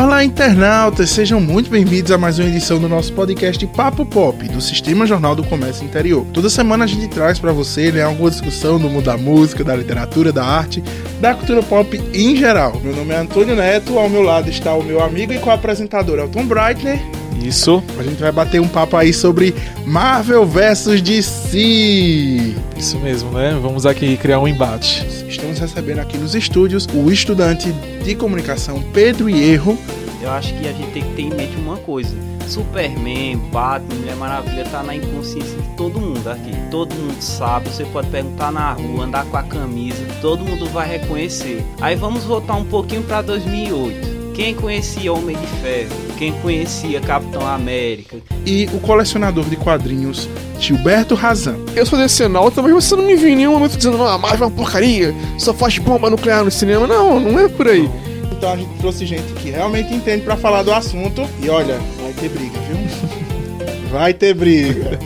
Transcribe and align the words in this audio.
Olá, 0.00 0.24
internautas! 0.24 1.10
Sejam 1.10 1.38
muito 1.38 1.68
bem-vindos 1.68 2.10
a 2.10 2.16
mais 2.16 2.38
uma 2.38 2.48
edição 2.48 2.80
do 2.80 2.88
nosso 2.88 3.12
podcast 3.12 3.66
Papo 3.66 4.06
Pop, 4.06 4.48
do 4.48 4.58
Sistema 4.58 5.04
Jornal 5.04 5.36
do 5.36 5.44
Comércio 5.44 5.84
Interior. 5.84 6.24
Toda 6.32 6.48
semana 6.48 6.84
a 6.84 6.86
gente 6.86 7.06
traz 7.08 7.38
para 7.38 7.52
você 7.52 7.92
né, 7.92 8.02
alguma 8.02 8.30
discussão 8.30 8.78
do 8.78 8.88
mundo 8.88 9.04
da 9.04 9.18
música, 9.18 9.62
da 9.62 9.76
literatura, 9.76 10.32
da 10.32 10.42
arte, 10.42 10.82
da 11.20 11.34
cultura 11.34 11.62
pop 11.62 12.00
em 12.14 12.34
geral. 12.34 12.80
Meu 12.82 12.96
nome 12.96 13.12
é 13.12 13.18
Antônio 13.18 13.54
Neto, 13.54 13.98
ao 13.98 14.08
meu 14.08 14.22
lado 14.22 14.48
está 14.48 14.72
o 14.72 14.82
meu 14.82 15.04
amigo 15.04 15.34
e 15.34 15.38
co-apresentador 15.38 16.18
Elton 16.18 16.46
Breitner. 16.46 17.19
Isso. 17.42 17.82
A 17.98 18.02
gente 18.02 18.20
vai 18.20 18.30
bater 18.30 18.60
um 18.60 18.68
papo 18.68 18.96
aí 18.96 19.12
sobre 19.12 19.54
Marvel 19.86 20.46
vs 20.46 21.00
DC. 21.00 22.54
Isso 22.76 22.98
mesmo, 22.98 23.30
né? 23.30 23.58
Vamos 23.60 23.86
aqui 23.86 24.16
criar 24.16 24.40
um 24.40 24.46
embate. 24.46 25.06
Estamos 25.28 25.58
recebendo 25.58 26.00
aqui 26.00 26.18
nos 26.18 26.34
estúdios 26.34 26.86
o 26.94 27.10
estudante 27.10 27.72
de 28.04 28.14
comunicação 28.14 28.82
Pedro 28.92 29.28
Hierro. 29.28 29.78
Eu 30.22 30.30
acho 30.30 30.52
que 30.54 30.68
a 30.68 30.72
gente 30.72 30.92
tem 30.92 31.02
que 31.02 31.14
ter 31.14 31.22
em 31.22 31.30
mente 31.30 31.56
uma 31.56 31.78
coisa. 31.78 32.14
Superman, 32.46 33.36
Batman, 33.52 33.94
Mulher 33.94 34.16
Maravilha 34.16 34.64
tá 34.64 34.82
na 34.82 34.94
inconsciência 34.94 35.56
de 35.56 35.68
todo 35.76 36.00
mundo 36.00 36.28
aqui. 36.28 36.50
Todo 36.70 36.94
mundo 36.94 37.20
sabe, 37.20 37.70
você 37.70 37.84
pode 37.84 38.08
perguntar 38.08 38.52
na 38.52 38.72
rua, 38.72 39.04
andar 39.04 39.24
com 39.24 39.36
a 39.36 39.42
camisa, 39.42 40.04
todo 40.20 40.44
mundo 40.44 40.66
vai 40.66 40.88
reconhecer. 40.88 41.64
Aí 41.80 41.96
vamos 41.96 42.24
voltar 42.24 42.56
um 42.56 42.64
pouquinho 42.64 43.02
para 43.02 43.22
2008. 43.22 44.19
Quem 44.40 44.54
conhecia 44.54 45.12
Homem 45.12 45.36
de 45.36 45.46
Ferro? 45.60 45.90
Quem 46.16 46.32
conhecia 46.40 46.98
Capitão 47.02 47.46
América? 47.46 48.16
E 48.46 48.66
o 48.72 48.80
colecionador 48.80 49.44
de 49.44 49.54
quadrinhos 49.54 50.26
Gilberto 50.58 51.14
Razan. 51.14 51.58
Eu 51.76 51.84
sou 51.84 51.98
decenalta, 51.98 52.62
mas 52.62 52.72
você 52.72 52.96
não 52.96 53.04
me 53.04 53.16
viu 53.16 53.28
em 53.28 53.36
nenhum 53.36 53.52
momento 53.52 53.76
dizendo, 53.76 54.02
ah, 54.02 54.16
Marvel 54.16 54.44
é 54.44 54.50
uma 54.50 54.56
porcaria, 54.56 55.14
só 55.38 55.52
faz 55.52 55.76
bomba 55.76 56.08
nuclear 56.08 56.42
no 56.42 56.50
cinema. 56.50 56.86
Não, 56.86 57.20
não 57.20 57.38
é 57.38 57.50
por 57.50 57.68
aí. 57.68 57.86
Então 58.32 58.54
a 58.54 58.56
gente 58.56 58.78
trouxe 58.78 59.04
gente 59.04 59.30
que 59.34 59.50
realmente 59.50 59.92
entende 59.92 60.24
para 60.24 60.38
falar 60.38 60.62
do 60.62 60.72
assunto. 60.72 61.28
E 61.42 61.50
olha, 61.50 61.78
vai 62.00 62.14
ter 62.14 62.30
briga, 62.30 62.58
viu? 62.60 63.20
Vai 63.92 64.14
ter 64.14 64.32
briga. 64.32 64.98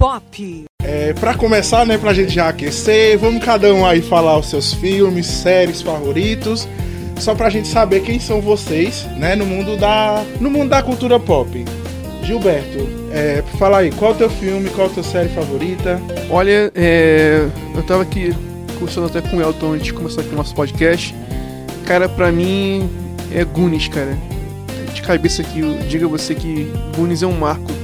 Pop. 0.00 0.64
É, 0.82 1.12
para 1.12 1.34
começar, 1.34 1.84
né, 1.84 1.98
pra 1.98 2.14
gente 2.14 2.32
já 2.32 2.48
aquecer, 2.48 3.18
vamos 3.18 3.44
cada 3.44 3.72
um 3.74 3.84
aí 3.84 4.00
falar 4.00 4.38
os 4.38 4.48
seus 4.48 4.72
filmes, 4.72 5.26
séries 5.26 5.82
favoritos, 5.82 6.66
só 7.18 7.34
pra 7.34 7.50
gente 7.50 7.68
saber 7.68 8.00
quem 8.00 8.18
são 8.18 8.40
vocês, 8.40 9.04
né, 9.18 9.36
no 9.36 9.44
mundo 9.44 9.76
da, 9.76 10.24
no 10.40 10.50
mundo 10.50 10.70
da 10.70 10.82
cultura 10.82 11.20
pop. 11.20 11.66
Gilberto, 12.22 12.78
é, 13.12 13.44
fala 13.58 13.80
aí, 13.80 13.90
qual 13.90 14.12
é 14.12 14.14
o 14.14 14.16
teu 14.16 14.30
filme, 14.30 14.70
qual 14.70 14.86
é 14.86 14.90
a 14.90 14.94
tua 14.94 15.02
série 15.02 15.28
favorita? 15.28 16.00
Olha, 16.30 16.72
é, 16.74 17.46
eu 17.74 17.82
tava 17.82 18.00
aqui 18.00 18.34
conversando 18.78 19.06
até 19.06 19.20
com 19.20 19.36
o 19.36 19.42
Elton 19.42 19.74
antes 19.74 19.88
de 19.88 19.92
começar 19.92 20.22
aqui 20.22 20.30
o 20.32 20.36
nosso 20.36 20.54
podcast. 20.54 21.14
Cara, 21.84 22.08
pra 22.08 22.32
mim 22.32 22.88
é 23.30 23.44
Goonies, 23.44 23.88
cara. 23.88 24.16
De 24.94 25.02
cabeça 25.02 25.42
aqui, 25.42 25.60
eu 25.60 25.76
digo 25.80 26.06
a 26.06 26.08
você 26.08 26.34
que 26.34 26.72
Goonies 26.96 27.22
é 27.22 27.26
um 27.26 27.38
marco. 27.38 27.79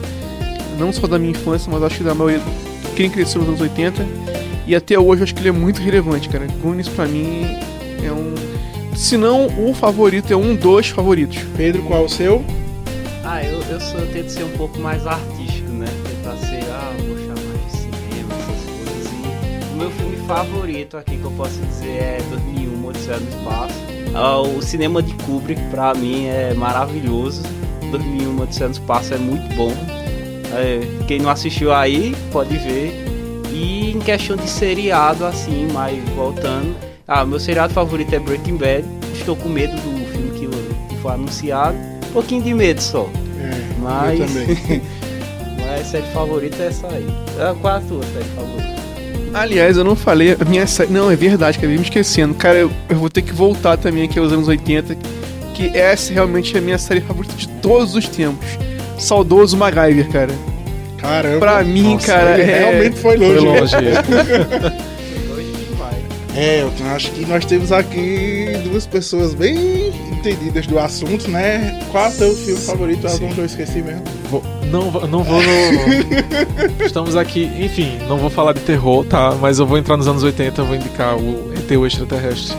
Não 0.78 0.92
só 0.92 1.06
da 1.06 1.18
minha 1.18 1.30
infância, 1.30 1.70
mas 1.72 1.82
acho 1.82 1.98
que 1.98 2.04
da 2.04 2.14
maioria 2.14 2.40
de 2.40 2.90
quem 2.94 3.10
cresceu 3.10 3.40
nos 3.40 3.48
anos 3.48 3.60
80. 3.60 4.06
E 4.66 4.74
até 4.74 4.98
hoje 4.98 5.22
acho 5.22 5.34
que 5.34 5.40
ele 5.40 5.48
é 5.48 5.52
muito 5.52 5.80
relevante, 5.80 6.28
cara. 6.28 6.46
Goonies 6.60 6.88
pra 6.88 7.06
mim 7.06 7.46
é 8.04 8.12
um. 8.12 8.34
Se 8.94 9.16
não 9.16 9.46
o 9.46 9.74
favorito, 9.74 10.32
é 10.32 10.36
um 10.36 10.56
dos 10.56 10.88
favoritos. 10.88 11.38
Pedro, 11.56 11.82
qual 11.82 12.02
é 12.02 12.04
o 12.04 12.08
seu? 12.08 12.44
Ah, 13.24 13.42
eu, 13.42 13.60
eu, 13.70 13.80
sou, 13.80 14.00
eu 14.00 14.12
tento 14.12 14.30
ser 14.30 14.44
um 14.44 14.56
pouco 14.56 14.78
mais 14.78 15.06
artístico, 15.06 15.68
né? 15.70 15.86
Tentar 16.08 16.36
ser, 16.36 16.64
ah, 16.70 16.92
vou 17.06 17.16
chamar 17.16 17.34
de 17.34 17.76
cinema, 17.76 18.34
essas 18.34 18.64
coisas. 18.64 19.12
E 19.12 19.74
o 19.74 19.76
meu 19.76 19.90
filme 19.90 20.16
favorito 20.26 20.96
aqui 20.96 21.16
que 21.16 21.24
eu 21.24 21.32
posso 21.32 21.60
dizer 21.60 21.88
é 21.88 22.18
2001, 22.30 22.86
Odisseia 22.86 23.18
no 23.18 23.28
Espaço. 23.28 23.74
Ah, 24.14 24.40
o 24.40 24.62
cinema 24.62 25.02
de 25.02 25.12
Kubrick, 25.24 25.60
pra 25.70 25.92
mim, 25.94 26.26
é 26.26 26.54
maravilhoso. 26.54 27.42
2001, 27.90 28.40
Odisseia 28.40 28.68
no 28.68 28.74
Espaço 28.74 29.14
é 29.14 29.18
muito 29.18 29.54
bom. 29.54 29.95
É, 30.52 30.80
quem 31.06 31.20
não 31.20 31.30
assistiu 31.30 31.72
aí, 31.72 32.14
pode 32.30 32.56
ver. 32.56 32.92
E 33.52 33.90
em 33.90 33.98
questão 34.00 34.36
de 34.36 34.48
seriado, 34.48 35.24
assim, 35.24 35.68
mas 35.72 35.98
voltando. 36.10 36.74
Ah, 37.08 37.24
meu 37.24 37.38
seriado 37.38 37.72
favorito 37.72 38.14
é 38.14 38.18
Breaking 38.18 38.56
Bad. 38.56 38.84
Estou 39.14 39.36
com 39.36 39.48
medo 39.48 39.74
do 39.76 40.06
filme 40.12 40.30
que, 40.88 40.96
foi 40.96 41.12
anunciado. 41.12 41.76
Um 42.08 42.12
pouquinho 42.12 42.42
de 42.42 42.52
medo 42.52 42.80
só. 42.80 43.08
É, 43.40 43.80
Mas. 43.80 44.20
eu 44.20 44.26
também. 44.26 44.82
Mas 45.66 45.80
a 45.80 45.84
série 45.84 46.06
favorita 46.12 46.62
é 46.62 46.66
essa 46.66 46.86
aí. 46.88 47.06
Ah, 47.40 47.54
Qual 47.60 47.74
é 47.74 47.76
a 47.78 47.80
tua 47.80 48.02
série 48.02 48.24
favorita? 48.34 48.76
Aliás, 49.34 49.76
eu 49.76 49.84
não 49.84 49.94
falei 49.96 50.36
a 50.40 50.44
minha 50.44 50.66
série. 50.66 50.92
Não, 50.92 51.10
é 51.10 51.16
verdade, 51.16 51.58
acabei 51.58 51.76
me 51.76 51.82
esquecendo. 51.82 52.34
Cara, 52.34 52.58
eu, 52.58 52.70
eu 52.88 52.96
vou 52.96 53.10
ter 53.10 53.22
que 53.22 53.32
voltar 53.32 53.76
também 53.76 54.04
aqui 54.04 54.18
aos 54.18 54.32
anos 54.32 54.48
80. 54.48 54.96
Que 55.54 55.76
essa 55.76 56.12
realmente 56.12 56.54
é 56.54 56.58
a 56.58 56.62
minha 56.62 56.78
série 56.78 57.00
favorita 57.00 57.34
de 57.34 57.48
todos 57.48 57.94
os 57.94 58.08
tempos. 58.08 58.46
Saudoso 58.98 59.56
MacGyver, 59.56 60.08
cara. 60.10 60.34
Caramba. 60.98 61.38
Pra 61.38 61.62
mim, 61.64 61.94
Nossa, 61.94 62.06
cara, 62.06 62.40
é... 62.40 62.44
realmente 62.58 62.96
foi 62.98 63.16
longe. 63.16 63.34
Foi 63.38 63.60
longe. 63.60 63.76
É, 66.38 66.60
eu 66.60 66.70
acho 66.94 67.12
que 67.12 67.24
nós 67.24 67.46
temos 67.46 67.72
aqui 67.72 68.46
duas 68.64 68.86
pessoas 68.86 69.32
bem 69.32 69.88
entendidas 70.12 70.66
do 70.66 70.78
assunto, 70.78 71.30
né? 71.30 71.80
Qual 71.90 72.04
é 72.04 72.08
o 72.08 72.12
teu 72.12 72.34
filme 72.36 72.60
Sim, 72.60 72.66
favorito? 72.66 73.08
sim. 73.08 73.24
Elton, 73.24 73.34
que 73.34 73.40
eu 73.40 73.44
esqueci 73.46 73.78
mesmo. 73.80 74.02
Vou- 74.30 74.42
não, 74.70 74.90
vou- 74.90 75.08
não 75.08 75.22
vou 75.24 75.40
no... 75.42 76.84
Estamos 76.84 77.16
aqui, 77.16 77.50
enfim, 77.58 77.96
não 78.06 78.18
vou 78.18 78.28
falar 78.28 78.52
de 78.52 78.60
terror, 78.60 79.02
tá? 79.06 79.34
Mas 79.40 79.58
eu 79.58 79.66
vou 79.66 79.78
entrar 79.78 79.96
nos 79.96 80.06
anos 80.08 80.22
80, 80.22 80.60
eu 80.60 80.66
vou 80.66 80.76
indicar 80.76 81.16
o 81.16 81.50
ET 81.54 81.70
o 81.74 81.86
Extraterrestre 81.86 82.54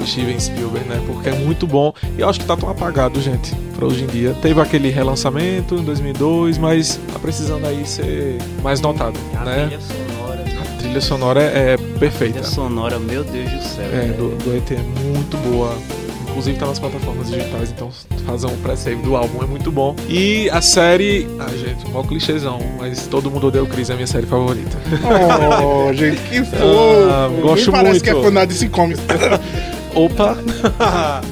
de 0.00 0.10
Steven 0.10 0.40
Spielberg, 0.40 0.88
né? 0.88 0.98
Porque 1.06 1.28
é 1.28 1.32
muito 1.34 1.66
bom. 1.66 1.92
E 2.16 2.22
eu 2.22 2.28
acho 2.30 2.40
que 2.40 2.46
tá 2.46 2.56
tão 2.56 2.70
apagado, 2.70 3.20
gente, 3.20 3.52
pra 3.82 3.86
hoje 3.86 4.04
em 4.04 4.06
dia. 4.06 4.34
Teve 4.40 4.60
aquele 4.60 4.90
relançamento 4.90 5.74
em 5.74 5.82
2002, 5.82 6.58
mas 6.58 6.98
tá 7.12 7.18
precisando 7.18 7.66
aí 7.66 7.84
ser 7.86 8.38
mais 8.62 8.80
notado, 8.80 9.18
A 9.36 9.44
né? 9.44 9.66
trilha 9.66 9.80
sonora. 9.80 10.44
A 10.60 10.78
trilha 10.78 11.00
sonora 11.00 11.42
é, 11.42 11.72
é 11.74 11.76
perfeita. 11.98 12.34
trilha 12.40 12.48
sonora, 12.48 12.98
meu 12.98 13.24
Deus 13.24 13.50
do 13.50 13.62
céu. 13.62 13.84
É, 13.92 14.06
do, 14.12 14.36
do 14.36 14.56
ET 14.56 14.70
é 14.70 14.78
muito 15.04 15.36
boa. 15.48 15.76
Inclusive 16.30 16.58
tá 16.58 16.64
nas 16.66 16.78
plataformas 16.78 17.30
digitais, 17.30 17.70
então 17.72 17.90
fazer 18.24 18.46
um 18.46 18.56
pré-save 18.56 19.02
do 19.02 19.14
álbum 19.16 19.42
é 19.42 19.46
muito 19.46 19.70
bom. 19.70 19.94
E 20.08 20.48
a 20.48 20.62
série. 20.62 21.28
Ah, 21.38 21.50
gente, 21.50 21.86
mó 21.90 22.02
clichêzão, 22.02 22.58
mas 22.78 23.06
todo 23.06 23.30
mundo 23.30 23.48
odeia 23.48 23.62
o 23.62 23.66
Chris, 23.66 23.90
é 23.90 23.92
a 23.92 23.96
minha 23.96 24.06
série 24.06 24.24
favorita. 24.26 24.78
Oh, 25.62 25.92
gente, 25.92 26.16
que 26.22 26.42
fofo. 26.42 26.56
Ah, 27.10 27.28
gosto 27.42 27.64
Nem 27.70 27.72
parece 27.72 27.90
muito. 27.90 28.04
que 28.04 28.10
é 28.10 28.14
fã 28.22 28.32
da 28.32 28.44
DC 28.46 28.68
Comics. 28.70 29.02
Opa! 29.94 30.38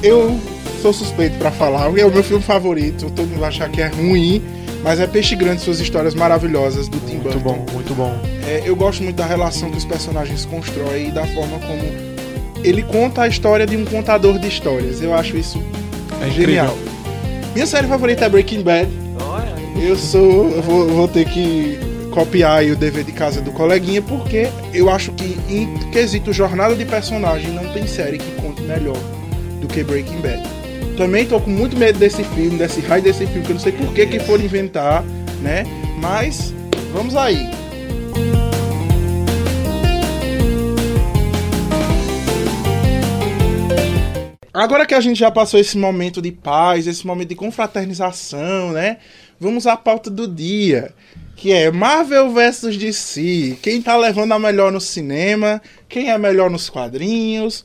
Eu 0.03 0.39
sou 0.81 0.93
suspeito 0.93 1.37
pra 1.39 1.51
falar. 1.51 1.87
É 1.99 2.05
o 2.05 2.11
meu 2.11 2.23
filme 2.23 2.43
favorito. 2.43 3.11
Todo 3.11 3.27
mundo 3.29 3.41
vai 3.41 3.49
achar 3.49 3.69
que 3.69 3.81
é 3.83 3.89
ruim, 3.89 4.43
mas 4.83 4.99
é 5.01 5.07
Peixe 5.07 5.35
Grande, 5.37 5.61
suas 5.61 5.81
histórias 5.81 6.15
maravilhosas 6.15 6.89
do 6.89 6.99
Tim 7.01 7.19
Burton. 7.19 7.39
muito 7.39 7.45
bom, 7.45 7.67
muito 7.73 7.95
bom. 7.95 8.19
É, 8.47 8.63
eu 8.65 8.75
gosto 8.75 9.03
muito 9.03 9.17
da 9.17 9.27
relação 9.27 9.71
que 9.71 9.77
os 9.79 9.85
personagens 9.85 10.45
constroem 10.45 11.09
e 11.09 11.11
da 11.11 11.27
forma 11.29 11.59
como 11.61 12.11
ele 12.65 12.83
conta 12.83 13.23
a 13.23 13.29
história 13.29 13.67
de 13.67 13.77
um 13.77 13.85
contador 13.85 14.39
de 14.39 14.49
histórias. 14.49 15.01
Eu 15.03 15.15
acho 15.15 15.37
isso 15.37 15.59
É 16.21 16.27
incrível. 16.29 16.47
genial. 16.47 16.79
Minha 17.55 17.67
série 17.67 17.87
favorita 17.87 18.25
é 18.25 18.29
Breaking 18.29 18.63
Bad. 18.63 18.89
Eu 19.83 19.97
sou. 19.97 20.51
Eu 20.51 20.63
vou, 20.63 20.89
vou 20.89 21.09
ter 21.09 21.25
que 21.27 21.79
copiar 22.11 22.65
o 22.65 22.77
dever 22.77 23.03
de 23.05 23.13
casa 23.13 23.41
do 23.41 23.51
coleguinha, 23.53 24.03
porque 24.03 24.49
eu 24.75 24.91
acho 24.91 25.11
que 25.13 25.39
em 25.49 25.75
quesito 25.91 26.33
jornada 26.33 26.75
de 26.75 26.85
personagem 26.85 27.51
não 27.53 27.65
tem 27.73 27.87
série 27.87 28.19
que 28.19 28.31
conte 28.43 28.61
melhor 28.63 28.97
do 29.61 29.67
que 29.67 29.83
Breaking 29.83 30.21
Bad. 30.21 30.43
Também 31.01 31.25
tô 31.25 31.41
com 31.41 31.49
muito 31.49 31.79
medo 31.79 31.99
desse 31.99 32.23
filme, 32.23 32.59
desse 32.59 32.79
raio 32.83 33.03
desse 33.03 33.27
filme, 33.27 33.43
que 33.43 33.53
eu 33.53 33.55
não 33.55 33.63
sei 33.63 33.73
por 33.73 33.91
que 33.95 34.07
que 34.07 34.21
foram 34.21 34.45
inventar, 34.45 35.03
né? 35.41 35.65
Mas 35.99 36.53
vamos 36.93 37.17
aí. 37.17 37.49
Agora 44.53 44.85
que 44.85 44.93
a 44.93 45.01
gente 45.01 45.19
já 45.19 45.31
passou 45.31 45.59
esse 45.59 45.79
momento 45.79 46.21
de 46.21 46.31
paz, 46.31 46.87
esse 46.87 47.07
momento 47.07 47.31
de 47.31 47.35
confraternização, 47.35 48.73
né? 48.73 48.99
Vamos 49.41 49.67
à 49.67 49.79
pauta 49.79 50.11
do 50.11 50.29
dia, 50.29 50.93
que 51.35 51.51
é 51.51 51.71
Marvel 51.71 52.31
vs 52.31 52.77
DC. 52.77 53.57
Quem 53.63 53.81
tá 53.81 53.97
levando 53.97 54.33
a 54.33 54.39
melhor 54.39 54.71
no 54.71 54.83
cinema? 54.83 55.63
Quem 55.89 56.11
é 56.11 56.19
melhor 56.19 56.51
nos 56.51 56.69
quadrinhos? 56.69 57.65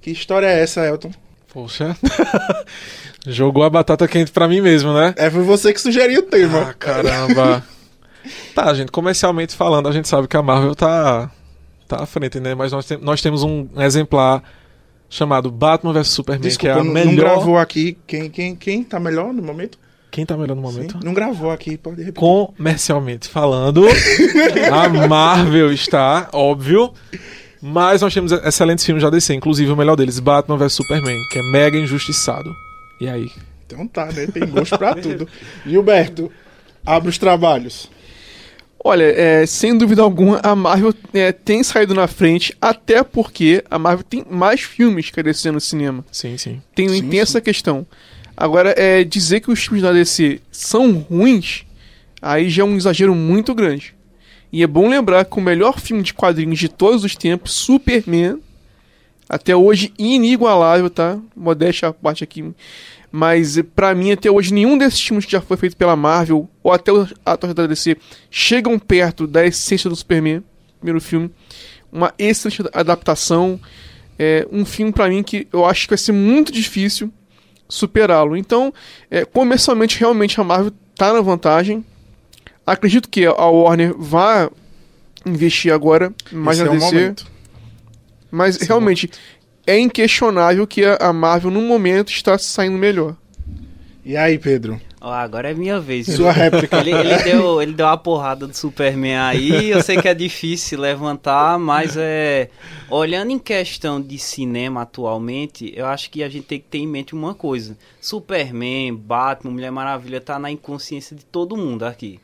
Que 0.00 0.10
história 0.10 0.48
é 0.48 0.60
essa, 0.60 0.84
Elton? 0.84 1.12
Poxa. 1.52 1.96
Jogou 3.26 3.62
a 3.62 3.70
batata 3.70 4.08
quente 4.08 4.32
pra 4.32 4.48
mim 4.48 4.60
mesmo, 4.60 4.92
né? 4.94 5.14
É 5.16 5.30
foi 5.30 5.42
você 5.42 5.72
que 5.72 5.80
sugeriu 5.80 6.20
o 6.20 6.24
tema. 6.24 6.68
Ah, 6.70 6.74
caramba. 6.74 7.62
tá, 8.54 8.72
gente, 8.74 8.90
comercialmente 8.90 9.54
falando, 9.54 9.88
a 9.88 9.92
gente 9.92 10.08
sabe 10.08 10.26
que 10.26 10.36
a 10.36 10.42
Marvel 10.42 10.74
tá, 10.74 11.30
tá 11.86 12.02
à 12.02 12.06
frente, 12.06 12.40
né? 12.40 12.54
Mas 12.54 12.72
nós, 12.72 12.86
tem- 12.86 12.98
nós 12.98 13.20
temos 13.20 13.42
um 13.42 13.68
exemplar 13.78 14.42
chamado 15.08 15.50
Batman 15.50 15.92
vs 15.92 16.08
Superman, 16.08 16.40
que 16.40 16.46
é 16.66 16.72
Desculpa, 16.74 16.80
a 16.80 16.84
não, 16.84 16.92
melhor. 16.92 17.06
não 17.06 17.16
gravou 17.16 17.58
aqui. 17.58 17.98
Quem, 18.06 18.30
quem, 18.30 18.56
quem 18.56 18.82
tá 18.82 18.98
melhor 18.98 19.32
no 19.32 19.42
momento? 19.42 19.78
Quem 20.10 20.26
tá 20.26 20.36
melhor 20.36 20.54
no 20.54 20.62
momento? 20.62 20.92
Sim, 20.98 21.04
não 21.04 21.14
gravou 21.14 21.50
aqui, 21.50 21.76
pode 21.78 21.96
repetir. 22.02 22.20
Comercialmente 22.20 23.28
falando, 23.28 23.86
a 24.72 24.88
Marvel 25.08 25.72
está, 25.72 26.28
óbvio. 26.32 26.92
Mas 27.62 28.02
nós 28.02 28.12
temos 28.12 28.32
excelentes 28.32 28.84
filmes 28.84 29.02
já 29.02 29.08
DC, 29.08 29.32
inclusive 29.34 29.70
o 29.70 29.76
melhor 29.76 29.94
deles, 29.94 30.18
Batman 30.18 30.56
vs 30.56 30.72
Superman, 30.72 31.22
que 31.30 31.38
é 31.38 31.42
mega 31.52 31.78
injustiçado. 31.78 32.52
E 33.00 33.08
aí? 33.08 33.30
Então 33.64 33.86
tá, 33.86 34.06
né? 34.06 34.26
Tem 34.26 34.44
gosto 34.46 34.76
pra 34.76 34.94
tudo. 34.94 35.28
Gilberto, 35.64 36.30
abre 36.84 37.08
os 37.08 37.18
trabalhos. 37.18 37.88
Olha, 38.84 39.04
é, 39.04 39.46
sem 39.46 39.78
dúvida 39.78 40.02
alguma, 40.02 40.40
a 40.42 40.56
Marvel 40.56 40.92
é, 41.14 41.30
tem 41.30 41.62
saído 41.62 41.94
na 41.94 42.08
frente, 42.08 42.52
até 42.60 43.04
porque 43.04 43.62
a 43.70 43.78
Marvel 43.78 44.04
tem 44.04 44.26
mais 44.28 44.62
filmes 44.62 45.08
que 45.08 45.20
a 45.20 45.22
DC 45.22 45.52
no 45.52 45.60
cinema. 45.60 46.04
Sim, 46.10 46.36
sim. 46.36 46.60
Tem, 46.74 46.88
Sim, 46.88 47.08
tem 47.08 47.20
essa 47.20 47.40
questão. 47.40 47.86
Agora, 48.36 48.74
é, 48.76 49.04
dizer 49.04 49.38
que 49.38 49.52
os 49.52 49.60
filmes 49.60 49.82
da 49.82 49.92
DC 49.92 50.40
são 50.50 50.94
ruins, 50.94 51.64
aí 52.20 52.50
já 52.50 52.64
é 52.64 52.66
um 52.66 52.76
exagero 52.76 53.14
muito 53.14 53.54
grande. 53.54 53.94
E 54.52 54.62
é 54.62 54.66
bom 54.66 54.88
lembrar 54.88 55.24
que 55.24 55.38
o 55.38 55.40
melhor 55.40 55.80
filme 55.80 56.02
de 56.02 56.12
quadrinhos 56.12 56.58
de 56.58 56.68
todos 56.68 57.04
os 57.04 57.16
tempos, 57.16 57.52
Superman, 57.52 58.38
até 59.26 59.56
hoje 59.56 59.94
inigualável, 59.98 60.90
tá? 60.90 61.18
Modéstia 61.34 61.88
à 61.88 61.92
parte 61.92 62.22
aqui. 62.22 62.52
Mas 63.10 63.56
eh, 63.56 63.62
pra 63.62 63.94
mim, 63.94 64.12
até 64.12 64.30
hoje, 64.30 64.52
nenhum 64.52 64.76
desses 64.76 65.00
filmes 65.00 65.24
que 65.24 65.32
já 65.32 65.40
foi 65.40 65.56
feito 65.56 65.74
pela 65.74 65.96
Marvel, 65.96 66.50
ou 66.62 66.70
até 66.70 66.92
os 66.92 67.14
atores 67.24 67.54
da 67.54 67.66
DC, 67.66 67.96
chegam 68.30 68.78
perto 68.78 69.26
da 69.26 69.46
essência 69.46 69.88
do 69.88 69.96
Superman, 69.96 70.42
primeiro 70.78 71.00
filme. 71.00 71.30
Uma 71.90 72.12
excelente 72.18 72.62
adaptação. 72.74 73.58
É 74.18 74.46
um 74.52 74.66
filme 74.66 74.92
pra 74.92 75.08
mim 75.08 75.22
que 75.22 75.48
eu 75.50 75.64
acho 75.64 75.84
que 75.84 75.90
vai 75.90 75.98
ser 75.98 76.12
muito 76.12 76.52
difícil 76.52 77.10
superá-lo. 77.68 78.36
Então, 78.36 78.72
é, 79.10 79.24
comercialmente, 79.24 79.98
realmente 79.98 80.38
a 80.38 80.44
Marvel 80.44 80.72
tá 80.94 81.10
na 81.12 81.22
vantagem. 81.22 81.82
Acredito 82.66 83.08
que 83.08 83.26
a 83.26 83.32
Warner 83.32 83.94
vá 83.96 84.50
investir 85.26 85.72
agora 85.72 86.12
mais 86.30 86.58
Esse 86.58 86.68
na 86.68 86.74
é 86.74 86.78
DC. 86.78 86.86
momento. 86.86 87.26
Mas 88.30 88.56
Esse 88.56 88.64
é 88.64 88.68
realmente 88.68 89.10
é 89.66 89.78
inquestionável 89.78 90.66
que 90.66 90.84
a, 90.84 91.12
Marvel 91.12 91.50
no 91.50 91.62
momento 91.62 92.10
está 92.10 92.36
saindo 92.38 92.76
melhor. 92.76 93.16
E 94.04 94.16
aí, 94.16 94.36
Pedro? 94.38 94.80
Ó, 95.00 95.12
agora 95.12 95.50
é 95.50 95.54
minha 95.54 95.80
vez. 95.80 96.06
viu? 96.06 96.16
Sua 96.16 96.32
réplica. 96.32 96.78
Ele, 96.78 96.92
ele 96.92 97.22
deu, 97.22 97.62
ele 97.62 97.72
deu 97.72 97.86
uma 97.86 97.96
porrada 97.96 98.46
do 98.46 98.56
Superman 98.56 99.16
aí. 99.16 99.70
Eu 99.70 99.82
sei 99.82 99.96
que 99.96 100.08
é 100.08 100.14
difícil 100.14 100.80
levantar, 100.80 101.58
mas 101.58 101.96
é. 101.96 102.48
Olhando 102.88 103.30
em 103.30 103.38
questão 103.38 104.00
de 104.00 104.18
cinema 104.18 104.82
atualmente, 104.82 105.72
eu 105.76 105.86
acho 105.86 106.10
que 106.10 106.22
a 106.22 106.28
gente 106.28 106.46
tem 106.46 106.58
que 106.60 106.66
ter 106.66 106.78
em 106.78 106.86
mente 106.86 107.14
uma 107.14 107.34
coisa: 107.34 107.76
Superman, 108.00 108.94
Batman, 108.94 109.52
Mulher 109.52 109.70
Maravilha 109.72 110.20
tá 110.20 110.38
na 110.38 110.50
inconsciência 110.50 111.16
de 111.16 111.24
todo 111.24 111.56
mundo 111.56 111.84
aqui. 111.84 112.20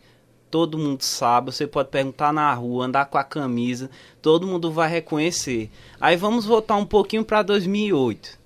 Todo 0.50 0.78
mundo 0.78 1.02
sabe, 1.02 1.52
você 1.52 1.66
pode 1.66 1.90
perguntar 1.90 2.32
na 2.32 2.52
rua, 2.54 2.86
andar 2.86 3.06
com 3.06 3.18
a 3.18 3.24
camisa, 3.24 3.90
todo 4.22 4.46
mundo 4.46 4.72
vai 4.72 4.88
reconhecer. 4.88 5.70
Aí 6.00 6.16
vamos 6.16 6.46
voltar 6.46 6.76
um 6.76 6.86
pouquinho 6.86 7.24
para 7.24 7.42
2008. 7.42 8.38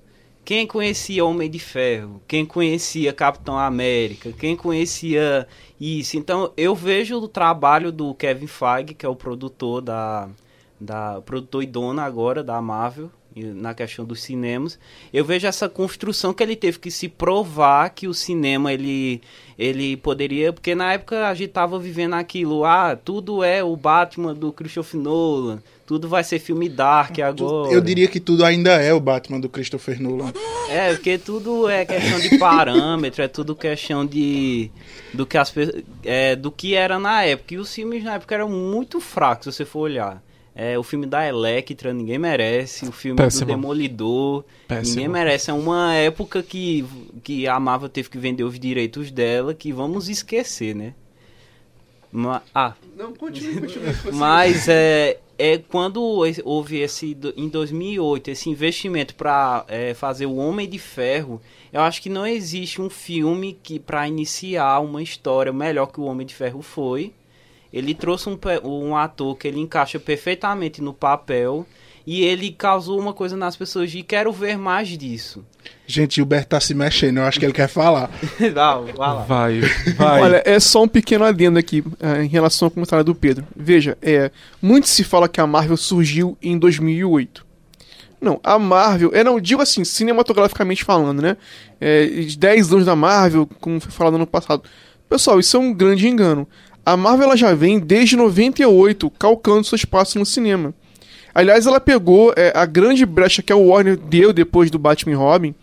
Quem 0.45 0.67
conhecia 0.67 1.25
Homem 1.25 1.49
de 1.49 1.61
Ferro? 1.61 2.21
Quem 2.27 2.45
conhecia 2.45 3.13
Capitão 3.13 3.57
América? 3.57 4.33
Quem 4.33 4.57
conhecia 4.57 5.47
isso? 5.81 6.17
Então 6.17 6.53
eu 6.57 6.75
vejo 6.75 7.19
o 7.19 7.29
trabalho 7.29 7.93
do 7.93 8.13
Kevin 8.15 8.49
Feige, 8.49 8.95
que 8.95 9.07
é 9.07 9.09
o 9.09 9.15
produtor 9.15 9.81
da, 9.81 10.29
da 10.81 11.21
produtor 11.21 11.63
e 11.63 11.67
dona 11.67 12.03
agora 12.03 12.43
da 12.43 12.61
Marvel 12.61 13.11
na 13.35 13.75
questão 13.75 14.05
dos 14.05 14.23
cinemas. 14.23 14.79
Eu 15.13 15.25
vejo 15.25 15.47
essa 15.47 15.69
construção 15.69 16.33
que 16.33 16.43
ele 16.43 16.57
teve 16.57 16.79
que 16.79 16.91
se 16.91 17.09
provar 17.09 17.91
que 17.91 18.07
o 18.07 18.15
cinema 18.15 18.73
ele 18.73 19.21
ele 19.59 19.97
poderia, 19.97 20.53
porque 20.53 20.75
na 20.75 20.95
época 20.95 21.29
a 21.29 21.35
gente 21.35 21.51
tava 21.51 21.79
vivendo 21.79 22.15
aquilo, 22.15 22.65
ah, 22.65 22.97
tudo 22.97 23.45
é 23.45 23.63
o 23.63 23.77
Batman 23.77 24.35
do 24.35 24.53
Christopher 24.53 25.01
Nolan, 25.01 25.63
tudo 25.87 26.09
vai 26.09 26.25
ser 26.25 26.39
filme 26.39 26.69
dark 26.69 27.19
agora. 27.21 27.73
Eu 27.73 27.81
diria 27.81 28.09
que 28.09 28.19
tudo 28.19 28.45
ainda 28.45 28.73
é 28.83 28.93
o 28.93 28.99
Batman 28.99 29.39
do 29.39 29.49
Christopher 29.49 30.01
Nolan. 30.01 30.33
É, 30.69 30.95
porque 30.95 31.19
tudo 31.19 31.69
é 31.69 31.85
questão 31.85 32.19
de 32.19 32.39
parâmetro, 32.39 33.23
é 33.23 33.29
tudo 33.29 33.55
questão 33.55 34.07
de 34.07 34.71
do 35.13 35.27
que 35.27 35.37
as 35.37 35.53
é, 36.03 36.35
do 36.35 36.51
que 36.51 36.75
era 36.75 36.99
na 36.99 37.23
época. 37.25 37.55
E 37.55 37.59
os 37.59 37.73
filmes 37.73 38.03
na 38.03 38.15
época 38.15 38.35
eram 38.35 38.49
muito 38.49 39.01
fracos, 39.01 39.45
se 39.45 39.53
você 39.53 39.65
for 39.65 39.81
olhar. 39.81 40.23
É, 40.55 40.79
o 40.79 40.83
filme 40.83 41.07
da 41.07 41.27
Electra, 41.27 41.93
ninguém 41.95 42.19
merece. 42.19 42.87
O 42.87 42.93
filme 42.93 43.17
Péssimo. 43.17 43.47
do 43.47 43.49
Demolidor, 43.55 44.45
Péssimo. 44.69 44.97
ninguém 44.97 45.09
merece. 45.09 45.51
É 45.51 45.55
uma 45.55 45.95
época 45.95 46.43
que, 46.43 46.85
que 47.23 47.49
a 47.49 47.59
Marvel 47.59 47.89
teve 47.89 48.11
que 48.11 48.19
vender 48.19 48.45
os 48.45 48.59
direitos 48.61 49.11
dela, 49.11 49.55
que 49.55 49.73
vamos 49.73 50.09
esquecer, 50.11 50.75
né? 50.75 50.93
Ma- 52.13 52.43
ah, 52.55 52.75
Não, 52.97 53.15
continue, 53.15 53.61
continue. 53.63 53.95
mas 54.13 54.69
é, 54.69 55.19
é 55.39 55.57
quando 55.57 56.03
houve 56.45 56.79
esse 56.81 57.17
em 57.35 57.49
2008 57.49 58.29
esse 58.31 58.51
investimento 58.51 59.15
para 59.15 59.65
fazer 59.95 60.27
o 60.27 60.37
Homem 60.37 60.69
de 60.69 60.79
Ferro, 60.79 61.41
eu 61.73 61.81
acho 61.81 62.03
que 62.03 62.11
não 62.11 62.27
existe 62.27 62.83
um 62.83 62.91
filme 62.91 63.59
que 63.63 63.79
para 63.79 64.07
iniciar 64.07 64.81
uma 64.81 65.03
história 65.03 65.51
melhor 65.55 65.87
que 65.87 66.01
o 66.01 66.05
Homem 66.05 66.27
de 66.27 66.35
Ferro 66.35 66.61
foi. 66.61 67.15
Ele 67.73 67.95
trouxe 67.95 68.29
um, 68.29 68.39
um 68.65 68.97
ator 68.97 69.37
que 69.37 69.49
ele 69.49 69.61
encaixa 69.61 69.99
perfeitamente 69.99 70.83
no 70.83 70.93
papel 70.93 71.67
e 72.07 72.23
ele 72.23 72.51
causou 72.51 72.99
uma 72.99 73.13
coisa 73.13 73.37
nas 73.37 73.57
pessoas 73.57 73.91
de 73.91 74.03
quero 74.03 74.33
ver 74.33 74.59
mais 74.59 74.89
disso. 74.89 75.45
Gente, 75.87 76.17
Gilberto 76.17 76.49
tá 76.49 76.61
se 76.61 76.75
mexendo, 76.75 77.19
eu 77.19 77.25
acho 77.25 77.39
que 77.39 77.47
ele 77.47 77.53
quer 77.53 77.69
falar. 77.69 78.11
Não, 78.55 78.85
vai 78.85 78.95
lá. 78.97 79.15
Vai, 79.23 79.61
vai. 79.97 80.21
Olha, 80.21 80.43
é 80.45 80.59
só 80.59 80.83
um 80.83 80.89
pequeno 80.89 81.25
adendo 81.25 81.59
aqui 81.59 81.85
eh, 82.01 82.25
em 82.25 82.29
relação 82.29 82.67
ao 82.67 82.71
comentário 82.71 83.05
do 83.05 83.15
Pedro. 83.15 83.47
Veja, 83.55 83.97
é, 84.03 84.31
muito 84.61 84.89
se 84.89 85.05
fala 85.05 85.29
que 85.29 85.41
a 85.41 85.47
Marvel 85.47 85.77
surgiu 85.77 86.37
em 86.43 86.59
2008. 86.59 87.47
Não, 88.21 88.41
a 88.43 88.59
Marvel, 88.59 89.11
eu 89.13 89.25
não 89.25 89.41
digo 89.41 89.61
assim, 89.61 89.85
cinematograficamente 89.85 90.85
falando, 90.85 91.21
né? 91.21 91.37
É, 91.81 92.07
de 92.07 92.39
10 92.39 92.73
anos 92.73 92.87
da 92.87 92.95
Marvel, 92.95 93.49
como 93.61 93.81
foi 93.81 93.91
falado 93.91 94.17
no 94.17 94.27
passado. 94.27 94.63
Pessoal, 95.09 95.41
isso 95.41 95.57
é 95.57 95.61
um 95.61 95.75
grande 95.75 96.07
engano. 96.07 96.49
A 96.85 96.97
Marvel 96.97 97.27
ela 97.27 97.37
já 97.37 97.55
vem 97.55 97.79
desde 97.79 98.17
98 98.17 99.09
calcando 99.11 99.65
seu 99.65 99.77
espaço 99.77 100.19
no 100.19 100.27
cinema. 100.27 100.75
Aliás, 101.35 101.67
ela 101.67 101.81
pegou 101.81 102.33
é, 102.37 102.53
a 102.55 102.67
grande 102.67 103.07
brecha 103.07 103.43
que 103.43 103.53
a 103.53 103.57
Warner 103.57 103.97
deu 103.97 104.33
depois 104.33 104.71
do 104.71 104.79
Batman 104.79 105.13
e 105.13 105.15
Robin, 105.15 105.55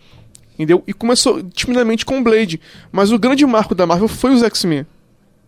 entendeu? 0.54 0.82
E 0.86 0.92
começou 0.92 1.42
timidamente 1.42 2.04
com 2.04 2.18
o 2.18 2.22
Blade. 2.22 2.60
Mas 2.90 3.12
o 3.12 3.18
grande 3.18 3.46
marco 3.46 3.74
da 3.74 3.86
Marvel 3.86 4.08
foi 4.08 4.32
os 4.32 4.42
X-Men. 4.42 4.86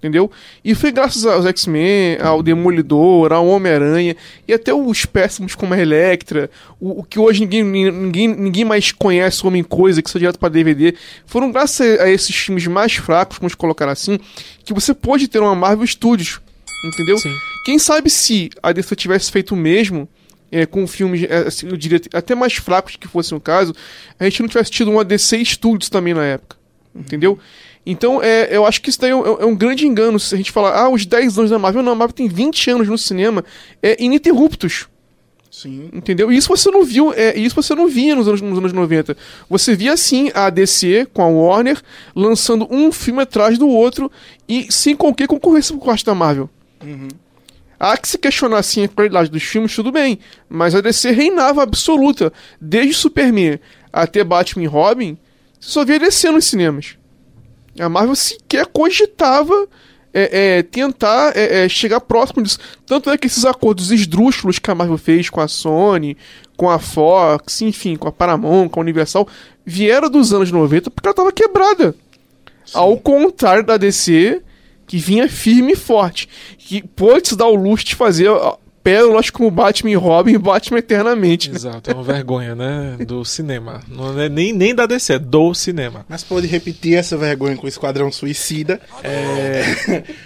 Entendeu? 0.03 0.29
E 0.65 0.75
foi 0.75 0.91
graças 0.91 1.25
aos 1.25 1.47
X-Men, 1.47 2.19
ao 2.21 2.43
Demolidor, 2.43 3.33
ao 3.33 3.47
Homem-Aranha 3.47 4.17
e 4.49 4.53
até 4.53 4.75
os 4.75 5.05
péssimos 5.07 5.55
como 5.55 5.75
a 5.75 5.79
Electra, 5.79 6.51
o, 6.81 6.99
o 6.99 7.05
que 7.05 7.21
hoje 7.21 7.43
ninguém, 7.43 7.63
ninguém, 7.63 8.27
ninguém 8.27 8.65
mais 8.65 8.91
conhece, 8.91 9.45
o 9.45 9.47
Homem-Coisa, 9.47 10.03
que 10.03 10.11
saiu 10.11 10.19
direto 10.19 10.41
para 10.41 10.49
DVD. 10.49 10.97
Foram 11.25 11.53
graças 11.53 12.01
a 12.01 12.11
esses 12.11 12.35
filmes 12.35 12.67
mais 12.67 12.97
fracos, 12.97 13.39
vamos 13.39 13.55
colocar 13.55 13.89
assim, 13.89 14.19
que 14.65 14.75
você 14.75 14.93
pôde 14.93 15.29
ter 15.29 15.39
uma 15.39 15.55
Marvel 15.55 15.87
Studios. 15.87 16.41
Entendeu? 16.85 17.17
Sim. 17.19 17.33
Quem 17.65 17.79
sabe 17.79 18.11
se 18.11 18.51
a 18.61 18.73
DC 18.73 18.97
tivesse 18.97 19.31
feito 19.31 19.55
o 19.55 19.57
mesmo, 19.57 20.09
é, 20.51 20.67
com 20.67 20.85
filmes, 20.85 21.23
é, 21.23 21.47
assim, 21.47 21.69
eu 21.69 21.77
diria, 21.77 22.01
até 22.13 22.35
mais 22.35 22.55
fracos 22.55 22.97
que 22.97 23.07
fosse 23.07 23.33
o 23.37 23.41
caso, 23.41 23.73
a 24.19 24.25
gente 24.25 24.43
não 24.43 24.49
tivesse 24.49 24.73
tido 24.73 24.91
uma 24.91 25.05
DC 25.05 25.45
Studios 25.45 25.89
também 25.89 26.13
na 26.13 26.25
época. 26.25 26.57
Entendeu? 26.93 27.39
Então, 27.85 28.23
é, 28.23 28.57
eu 28.57 28.65
acho 28.65 28.81
que 28.81 28.91
isso 28.91 29.01
daí 29.01 29.11
é 29.11 29.17
um, 29.17 29.25
é 29.25 29.45
um 29.45 29.57
grande 29.57 29.87
engano. 29.87 30.19
Se 30.19 30.35
a 30.35 30.39
gente 30.39 30.53
falar, 30.53 30.77
ah, 30.77 30.89
os 30.89 31.05
10 31.05 31.39
anos 31.39 31.51
da 31.51 31.59
Marvel, 31.59 31.83
não, 31.83 31.93
a 31.93 31.95
Marvel 31.97 32.15
tem 32.15 32.29
20 32.29 32.71
anos 32.71 32.89
no 32.89 32.97
cinema, 32.97 33.45
é, 33.83 34.03
ininterruptos. 34.03 34.87
Sim. 35.51 35.91
Entendeu? 35.93 36.33
E 36.33 36.37
isso 36.37 36.49
você 36.49 36.71
não 36.71 36.83
viu, 36.83 37.13
é, 37.13 37.37
isso 37.39 37.55
você 37.55 37.75
não 37.75 37.87
via 37.87 38.15
nos 38.17 38.27
anos, 38.27 38.41
nos 38.41 38.57
anos 38.57 38.73
90. 38.73 39.15
Você 39.51 39.77
via 39.77 39.97
sim 39.99 40.31
a 40.33 40.49
DC 40.49 41.07
com 41.13 41.23
a 41.23 41.27
Warner 41.27 41.79
lançando 42.17 42.67
um 42.71 42.91
filme 42.91 43.21
atrás 43.21 43.59
do 43.59 43.69
outro 43.69 44.11
e 44.49 44.73
sem 44.73 44.97
qualquer 44.97 45.29
concorrência 45.29 45.77
por 45.77 45.85
parte 45.85 46.07
da 46.07 46.15
Marvel. 46.15 46.49
Há 47.79 47.99
que 47.99 48.09
se 48.09 48.17
questionar 48.17 48.59
assim 48.59 48.85
a 48.85 48.89
qualidade 48.89 49.31
dos 49.31 49.43
filmes, 49.43 49.75
tudo 49.75 49.93
bem. 49.93 50.19
Mas 50.49 50.75
a 50.75 50.81
DC 50.81 51.11
reinava 51.11 51.63
absoluta. 51.63 52.33
Desde 52.59 52.95
Superman 52.95 53.61
até 53.93 54.25
Batman 54.25 54.65
e 54.65 54.67
Robin, 54.67 55.19
você 55.61 55.71
só 55.71 55.85
via 55.85 55.99
DC 55.99 56.31
nos 56.31 56.47
cinemas. 56.47 56.97
A 57.79 57.89
Marvel 57.89 58.15
sequer 58.15 58.67
cogitava 58.67 59.69
é, 60.13 60.59
é, 60.59 60.63
tentar 60.63 61.37
é, 61.37 61.65
é, 61.65 61.69
chegar 61.69 62.01
próximo 62.01 62.43
disso. 62.43 62.59
Tanto 62.87 63.11
é 63.11 63.17
que 63.17 63.27
esses 63.27 63.45
acordos 63.45 63.91
esdrúxulos 63.91 64.59
que 64.59 64.71
a 64.71 64.75
Marvel 64.75 64.99
fez 64.99 65.31
com 65.31 65.41
a 65.41 65.49
Sony, 65.49 66.17
com 66.57 66.69
a 66.69 66.79
Fox, 66.79 67.63
enfim, 67.63 67.97
com 67.97 68.09
a 68.09 68.13
Paramount, 68.13 68.69
com 68.69 68.81
a 68.81 68.83
Universal, 68.83 69.27
vieram 69.65 70.11
dos 70.11 70.33
anos 70.33 70.51
90 70.51 70.91
porque 70.91 71.09
ela 71.09 71.13
estava 71.13 71.33
quebrada. 71.33 71.95
Ao 72.75 72.97
contrário 72.97 73.65
da 73.65 73.77
DC, 73.77 74.43
que 74.87 74.99
vinha 74.99 75.29
firme 75.29 75.73
e 75.73 75.77
forte. 75.77 76.29
Que 76.59 76.87
pôde 76.87 77.29
se 77.29 77.37
dar 77.37 77.47
o 77.47 77.55
luxo 77.55 77.87
de 77.87 77.95
fazer 77.95 78.31
pérolas 78.83 79.31
como 79.31 79.51
Batman 79.51 79.91
e 79.91 79.95
Robin 79.95 80.35
e 80.35 80.39
Batman 80.39 80.79
eternamente. 80.79 81.51
né? 81.51 81.57
Exato, 81.57 81.91
é 81.91 81.95
uma 81.95 82.03
vergonha, 82.03 82.55
né? 82.55 82.97
Do 83.07 83.25
cinema. 83.25 83.81
Não 83.89 84.19
é 84.21 84.29
nem, 84.29 84.53
nem 84.53 84.75
da 84.75 84.87
DC, 84.87 85.15
é 85.15 85.19
do 85.19 85.55
cinema. 85.55 86.05
Mas 86.09 86.25
pode 86.25 86.47
repetir 86.47 86.97
essa 86.97 87.17
vergonha 87.17 87.57
com 87.57 87.67
o 87.67 87.69
Esquadrão 87.69 88.11
Suicida. 88.11 88.81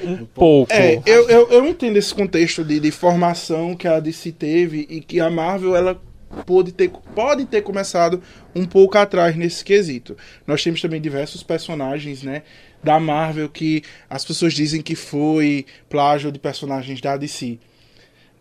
Um 0.02 0.24
pouco. 0.34 0.72
É, 0.72 1.00
eu, 1.04 1.28
eu, 1.28 1.48
eu 1.50 1.66
entendo 1.66 1.96
esse 1.96 2.14
contexto 2.14 2.64
de, 2.64 2.80
de 2.80 2.90
formação 2.90 3.74
que 3.74 3.86
a 3.86 4.00
DC 4.00 4.32
teve 4.32 4.86
e 4.88 5.00
que 5.00 5.20
a 5.20 5.30
Marvel 5.30 5.76
ela 5.76 6.00
pode 6.44 6.72
ter, 6.72 6.90
pode 7.14 7.44
ter 7.44 7.62
começado 7.62 8.22
um 8.54 8.64
pouco 8.64 8.98
atrás 8.98 9.36
nesse 9.36 9.64
quesito. 9.64 10.16
Nós 10.46 10.62
temos 10.62 10.80
também 10.80 11.00
diversos 11.00 11.42
personagens, 11.42 12.22
né, 12.22 12.42
da 12.82 12.98
Marvel 12.98 13.48
que 13.48 13.82
as 14.08 14.24
pessoas 14.24 14.54
dizem 14.54 14.82
que 14.82 14.94
foi 14.94 15.66
plágio 15.88 16.30
de 16.32 16.38
personagens 16.38 17.00
da 17.00 17.16
DC. 17.16 17.58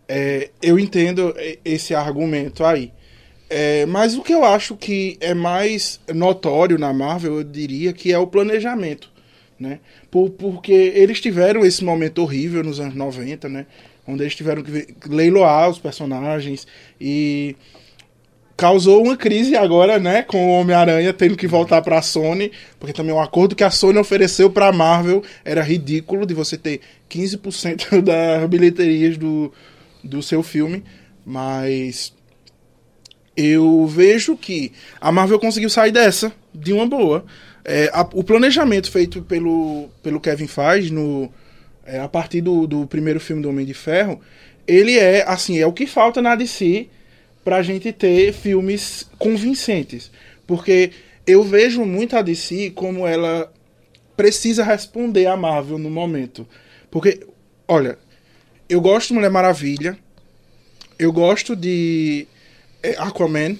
É, 0.08 0.50
eu 0.62 0.78
entendo 0.78 1.34
esse 1.64 1.94
argumento 1.94 2.64
aí. 2.64 2.92
É, 3.48 3.86
mas 3.86 4.16
o 4.16 4.22
que 4.22 4.32
eu 4.32 4.44
acho 4.44 4.76
que 4.76 5.16
é 5.20 5.32
mais 5.32 6.00
notório 6.12 6.78
na 6.78 6.92
Marvel, 6.92 7.36
eu 7.36 7.44
diria 7.44 7.92
que 7.92 8.12
é 8.12 8.18
o 8.18 8.26
planejamento, 8.26 9.08
né? 9.58 9.78
Por, 10.10 10.30
porque 10.30 10.72
eles 10.72 11.20
tiveram 11.20 11.64
esse 11.64 11.84
momento 11.84 12.22
horrível 12.22 12.64
nos 12.64 12.80
anos 12.80 12.94
90, 12.94 13.48
né? 13.48 13.66
Onde 14.06 14.22
eles 14.24 14.34
tiveram 14.34 14.62
que 14.62 14.88
leiloar 15.08 15.70
os 15.70 15.78
personagens 15.78 16.66
e 17.00 17.56
causou 18.56 19.04
uma 19.04 19.16
crise 19.16 19.54
agora, 19.54 19.98
né, 19.98 20.22
com 20.22 20.46
o 20.46 20.60
Homem-Aranha 20.60 21.12
tendo 21.12 21.36
que 21.36 21.46
voltar 21.46 21.82
para 21.82 21.98
a 21.98 22.02
Sony, 22.02 22.50
porque 22.80 22.92
também 22.92 23.12
o 23.12 23.20
acordo 23.20 23.54
que 23.54 23.62
a 23.62 23.70
Sony 23.70 23.98
ofereceu 23.98 24.48
para 24.48 24.68
a 24.68 24.72
Marvel 24.72 25.22
era 25.44 25.62
ridículo 25.62 26.24
de 26.24 26.32
você 26.32 26.56
ter 26.56 26.80
15% 27.10 28.00
das 28.00 28.48
bilheterias 28.48 29.18
do, 29.18 29.52
do 30.06 30.22
seu 30.22 30.42
filme, 30.42 30.82
mas 31.24 32.14
eu 33.36 33.86
vejo 33.86 34.36
que 34.36 34.72
a 35.00 35.12
Marvel 35.12 35.38
conseguiu 35.38 35.68
sair 35.68 35.92
dessa 35.92 36.32
de 36.54 36.72
uma 36.72 36.86
boa. 36.86 37.24
É, 37.64 37.90
a- 37.92 38.08
o 38.14 38.24
planejamento 38.24 38.90
feito 38.90 39.22
pelo, 39.22 39.88
pelo 40.02 40.20
Kevin 40.20 40.46
Feige 40.46 40.92
no, 40.92 41.30
é, 41.84 42.00
a 42.00 42.08
partir 42.08 42.40
do, 42.40 42.66
do 42.66 42.86
primeiro 42.86 43.20
filme 43.20 43.42
do 43.42 43.48
Homem 43.50 43.66
de 43.66 43.74
Ferro, 43.74 44.20
ele 44.66 44.96
é 44.98 45.22
assim 45.28 45.58
é 45.58 45.66
o 45.66 45.72
que 45.72 45.86
falta 45.86 46.22
na 46.22 46.34
DC 46.34 46.88
pra 47.44 47.62
gente 47.62 47.92
ter 47.92 48.32
filmes 48.32 49.08
convincentes, 49.18 50.10
porque 50.46 50.90
eu 51.26 51.42
vejo 51.44 51.84
muito 51.84 52.16
a 52.16 52.22
DC 52.22 52.70
como 52.70 53.06
ela 53.06 53.52
precisa 54.16 54.64
responder 54.64 55.26
à 55.26 55.36
Marvel 55.36 55.78
no 55.78 55.90
momento, 55.90 56.46
porque 56.90 57.20
olha, 57.68 57.98
eu 58.68 58.80
gosto 58.80 59.08
de 59.08 59.14
Mulher 59.14 59.30
Maravilha, 59.30 59.98
eu 60.98 61.12
gosto 61.12 61.54
de 61.54 62.26
é, 62.82 62.96
Aquaman 62.98 63.56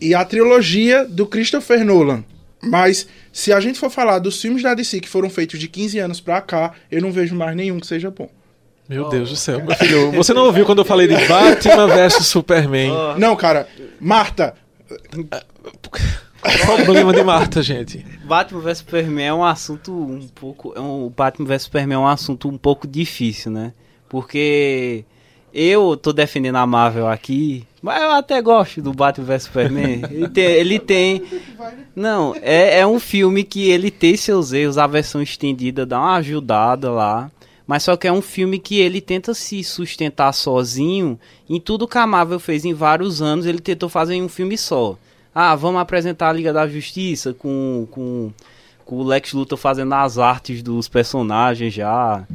e 0.00 0.14
a 0.14 0.24
trilogia 0.24 1.04
do 1.04 1.26
Christopher 1.26 1.84
Nolan. 1.84 2.24
Mas 2.62 3.06
se 3.32 3.52
a 3.52 3.60
gente 3.60 3.78
for 3.78 3.90
falar 3.90 4.18
dos 4.18 4.40
filmes 4.40 4.62
da 4.62 4.74
DC 4.74 5.00
que 5.00 5.08
foram 5.08 5.30
feitos 5.30 5.60
de 5.60 5.68
15 5.68 5.98
anos 5.98 6.20
pra 6.20 6.40
cá, 6.40 6.72
eu 6.90 7.00
não 7.00 7.12
vejo 7.12 7.34
mais 7.34 7.54
nenhum 7.54 7.78
que 7.78 7.86
seja 7.86 8.10
bom. 8.10 8.28
Meu 8.88 9.08
Deus 9.08 9.30
do 9.30 9.36
céu, 9.36 9.62
meu 9.64 9.74
filho. 9.76 10.12
Você 10.12 10.32
não 10.32 10.44
ouviu 10.46 10.64
quando 10.64 10.78
eu 10.78 10.84
falei 10.84 11.08
de 11.08 11.16
Batman 11.26 11.88
versus 11.88 12.26
Superman? 12.26 12.90
Ó, 12.92 13.18
Não, 13.18 13.34
cara, 13.34 13.68
Marta, 14.00 14.54
Problema 16.84 17.12
de 17.12 17.22
Marta, 17.22 17.62
gente. 17.62 18.04
Batman 18.24 18.60
vs 18.60 18.78
Superman 18.78 19.26
é 19.26 19.34
um 19.34 19.44
assunto 19.44 19.92
um 19.92 20.28
pouco. 20.28 20.72
É 20.76 20.80
um, 20.80 21.06
o 21.06 21.10
Batman 21.10 21.46
vs 21.46 21.62
Superman 21.62 21.96
é 21.96 21.98
um 21.98 22.06
assunto 22.06 22.48
um 22.48 22.56
pouco 22.56 22.86
difícil, 22.86 23.50
né? 23.50 23.72
Porque 24.16 25.04
eu 25.52 25.94
tô 25.94 26.10
defendendo 26.10 26.56
a 26.56 26.66
Marvel 26.66 27.06
aqui, 27.06 27.66
mas 27.82 28.02
eu 28.02 28.12
até 28.12 28.40
gosto 28.40 28.80
do 28.80 28.94
Batman 28.94 29.26
vs 29.26 29.42
Superman. 29.42 30.00
Ele 30.10 30.26
tem. 30.26 30.44
Ele 30.46 30.78
tem 30.78 31.22
não, 31.94 32.34
é, 32.40 32.78
é 32.78 32.86
um 32.86 32.98
filme 32.98 33.44
que 33.44 33.68
ele 33.68 33.90
tem 33.90 34.16
seus 34.16 34.54
erros, 34.54 34.78
a 34.78 34.86
versão 34.86 35.20
estendida 35.20 35.84
dá 35.84 36.00
uma 36.00 36.16
ajudada 36.16 36.90
lá. 36.90 37.30
Mas 37.66 37.82
só 37.82 37.94
que 37.94 38.08
é 38.08 38.12
um 38.12 38.22
filme 38.22 38.58
que 38.58 38.80
ele 38.80 39.02
tenta 39.02 39.34
se 39.34 39.62
sustentar 39.62 40.32
sozinho 40.32 41.20
em 41.46 41.60
tudo 41.60 41.86
que 41.86 41.98
a 41.98 42.06
Marvel 42.06 42.40
fez 42.40 42.64
em 42.64 42.72
vários 42.72 43.20
anos, 43.20 43.44
ele 43.44 43.58
tentou 43.58 43.90
fazer 43.90 44.14
em 44.14 44.22
um 44.22 44.30
filme 44.30 44.56
só. 44.56 44.96
Ah, 45.34 45.54
vamos 45.54 45.82
apresentar 45.82 46.30
a 46.30 46.32
Liga 46.32 46.54
da 46.54 46.66
Justiça 46.66 47.34
com, 47.34 47.86
com, 47.90 48.32
com 48.82 48.96
o 48.96 49.04
Lex 49.04 49.34
Luthor 49.34 49.58
fazendo 49.58 49.92
as 49.92 50.16
artes 50.16 50.62
dos 50.62 50.88
personagens 50.88 51.74
já. 51.74 52.26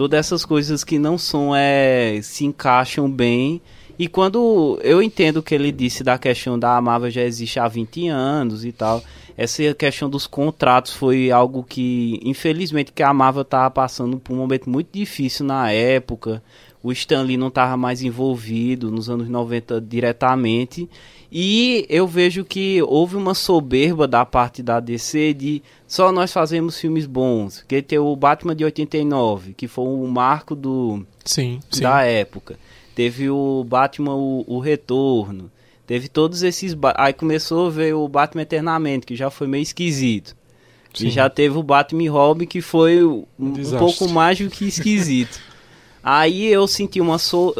Todas 0.00 0.18
essas 0.20 0.46
coisas 0.46 0.82
que 0.82 0.98
não 0.98 1.18
são, 1.18 1.54
é, 1.54 2.20
se 2.22 2.46
encaixam 2.46 3.06
bem. 3.06 3.60
E 3.98 4.08
quando 4.08 4.80
eu 4.82 5.02
entendo 5.02 5.36
o 5.36 5.42
que 5.42 5.54
ele 5.54 5.70
disse 5.70 6.02
da 6.02 6.16
questão 6.16 6.58
da 6.58 6.80
Marvel 6.80 7.10
já 7.10 7.20
existe 7.20 7.60
há 7.60 7.68
20 7.68 8.08
anos 8.08 8.64
e 8.64 8.72
tal, 8.72 9.04
essa 9.36 9.74
questão 9.74 10.08
dos 10.08 10.26
contratos 10.26 10.94
foi 10.94 11.30
algo 11.30 11.62
que, 11.62 12.18
infelizmente, 12.24 12.92
que 12.92 13.02
a 13.02 13.12
Marvel 13.12 13.42
estava 13.42 13.70
passando 13.70 14.18
por 14.18 14.32
um 14.32 14.36
momento 14.36 14.70
muito 14.70 14.88
difícil 14.90 15.44
na 15.44 15.70
época. 15.70 16.42
O 16.82 16.90
Stan 16.92 17.20
Lee 17.20 17.36
não 17.36 17.48
estava 17.48 17.76
mais 17.76 18.02
envolvido 18.02 18.90
nos 18.90 19.10
anos 19.10 19.28
90 19.28 19.82
diretamente. 19.82 20.88
E 21.32 21.86
eu 21.88 22.06
vejo 22.06 22.44
que 22.44 22.82
houve 22.82 23.14
uma 23.14 23.34
soberba 23.34 24.08
da 24.08 24.24
parte 24.26 24.62
da 24.62 24.80
DC 24.80 25.32
de 25.34 25.62
só 25.86 26.10
nós 26.10 26.32
fazemos 26.32 26.78
filmes 26.78 27.06
bons. 27.06 27.64
Que 27.68 27.80
tem 27.80 27.98
o 27.98 28.16
Batman 28.16 28.54
de 28.56 28.64
89, 28.64 29.54
que 29.54 29.68
foi 29.68 29.84
o 29.84 30.06
marco 30.08 30.56
do, 30.56 31.06
Sim, 31.24 31.60
sim. 31.70 31.82
da 31.82 32.02
época. 32.02 32.58
Teve 32.94 33.30
o 33.30 33.64
Batman 33.64 34.16
o, 34.16 34.44
o 34.46 34.58
Retorno. 34.58 35.50
Teve 35.86 36.08
todos 36.08 36.42
esses. 36.42 36.76
Aí 36.96 37.12
começou 37.12 37.66
a 37.66 37.70
ver 37.70 37.94
o 37.94 38.08
Batman 38.08 38.42
Eternamente, 38.42 39.06
que 39.06 39.14
já 39.14 39.30
foi 39.30 39.46
meio 39.46 39.62
esquisito. 39.62 40.36
Sim. 40.92 41.06
E 41.06 41.10
já 41.10 41.30
teve 41.30 41.56
o 41.56 41.62
Batman 41.62 42.02
e 42.02 42.08
Robin, 42.08 42.46
que 42.46 42.60
foi 42.60 43.04
um, 43.04 43.24
um 43.38 43.78
pouco 43.78 44.08
mais 44.08 44.38
do 44.38 44.50
que 44.50 44.66
esquisito. 44.66 45.40
Aí 46.02 46.46
eu 46.46 46.66
senti 46.66 47.00
uma 47.00 47.18
so... 47.18 47.54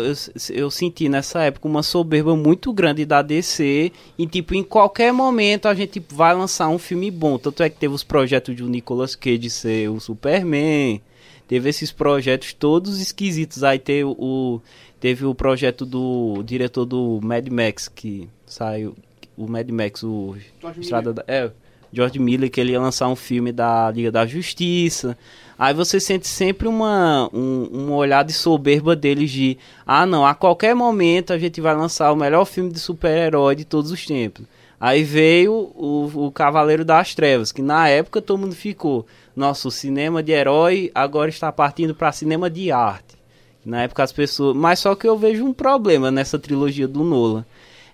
eu, 0.50 0.70
senti 0.70 1.08
nessa 1.08 1.42
época 1.42 1.68
uma 1.68 1.82
soberba 1.82 2.34
muito 2.34 2.72
grande 2.72 3.04
da 3.04 3.20
DC 3.20 3.92
e 4.16 4.26
tipo 4.26 4.54
em 4.54 4.62
qualquer 4.62 5.12
momento 5.12 5.68
a 5.68 5.74
gente 5.74 6.02
vai 6.10 6.34
lançar 6.34 6.68
um 6.68 6.78
filme 6.78 7.10
bom. 7.10 7.38
Tanto 7.38 7.62
é 7.62 7.68
que 7.68 7.76
teve 7.76 7.94
os 7.94 8.02
projetos 8.02 8.56
de 8.56 8.62
o 8.62 8.68
Nicolas 8.68 9.14
Cage 9.14 9.50
ser 9.50 9.90
o 9.90 10.00
Superman, 10.00 11.02
teve 11.46 11.68
esses 11.68 11.92
projetos 11.92 12.54
todos 12.54 13.00
esquisitos. 13.00 13.62
Aí 13.62 13.78
teve 13.78 14.04
o 14.04 14.60
teve 14.98 15.24
o 15.26 15.34
projeto 15.34 15.84
do 15.84 16.42
diretor 16.42 16.84
do 16.86 17.20
Mad 17.22 17.46
Max 17.48 17.88
que 17.88 18.28
saiu 18.46 18.94
o 19.36 19.46
Mad 19.48 19.68
Max 19.70 20.02
o 20.02 20.36
Estrada 20.78 21.12
da, 21.12 21.24
é, 21.26 21.50
George 21.92 22.18
Miller 22.18 22.50
que 22.50 22.60
ele 22.60 22.72
ia 22.72 22.80
lançar 22.80 23.08
um 23.08 23.16
filme 23.16 23.52
da 23.52 23.90
Liga 23.90 24.10
da 24.10 24.26
Justiça. 24.26 25.16
Aí 25.60 25.74
você 25.74 26.00
sente 26.00 26.26
sempre 26.26 26.66
uma, 26.66 27.28
um, 27.34 27.68
um 27.70 27.92
olhar 27.92 28.24
de 28.24 28.32
soberba 28.32 28.96
deles 28.96 29.30
de 29.30 29.58
ah 29.86 30.06
não, 30.06 30.24
a 30.24 30.34
qualquer 30.34 30.74
momento 30.74 31.34
a 31.34 31.38
gente 31.38 31.60
vai 31.60 31.76
lançar 31.76 32.10
o 32.12 32.16
melhor 32.16 32.46
filme 32.46 32.72
de 32.72 32.78
super-herói 32.78 33.54
de 33.54 33.66
todos 33.66 33.90
os 33.90 34.06
tempos. 34.06 34.46
Aí 34.80 35.04
veio 35.04 35.52
o, 35.52 36.10
o 36.14 36.32
Cavaleiro 36.32 36.82
das 36.82 37.14
Trevas, 37.14 37.52
que 37.52 37.60
na 37.60 37.90
época 37.90 38.22
todo 38.22 38.38
mundo 38.38 38.54
ficou, 38.54 39.04
nossa, 39.36 39.68
o 39.68 39.70
cinema 39.70 40.22
de 40.22 40.32
herói 40.32 40.90
agora 40.94 41.28
está 41.28 41.52
partindo 41.52 41.94
para 41.94 42.10
cinema 42.10 42.48
de 42.48 42.72
arte. 42.72 43.18
Na 43.62 43.82
época 43.82 44.02
as 44.02 44.12
pessoas. 44.12 44.56
Mas 44.56 44.78
só 44.78 44.94
que 44.94 45.06
eu 45.06 45.18
vejo 45.18 45.44
um 45.44 45.52
problema 45.52 46.10
nessa 46.10 46.38
trilogia 46.38 46.88
do 46.88 47.04
Nolan. 47.04 47.44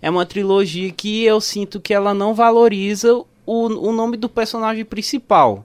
É 0.00 0.08
uma 0.08 0.25
trilogia 0.25 0.92
que 0.92 1.25
eu 1.25 1.40
sinto 1.40 1.80
que 1.80 1.92
ela 1.92 2.14
não 2.14 2.32
valoriza 2.32 3.12
o, 3.12 3.26
o 3.44 3.92
nome 3.92 4.16
do 4.16 4.28
personagem 4.28 4.85
principal. 4.85 5.64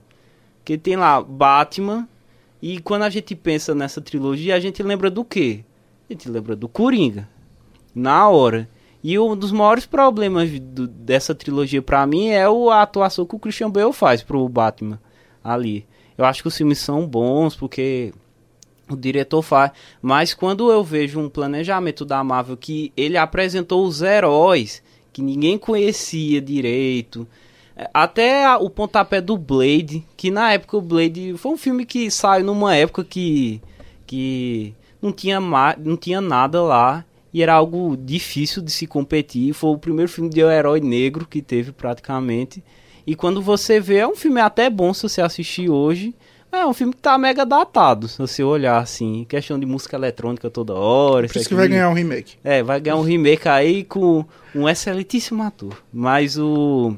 Que 0.64 0.78
tem 0.78 0.96
lá 0.96 1.20
Batman. 1.22 2.08
E 2.60 2.78
quando 2.80 3.02
a 3.02 3.10
gente 3.10 3.34
pensa 3.34 3.74
nessa 3.74 4.00
trilogia, 4.00 4.54
a 4.54 4.60
gente 4.60 4.82
lembra 4.82 5.10
do 5.10 5.24
quê? 5.24 5.64
A 6.08 6.12
gente 6.12 6.28
lembra 6.28 6.54
do 6.54 6.68
Coringa. 6.68 7.28
Na 7.94 8.28
hora. 8.28 8.68
E 9.02 9.18
um 9.18 9.36
dos 9.36 9.50
maiores 9.50 9.84
problemas 9.84 10.48
do- 10.60 10.86
dessa 10.86 11.34
trilogia 11.34 11.82
pra 11.82 12.06
mim 12.06 12.28
é 12.28 12.48
o, 12.48 12.70
a 12.70 12.82
atuação 12.82 13.26
que 13.26 13.34
o 13.34 13.38
Christian 13.38 13.68
Bale 13.68 13.92
faz 13.92 14.22
pro 14.22 14.48
Batman 14.48 15.00
ali. 15.42 15.84
Eu 16.16 16.24
acho 16.24 16.40
que 16.42 16.46
os 16.48 16.56
filmes 16.56 16.78
são 16.78 17.04
bons 17.04 17.56
porque 17.56 18.12
o 18.88 18.94
diretor 18.96 19.42
faz. 19.42 19.72
Mas 20.00 20.32
quando 20.34 20.70
eu 20.70 20.84
vejo 20.84 21.18
um 21.18 21.28
planejamento 21.28 22.04
da 22.04 22.22
Marvel 22.22 22.56
que 22.56 22.92
ele 22.96 23.16
apresentou 23.16 23.84
os 23.84 24.02
heróis 24.02 24.80
que 25.12 25.20
ninguém 25.20 25.58
conhecia 25.58 26.40
direito. 26.40 27.26
Até 27.92 28.44
a- 28.44 28.58
o 28.58 28.68
pontapé 28.70 29.20
do 29.20 29.36
Blade, 29.36 30.04
que 30.16 30.30
na 30.30 30.52
época 30.52 30.76
o 30.76 30.80
Blade 30.82 31.34
foi 31.36 31.52
um 31.52 31.56
filme 31.56 31.84
que 31.86 32.10
saiu 32.10 32.44
numa 32.44 32.74
época 32.76 33.04
que, 33.04 33.60
que 34.06 34.74
não, 35.00 35.12
tinha 35.12 35.40
ma- 35.40 35.76
não 35.78 35.96
tinha 35.96 36.20
nada 36.20 36.62
lá 36.62 37.04
e 37.32 37.42
era 37.42 37.54
algo 37.54 37.96
difícil 37.96 38.62
de 38.62 38.70
se 38.70 38.86
competir. 38.86 39.52
Foi 39.54 39.70
o 39.70 39.78
primeiro 39.78 40.10
filme 40.10 40.28
de 40.30 40.44
um 40.44 40.50
herói 40.50 40.80
negro 40.80 41.26
que 41.26 41.40
teve 41.40 41.72
praticamente. 41.72 42.62
E 43.06 43.14
quando 43.16 43.40
você 43.42 43.80
vê, 43.80 43.96
é 43.98 44.06
um 44.06 44.14
filme 44.14 44.40
até 44.40 44.68
bom 44.70 44.92
se 44.94 45.02
você 45.02 45.20
assistir 45.22 45.68
hoje, 45.70 46.14
É 46.54 46.66
um 46.66 46.74
filme 46.74 46.92
que 46.92 47.00
tá 47.00 47.16
mega 47.16 47.46
datado, 47.46 48.06
se 48.08 48.18
você 48.18 48.42
olhar 48.42 48.76
assim. 48.76 49.24
Questão 49.26 49.58
de 49.58 49.64
música 49.64 49.96
eletrônica 49.96 50.50
toda 50.50 50.74
hora. 50.74 51.26
Por 51.26 51.36
isso 51.36 51.48
que 51.48 51.54
vai 51.54 51.66
ganhar 51.66 51.88
um 51.88 51.94
remake. 51.94 52.34
É, 52.44 52.62
vai 52.62 52.78
ganhar 52.78 52.96
um 52.96 53.02
remake 53.02 53.48
aí 53.48 53.82
com 53.84 54.22
um 54.54 54.68
excelentíssimo 54.68 55.42
ator. 55.42 55.82
Mas 55.90 56.36
o. 56.36 56.94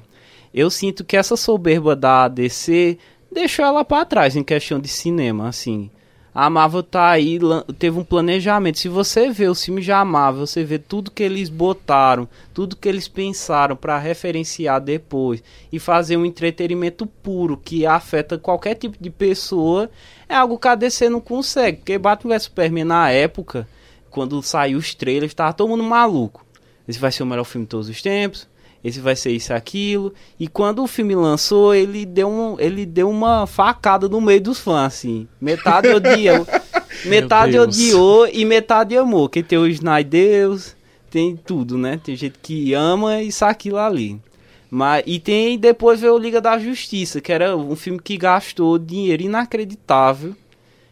Eu 0.55 0.71
sinto 0.71 1.05
que 1.05 1.17
essa 1.17 1.37
soberba 1.37 1.97
da 1.97 2.29
DC 2.29 2.97
deixou 3.31 3.65
ela 3.65 3.85
pra 3.85 4.05
trás 4.05 4.37
em 4.37 4.45
questão 4.45 4.79
de 4.79 4.87
cinema, 4.87 5.49
assim. 5.49 5.91
A 6.33 6.49
Marvel 6.49 6.85
tá 6.85 7.11
aí, 7.11 7.41
teve 7.77 7.99
um 7.99 8.05
planejamento. 8.05 8.79
Se 8.79 8.89
você 8.89 9.31
vê 9.31 9.49
os 9.49 9.65
filmes 9.65 9.85
da 9.85 10.05
Marvel, 10.05 10.47
você 10.47 10.63
vê 10.63 10.79
tudo 10.79 11.11
que 11.11 11.25
eles 11.25 11.49
botaram, 11.49 12.29
tudo 12.53 12.77
que 12.77 12.89
eles 12.89 13.09
pensaram 13.09 13.75
pra 13.75 13.99
referenciar 13.99 14.81
depois 14.81 15.43
e 15.73 15.81
fazer 15.81 16.17
um 16.17 16.25
entretenimento 16.25 17.05
puro 17.05 17.57
que 17.57 17.85
afeta 17.85 18.39
qualquer 18.39 18.77
tipo 18.77 18.97
de 19.01 19.11
pessoa, 19.11 19.91
é 20.29 20.37
algo 20.37 20.57
que 20.57 20.69
a 20.69 20.77
DC 20.77 21.09
não 21.09 21.21
consegue. 21.21 21.79
Porque 21.79 21.99
Batman 21.99 22.35
vs 22.35 22.45
Superman 22.45 22.85
na 22.85 23.11
época, 23.11 23.67
quando 24.09 24.41
saiu 24.41 24.79
os 24.79 24.95
trailers, 24.95 25.35
tava 25.35 25.53
todo 25.53 25.69
mundo 25.69 25.83
maluco. 25.83 26.47
Esse 26.87 26.99
vai 26.99 27.11
ser 27.11 27.25
o 27.25 27.27
melhor 27.27 27.45
filme 27.45 27.65
de 27.65 27.71
todos 27.71 27.89
os 27.89 28.01
tempos. 28.01 28.54
Esse 28.85 29.01
vai 29.01 29.17
ser 29.17 29.31
isso 29.31 29.51
e 29.51 29.57
aquilo. 29.57 30.13
E 30.39 30.47
quando 30.47 30.83
o 30.83 30.87
filme 30.87 31.15
lançou, 31.15 31.75
ele 31.75 32.05
deu, 32.05 32.29
um, 32.29 32.61
ele 32.61 32.85
deu 32.85 33.09
uma 33.09 33.47
facada 33.47 34.11
no 34.11 34.21
meio 34.21 34.43
dos 34.43 34.61
fãs, 34.61 34.95
assim. 34.95 35.27
Metade 35.41 35.89
odiou. 35.89 36.47
metade 37.07 37.59
odiou 37.59 38.29
e 38.31 38.45
metade 38.45 38.95
amou. 38.95 39.27
Que 39.27 39.43
tem 39.43 39.57
o 39.57 39.67
Snydeus, 39.67 40.77
tem 41.11 41.35
tudo, 41.35 41.79
né? 41.79 41.99
Tem 42.05 42.15
gente 42.15 42.39
que 42.43 42.75
ama 42.75 43.23
isso 43.23 43.43
aquilo 43.47 43.79
ali. 43.79 44.21
Mas, 44.71 45.03
e 45.07 45.19
tem 45.19 45.59
depois 45.59 46.01
veio 46.01 46.15
o 46.15 46.19
Liga 46.19 46.41
da 46.41 46.59
Justiça, 46.59 47.23
que 47.23 47.33
era 47.33 47.57
um 47.57 47.75
filme 47.75 47.99
que 47.99 48.19
gastou 48.19 48.79
dinheiro 48.79 49.23
inacreditável. 49.23 50.37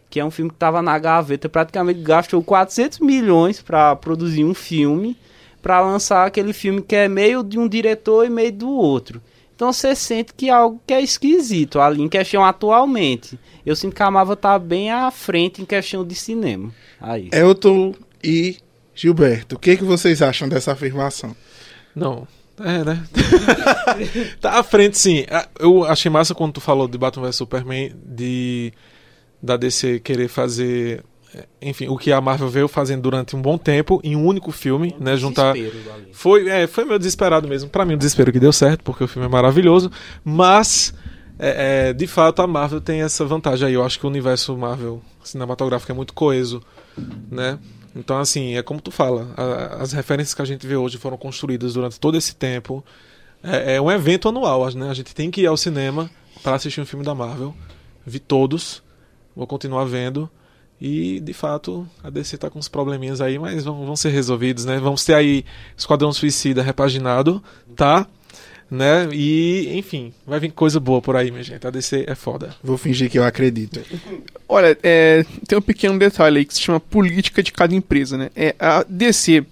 Que 0.08 0.18
é 0.18 0.24
um 0.24 0.30
filme 0.30 0.50
que 0.50 0.56
tava 0.56 0.80
na 0.80 0.98
gaveta, 0.98 1.48
praticamente 1.48 2.00
gastou 2.00 2.42
400 2.42 3.00
milhões 3.00 3.60
pra 3.60 3.96
produzir 3.96 4.44
um 4.44 4.54
filme 4.54 5.16
para 5.62 5.80
lançar 5.80 6.26
aquele 6.26 6.52
filme 6.52 6.82
que 6.82 6.96
é 6.96 7.08
meio 7.08 7.42
de 7.42 7.58
um 7.58 7.68
diretor 7.68 8.26
e 8.26 8.30
meio 8.30 8.52
do 8.52 8.68
outro. 8.68 9.22
Então 9.54 9.72
você 9.72 9.94
sente 9.94 10.34
que 10.34 10.48
é 10.48 10.52
algo 10.52 10.82
que 10.84 10.92
é 10.92 11.00
esquisito 11.00 11.80
ali 11.80 12.02
em 12.02 12.08
questão 12.08 12.44
atualmente. 12.44 13.38
Eu 13.64 13.76
sinto 13.76 13.94
que 13.94 14.02
a 14.02 14.10
Marvel 14.10 14.34
tá 14.34 14.58
bem 14.58 14.90
à 14.90 15.08
frente 15.10 15.62
em 15.62 15.64
questão 15.64 16.04
de 16.04 16.16
cinema. 16.16 16.74
Aí. 17.00 17.30
Elton 17.32 17.94
e 18.22 18.56
Gilberto, 18.92 19.54
o 19.54 19.58
que, 19.58 19.76
que 19.76 19.84
vocês 19.84 20.20
acham 20.20 20.48
dessa 20.48 20.72
afirmação? 20.72 21.34
Não. 21.94 22.26
É, 22.58 22.84
né? 22.84 23.02
tá 24.40 24.58
à 24.58 24.62
frente, 24.62 24.98
sim. 24.98 25.24
Ah, 25.30 25.48
Eu 25.58 25.84
achei 25.84 26.10
massa 26.10 26.34
quando 26.34 26.54
tu 26.54 26.60
falou 26.60 26.86
de 26.86 26.98
Batman 26.98 27.28
vs 27.28 27.36
Superman, 27.36 27.94
de 28.04 28.72
da 29.42 29.56
DC 29.56 30.00
querer 30.00 30.28
fazer, 30.28 31.02
enfim, 31.60 31.88
o 31.88 31.96
que 31.96 32.12
a 32.12 32.20
Marvel 32.20 32.48
veio 32.48 32.68
fazendo 32.68 33.02
durante 33.02 33.34
um 33.34 33.40
bom 33.42 33.56
tempo 33.56 34.00
em 34.04 34.14
um 34.16 34.24
único 34.26 34.52
filme, 34.52 34.94
né? 35.00 35.16
Juntar. 35.16 35.54
Foi, 36.12 36.48
é, 36.48 36.66
foi 36.66 36.84
meio 36.84 36.98
desesperado 36.98 37.48
mesmo. 37.48 37.70
Pra 37.70 37.84
mim, 37.84 37.94
o 37.94 37.96
desespero 37.96 38.30
que 38.32 38.38
deu 38.40 38.52
certo, 38.52 38.82
porque 38.84 39.04
o 39.04 39.08
filme 39.08 39.26
é 39.26 39.30
maravilhoso. 39.30 39.90
Mas, 40.24 40.92
é, 41.38 41.88
é, 41.88 41.92
de 41.92 42.06
fato, 42.06 42.42
a 42.42 42.46
Marvel 42.46 42.80
tem 42.80 43.02
essa 43.02 43.24
vantagem 43.24 43.68
aí. 43.68 43.74
Eu 43.74 43.84
acho 43.84 43.98
que 43.98 44.06
o 44.06 44.08
universo 44.08 44.56
Marvel 44.56 45.00
cinematográfico 45.24 45.90
é 45.90 45.94
muito 45.94 46.12
coeso, 46.12 46.62
né? 47.30 47.58
Então, 47.94 48.18
assim, 48.18 48.56
é 48.56 48.62
como 48.62 48.80
tu 48.80 48.90
fala. 48.90 49.32
a- 49.36 49.82
as 49.82 49.92
referências 49.92 50.34
que 50.34 50.42
a 50.42 50.44
gente 50.46 50.66
vê 50.66 50.76
hoje 50.76 50.98
foram 50.98 51.16
construídas 51.16 51.74
durante 51.74 51.98
todo 52.00 52.16
esse 52.16 52.34
tempo. 52.34 52.84
É, 53.42 53.76
é 53.76 53.80
um 53.80 53.90
evento 53.90 54.28
anual, 54.28 54.68
né? 54.74 54.88
A 54.90 54.94
gente 54.94 55.14
tem 55.14 55.30
que 55.30 55.42
ir 55.42 55.46
ao 55.46 55.56
cinema 55.56 56.10
para 56.42 56.54
assistir 56.56 56.80
um 56.80 56.86
filme 56.86 57.04
da 57.04 57.14
Marvel. 57.14 57.54
Vi 58.06 58.18
todos. 58.18 58.82
Vou 59.36 59.46
continuar 59.46 59.84
vendo. 59.84 60.28
E, 60.84 61.20
de 61.20 61.32
fato, 61.32 61.88
a 62.02 62.10
DC 62.10 62.36
tá 62.38 62.50
com 62.50 62.58
uns 62.58 62.66
probleminhas 62.66 63.20
aí, 63.20 63.38
mas 63.38 63.62
vão, 63.62 63.86
vão 63.86 63.94
ser 63.94 64.08
resolvidos, 64.08 64.64
né? 64.64 64.80
Vamos 64.80 65.04
ter 65.04 65.14
aí 65.14 65.44
Esquadrão 65.76 66.12
Suicida 66.12 66.60
repaginado, 66.60 67.40
tá? 67.76 68.04
Né? 68.68 69.08
E, 69.12 69.78
enfim, 69.78 70.12
vai 70.26 70.40
vir 70.40 70.50
coisa 70.50 70.80
boa 70.80 71.00
por 71.00 71.14
aí, 71.14 71.30
minha 71.30 71.44
gente. 71.44 71.64
A 71.64 71.70
DC 71.70 72.04
é 72.08 72.16
foda. 72.16 72.56
Vou 72.64 72.76
fingir 72.76 73.08
que 73.08 73.16
eu 73.16 73.22
acredito. 73.22 73.80
Olha, 74.48 74.76
é, 74.82 75.24
tem 75.46 75.56
um 75.56 75.62
pequeno 75.62 75.96
detalhe 75.96 76.38
aí 76.38 76.44
que 76.44 76.54
se 76.54 76.60
chama 76.60 76.80
política 76.80 77.44
de 77.44 77.52
cada 77.52 77.72
empresa, 77.72 78.18
né? 78.18 78.30
É, 78.34 78.52
a 78.58 78.82
DC, 78.82 79.46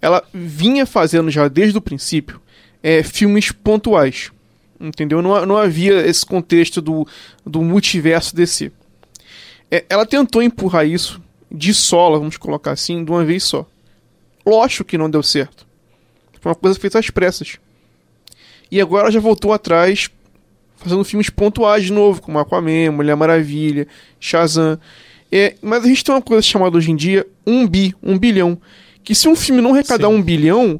ela 0.00 0.24
vinha 0.32 0.86
fazendo 0.86 1.30
já 1.30 1.48
desde 1.48 1.76
o 1.76 1.82
princípio 1.82 2.40
é, 2.82 3.02
filmes 3.02 3.52
pontuais, 3.52 4.32
entendeu? 4.80 5.20
Não, 5.20 5.44
não 5.44 5.58
havia 5.58 6.00
esse 6.06 6.24
contexto 6.24 6.80
do, 6.80 7.06
do 7.44 7.60
multiverso 7.60 8.34
DC. 8.34 8.72
É, 9.72 9.86
ela 9.88 10.04
tentou 10.04 10.42
empurrar 10.42 10.86
isso 10.86 11.18
de 11.50 11.72
sola, 11.72 12.18
vamos 12.18 12.36
colocar 12.36 12.72
assim, 12.72 13.02
de 13.02 13.10
uma 13.10 13.24
vez 13.24 13.42
só. 13.42 13.66
Lógico 14.44 14.84
que 14.84 14.98
não 14.98 15.08
deu 15.08 15.22
certo. 15.22 15.66
Foi 16.42 16.50
uma 16.50 16.56
coisa 16.56 16.78
feita 16.78 16.98
às 16.98 17.08
pressas. 17.08 17.56
E 18.70 18.78
agora 18.82 19.04
ela 19.04 19.10
já 19.10 19.18
voltou 19.18 19.50
atrás 19.50 20.10
fazendo 20.76 21.02
filmes 21.04 21.30
pontuais 21.30 21.84
de 21.84 21.92
novo, 21.92 22.20
como 22.20 22.38
Aquaman, 22.38 22.90
Mulher 22.90 23.16
Maravilha, 23.16 23.88
Shazam. 24.20 24.78
É, 25.30 25.54
mas 25.62 25.84
a 25.84 25.86
gente 25.86 26.04
tem 26.04 26.14
uma 26.14 26.20
coisa 26.20 26.42
chamada 26.42 26.76
hoje 26.76 26.90
em 26.90 26.96
dia 26.96 27.26
um 27.46 27.66
bi, 27.66 27.94
um 28.02 28.18
bilhão. 28.18 28.60
Que 29.02 29.14
se 29.14 29.26
um 29.26 29.34
filme 29.34 29.62
não 29.62 29.72
arrecadar 29.72 30.08
Sim. 30.08 30.14
um 30.14 30.22
bilhão, 30.22 30.78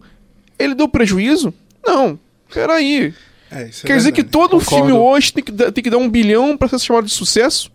ele 0.59 0.75
deu 0.75 0.87
prejuízo? 0.87 1.55
Não. 1.83 2.19
Peraí. 2.53 3.15
É, 3.51 3.63
é 3.63 3.71
Quer 3.87 3.97
dizer 3.97 4.13
que 4.13 4.23
todo 4.23 4.59
Concordo. 4.59 4.87
filme 4.87 4.93
hoje 4.93 5.33
tem 5.33 5.43
que, 5.45 5.53
tem 5.53 5.85
que 5.85 5.91
dar 5.91 5.99
um 5.99 6.11
bilhão 6.11 6.59
pra 6.59 6.69
ser 6.69 6.79
chamado 6.81 7.07
de 7.07 7.13
sucesso? 7.13 7.71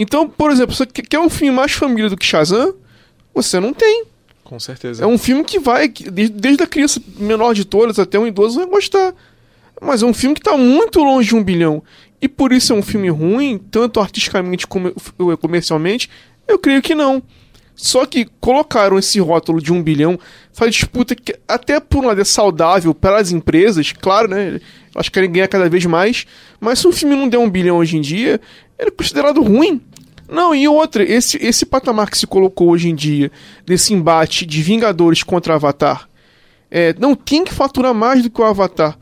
Então, 0.00 0.28
por 0.28 0.52
exemplo, 0.52 0.72
você 0.76 0.86
quer 0.86 1.18
um 1.18 1.28
filme 1.28 1.52
mais 1.52 1.72
família 1.72 2.08
do 2.08 2.16
que 2.16 2.24
Shazam? 2.24 2.72
Você 3.34 3.58
não 3.58 3.74
tem. 3.74 4.04
Com 4.44 4.60
certeza. 4.60 5.02
É 5.02 5.06
um 5.06 5.18
filme 5.18 5.42
que 5.42 5.58
vai, 5.58 5.88
desde, 5.88 6.62
a 6.62 6.68
criança 6.68 7.02
menor 7.18 7.52
de 7.52 7.64
todas 7.64 7.98
até 7.98 8.16
um 8.16 8.26
idoso 8.26 8.60
vai 8.60 8.68
gostar. 8.68 9.12
Mas 9.82 10.00
é 10.02 10.06
um 10.06 10.14
filme 10.14 10.36
que 10.36 10.40
tá 10.40 10.56
muito 10.56 11.00
longe 11.02 11.28
de 11.28 11.34
um 11.34 11.42
bilhão. 11.42 11.82
E 12.22 12.28
por 12.28 12.52
isso 12.52 12.72
é 12.72 12.76
um 12.76 12.82
filme 12.82 13.10
ruim, 13.10 13.58
tanto 13.58 13.98
artisticamente 13.98 14.68
como 14.68 14.88
eh, 14.88 15.36
comercialmente? 15.40 16.08
Eu 16.46 16.60
creio 16.60 16.80
que 16.80 16.94
não. 16.94 17.20
Só 17.74 18.06
que 18.06 18.26
colocaram 18.40 18.98
esse 18.98 19.20
rótulo 19.20 19.60
de 19.60 19.72
um 19.72 19.82
bilhão, 19.82 20.18
faz 20.52 20.74
disputa 20.74 21.14
que 21.14 21.36
até 21.46 21.78
por 21.78 22.04
um 22.04 22.08
lado 22.08 22.20
é 22.20 22.24
saudável 22.24 22.92
para 22.94 23.18
as 23.18 23.30
empresas, 23.30 23.92
claro, 23.92 24.28
né? 24.28 24.60
Elas 24.94 25.08
querem 25.08 25.30
ganhar 25.30 25.46
cada 25.46 25.68
vez 25.68 25.84
mais. 25.86 26.26
Mas 26.60 26.80
se 26.80 26.88
um 26.88 26.92
filme 26.92 27.14
não 27.14 27.28
der 27.28 27.38
um 27.38 27.48
bilhão 27.48 27.76
hoje 27.76 27.96
em 27.96 28.00
dia, 28.00 28.40
ele 28.78 28.88
é 28.88 28.90
considerado 28.90 29.42
ruim. 29.42 29.80
Não, 30.28 30.54
e 30.54 30.68
outra, 30.68 31.02
esse, 31.02 31.36
esse 31.44 31.64
patamar 31.64 32.10
que 32.10 32.18
se 32.18 32.26
colocou 32.26 32.68
hoje 32.70 32.88
em 32.88 32.94
dia, 32.94 33.30
desse 33.64 33.94
embate 33.94 34.44
de 34.44 34.62
Vingadores 34.62 35.22
contra 35.22 35.54
Avatar, 35.54 36.08
é, 36.70 36.94
não 36.98 37.14
tem 37.14 37.44
que 37.44 37.54
faturar 37.54 37.94
mais 37.94 38.22
do 38.22 38.28
que 38.30 38.40
o 38.40 38.44
Avatar. 38.44 38.98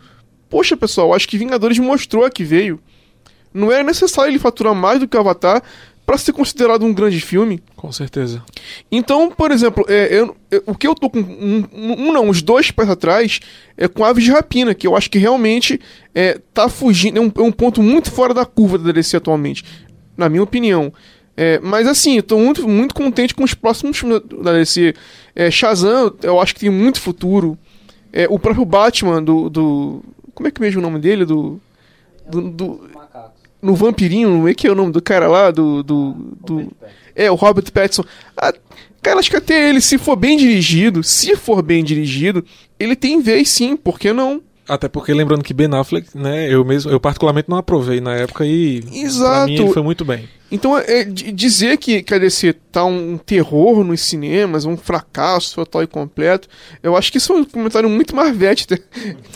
Poxa, 0.49 0.77
pessoal, 0.77 1.13
acho 1.13 1.27
que 1.29 1.37
Vingadores 1.37 1.79
mostrou 1.79 2.25
a 2.25 2.31
que 2.31 2.45
veio. 2.45 2.79
Não 3.53 3.73
era 3.73 3.83
necessário 3.83 4.31
ele 4.31 4.39
faturar 4.39 4.75
mais 4.75 5.01
do 5.01 5.09
que 5.09 5.17
o 5.17 5.21
Avatar 5.21 5.63
para 6.05 6.17
ser 6.19 6.33
considerado 6.33 6.85
um 6.85 6.95
grande 6.95 7.21
filme. 7.21 7.61
Com 7.75 7.91
certeza. 7.91 8.41
Então, 8.93 9.29
por 9.29 9.51
exemplo, 9.51 9.85
é, 9.89 10.07
eu- 10.21 10.37
eu- 10.53 10.63
o 10.67 10.75
que 10.77 10.87
eu 10.87 10.95
tô 10.95 11.11
com 11.11 11.19
um, 11.19 11.65
um- 11.73 12.13
não, 12.13 12.29
uns 12.29 12.41
dois 12.43 12.71
pés 12.71 12.89
atrás 12.89 13.41
é 13.77 13.89
com 13.89 14.05
Aves 14.05 14.23
de 14.23 14.31
Rapina, 14.31 14.73
que 14.73 14.87
eu 14.87 14.95
acho 14.97 15.11
que 15.11 15.19
realmente 15.19 15.81
é, 16.15 16.39
tá 16.55 16.69
fugindo, 16.69 17.19
é 17.19 17.21
um, 17.21 17.33
é 17.37 17.43
um 17.43 17.51
ponto 17.51 17.83
muito 17.83 18.13
fora 18.13 18.33
da 18.33 18.45
curva 18.47 18.79
da 18.79 18.93
DC 18.93 19.17
atualmente, 19.17 19.65
na 20.17 20.29
minha 20.29 20.45
opinião. 20.45 20.93
É, 21.37 21.61
mas 21.61 21.87
assim, 21.87 22.17
eu 22.17 22.23
tô 22.23 22.39
muito, 22.39 22.67
muito 22.67 22.95
contente 22.95 23.35
com 23.35 23.45
os 23.45 23.53
próximos 23.55 23.99
filmes 23.99 24.21
da 24.43 24.53
DC. 24.53 24.95
É, 25.35 25.51
Shazam, 25.51 26.15
eu 26.23 26.41
acho 26.41 26.55
que 26.55 26.61
tem 26.61 26.71
muito 26.71 27.01
futuro. 27.01 27.59
É, 28.13 28.27
o 28.31 28.39
próprio 28.39 28.65
Batman 28.65 29.23
do, 29.23 29.51
do. 29.51 30.03
Como 30.35 30.49
é 30.49 30.51
que 30.51 30.61
mesmo 30.61 30.81
o 30.81 30.83
nome 30.83 30.99
dele? 30.99 31.25
Do. 31.25 31.61
do, 32.29 32.41
do- 32.51 32.81
no 33.63 33.75
Vampirinho, 33.75 34.29
como 34.29 34.49
é 34.49 34.55
que 34.55 34.67
é 34.67 34.71
o 34.71 34.75
nome 34.75 34.93
do 34.93 35.03
cara 35.03 35.29
lá? 35.29 35.51
Do. 35.51 35.83
do, 35.83 36.13
do 36.45 36.73
é, 37.15 37.31
o 37.31 37.35
Robert 37.35 37.71
Pattinson. 37.73 38.05
Ah, 38.37 38.53
cara, 39.03 39.19
acho 39.19 39.31
que 39.31 39.37
até 39.37 39.69
ele, 39.69 39.81
se 39.81 39.99
for 39.99 40.17
bem 40.17 40.37
dirigido, 40.37 41.03
se 41.03 41.35
for 41.37 41.63
bem 41.63 41.83
dirigido, 41.83 42.45
ele 42.79 42.95
tem 42.97 43.21
vez 43.21 43.49
sim, 43.49 43.77
por 43.77 43.99
que 43.99 44.13
não? 44.13 44.41
Até 44.69 44.89
porque 44.89 45.13
lembrando 45.15 45.45
que 45.45 45.55
Ben 45.55 45.73
Affleck, 45.75 46.09
né, 46.17 46.53
eu 46.53 46.65
mesmo, 46.65 46.91
eu 46.91 46.99
particularmente 46.99 47.49
não 47.49 47.57
aprovei 47.57 48.01
na 48.01 48.15
época 48.17 48.45
e 48.45 48.83
pra 48.83 48.97
Exato. 48.99 49.47
mim 49.47 49.55
ele 49.55 49.73
foi 49.73 49.83
muito 49.83 50.05
bem. 50.05 50.29
Então, 50.51 50.79
é, 50.79 51.03
d- 51.05 51.33
dizer 51.33 51.77
que, 51.77 52.03
que 52.03 52.15
a 52.15 52.19
DC 52.19 52.55
tá 52.71 52.85
um 52.85 53.19
terror 53.19 53.83
nos 53.83 54.01
cinemas, 54.03 54.65
um 54.65 54.77
fracasso 54.77 55.57
total 55.57 55.83
e 55.83 55.87
completo, 55.89 56.47
eu 56.83 56.97
acho 56.97 57.11
que 57.11 57.19
isso 57.19 57.33
é 57.33 57.37
um 57.37 57.45
comentário 57.45 57.89
muito 57.91 58.15
Marvete. 58.15 58.67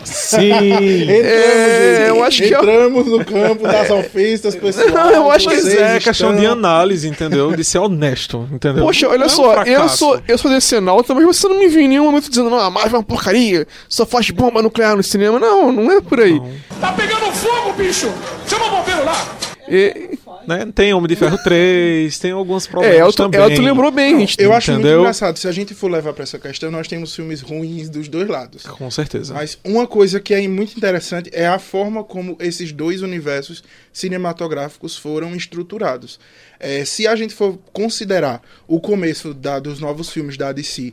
Sim. 0.04 0.50
Entramos, 0.52 1.24
É, 1.26 1.96
gente. 1.98 2.08
eu 2.08 2.24
acho 2.24 2.42
que- 2.42 2.54
Entramos 2.54 3.06
no 3.06 3.24
campo 3.24 3.62
das 3.64 3.90
ofensas 3.90 4.54
pessoais. 4.54 4.92
Não, 4.92 5.10
eu 5.10 5.30
acho 5.30 5.48
que 5.48 5.56
vocês 5.56 5.80
é, 5.80 5.98
questão 5.98 6.34
de 6.36 6.46
análise, 6.46 7.08
entendeu? 7.08 7.50
De 7.56 7.64
ser 7.64 7.78
honesto, 7.78 8.48
entendeu? 8.52 8.84
Poxa, 8.84 9.08
olha 9.08 9.18
Não 9.18 9.24
é 9.24 9.26
um 9.26 9.30
só, 9.30 9.62
eu 9.64 9.88
sou, 9.88 10.20
eu 10.28 10.38
sou 10.38 10.50
DC 10.50 10.80
nauta, 10.80 11.14
mas 11.14 11.24
você 11.24 11.48
não 11.48 11.58
me 11.58 11.68
viu 11.68 11.80
em 11.80 11.88
nenhum 11.88 12.04
momento 12.04 12.28
dizendo, 12.28 12.50
não, 12.50 12.58
a 12.60 12.70
Marvel 12.70 12.94
é 12.94 12.98
uma 12.98 13.02
porcaria, 13.02 13.66
só 13.88 14.06
faz 14.06 14.30
bomba 14.30 14.62
nuclear 14.62 14.96
no 14.96 15.02
cinema. 15.02 15.38
Não, 15.40 15.72
não 15.72 15.90
é 15.90 16.00
por 16.00 16.20
aí. 16.20 16.34
Não. 16.38 16.52
Tá 16.80 16.92
pegando 16.92 17.32
fogo, 17.32 17.72
bicho! 17.72 18.08
Chama 18.46 18.66
o 18.66 18.70
bombeiro 18.70 19.04
lá! 19.04 19.36
E- 19.68 20.18
né? 20.50 20.70
Tem 20.74 20.92
Homem 20.92 21.08
de 21.08 21.16
Ferro 21.16 21.38
3, 21.42 22.18
tem 22.18 22.32
alguns 22.32 22.66
problemas 22.66 22.96
É, 22.96 23.00
Elton, 23.00 23.30
também. 23.30 23.40
Elton 23.50 23.62
lembrou 23.62 23.90
bem, 23.90 24.18
gente. 24.20 24.36
Eu 24.38 24.52
acho 24.52 24.70
muito 24.72 24.82
Entendeu? 24.82 25.00
engraçado. 25.00 25.38
Se 25.38 25.48
a 25.48 25.52
gente 25.52 25.74
for 25.74 25.90
levar 25.90 26.12
pra 26.12 26.24
essa 26.24 26.38
questão, 26.38 26.70
nós 26.70 26.86
temos 26.88 27.14
filmes 27.14 27.40
ruins 27.40 27.88
dos 27.88 28.08
dois 28.08 28.28
lados. 28.28 28.64
Com 28.64 28.90
certeza. 28.90 29.32
Mas 29.32 29.58
uma 29.64 29.86
coisa 29.86 30.20
que 30.20 30.34
é 30.34 30.46
muito 30.48 30.76
interessante 30.76 31.30
é 31.32 31.46
a 31.46 31.58
forma 31.58 32.04
como 32.04 32.36
esses 32.40 32.72
dois 32.72 33.00
universos 33.00 33.62
cinematográficos 33.92 34.96
foram 34.96 35.34
estruturados. 35.34 36.18
É, 36.58 36.84
se 36.84 37.06
a 37.06 37.14
gente 37.16 37.32
for 37.34 37.58
considerar 37.72 38.42
o 38.66 38.80
começo 38.80 39.32
da- 39.32 39.58
dos 39.58 39.80
novos 39.80 40.10
filmes 40.10 40.36
da 40.36 40.52
DC 40.52 40.92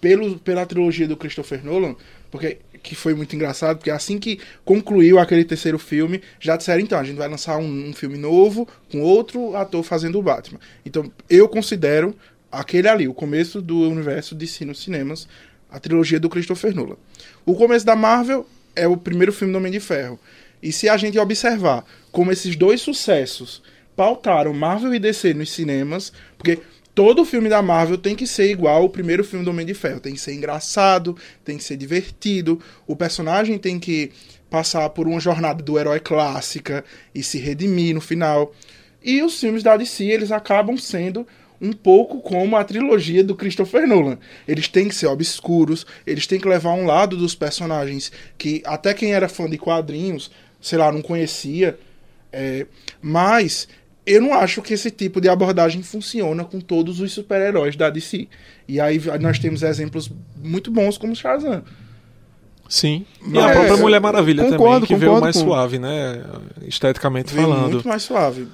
pelo, 0.00 0.38
pela 0.38 0.64
trilogia 0.66 1.08
do 1.08 1.16
Christopher 1.16 1.64
Nolan, 1.64 1.96
porque 2.30 2.58
que 2.82 2.94
foi 2.94 3.14
muito 3.14 3.34
engraçado, 3.34 3.78
porque 3.78 3.90
assim 3.90 4.18
que 4.18 4.40
concluiu 4.64 5.18
aquele 5.18 5.44
terceiro 5.44 5.78
filme, 5.78 6.22
já 6.40 6.56
disseram, 6.56 6.80
então, 6.80 6.98
a 6.98 7.04
gente 7.04 7.16
vai 7.16 7.28
lançar 7.28 7.58
um, 7.58 7.88
um 7.88 7.92
filme 7.92 8.16
novo 8.16 8.66
com 8.90 9.00
outro 9.00 9.54
ator 9.56 9.82
fazendo 9.82 10.18
o 10.18 10.22
Batman. 10.22 10.60
Então, 10.84 11.10
eu 11.28 11.48
considero 11.48 12.14
aquele 12.50 12.88
ali, 12.88 13.08
o 13.08 13.14
começo 13.14 13.60
do 13.60 13.80
universo 13.88 14.34
DC 14.34 14.64
nos 14.64 14.82
cinemas, 14.82 15.28
a 15.70 15.78
trilogia 15.78 16.18
do 16.18 16.30
Christopher 16.30 16.74
Nolan. 16.74 16.96
O 17.44 17.54
começo 17.54 17.84
da 17.84 17.94
Marvel 17.94 18.46
é 18.74 18.86
o 18.86 18.96
primeiro 18.96 19.32
filme 19.32 19.52
do 19.52 19.58
Homem 19.58 19.72
de 19.72 19.80
Ferro. 19.80 20.18
E 20.62 20.72
se 20.72 20.88
a 20.88 20.96
gente 20.96 21.18
observar 21.18 21.84
como 22.10 22.32
esses 22.32 22.56
dois 22.56 22.80
sucessos 22.80 23.62
pautaram 23.94 24.52
Marvel 24.54 24.94
e 24.94 24.98
DC 24.98 25.34
nos 25.34 25.50
cinemas, 25.50 26.12
porque 26.36 26.58
todo 26.98 27.24
filme 27.24 27.48
da 27.48 27.62
Marvel 27.62 27.96
tem 27.96 28.16
que 28.16 28.26
ser 28.26 28.50
igual 28.50 28.82
ao 28.82 28.88
primeiro 28.88 29.22
filme 29.22 29.44
do 29.44 29.52
Homem 29.52 29.64
de 29.64 29.72
Ferro. 29.72 30.00
Tem 30.00 30.14
que 30.14 30.20
ser 30.20 30.34
engraçado, 30.34 31.16
tem 31.44 31.56
que 31.56 31.62
ser 31.62 31.76
divertido, 31.76 32.60
o 32.88 32.96
personagem 32.96 33.56
tem 33.56 33.78
que 33.78 34.10
passar 34.50 34.90
por 34.90 35.06
uma 35.06 35.20
jornada 35.20 35.62
do 35.62 35.78
herói 35.78 36.00
clássica 36.00 36.84
e 37.14 37.22
se 37.22 37.38
redimir 37.38 37.94
no 37.94 38.00
final. 38.00 38.52
E 39.00 39.22
os 39.22 39.38
filmes 39.38 39.62
da 39.62 39.76
DC, 39.76 40.06
eles 40.06 40.32
acabam 40.32 40.76
sendo 40.76 41.24
um 41.60 41.72
pouco 41.72 42.20
como 42.20 42.56
a 42.56 42.64
trilogia 42.64 43.22
do 43.22 43.36
Christopher 43.36 43.86
Nolan. 43.86 44.18
Eles 44.48 44.66
têm 44.66 44.88
que 44.88 44.94
ser 44.96 45.06
obscuros, 45.06 45.86
eles 46.04 46.26
têm 46.26 46.40
que 46.40 46.48
levar 46.48 46.72
um 46.72 46.84
lado 46.84 47.16
dos 47.16 47.32
personagens 47.32 48.10
que 48.36 48.60
até 48.66 48.92
quem 48.92 49.12
era 49.12 49.28
fã 49.28 49.48
de 49.48 49.56
quadrinhos, 49.56 50.32
sei 50.60 50.78
lá, 50.78 50.90
não 50.90 51.00
conhecia. 51.00 51.78
É, 52.32 52.66
mas 53.00 53.68
eu 54.08 54.20
não 54.22 54.34
acho 54.34 54.60
que 54.62 54.74
esse 54.74 54.90
tipo 54.90 55.20
de 55.20 55.28
abordagem 55.28 55.82
funciona 55.82 56.44
com 56.44 56.60
todos 56.60 57.00
os 57.00 57.12
super-heróis 57.12 57.76
da 57.76 57.90
DC. 57.90 58.26
E 58.66 58.80
aí 58.80 59.00
nós 59.20 59.38
temos 59.38 59.62
exemplos 59.62 60.10
muito 60.42 60.70
bons 60.70 60.96
como 60.98 61.14
Shazam. 61.14 61.62
Sim. 62.68 63.06
E 63.24 63.28
Mas- 63.30 63.44
a 63.44 63.50
própria 63.52 63.76
Mulher 63.78 64.00
Maravilha 64.00 64.44
Concordo, 64.44 64.86
também, 64.86 64.86
que 64.86 64.94
veio 64.96 65.20
mais 65.20 65.36
com- 65.36 65.42
suave, 65.44 65.78
né? 65.78 66.22
Esteticamente 66.66 67.32
Veio 67.34 67.48
falando. 67.48 67.70
muito 67.72 67.88
mais 67.88 68.02
suave. 68.02 68.46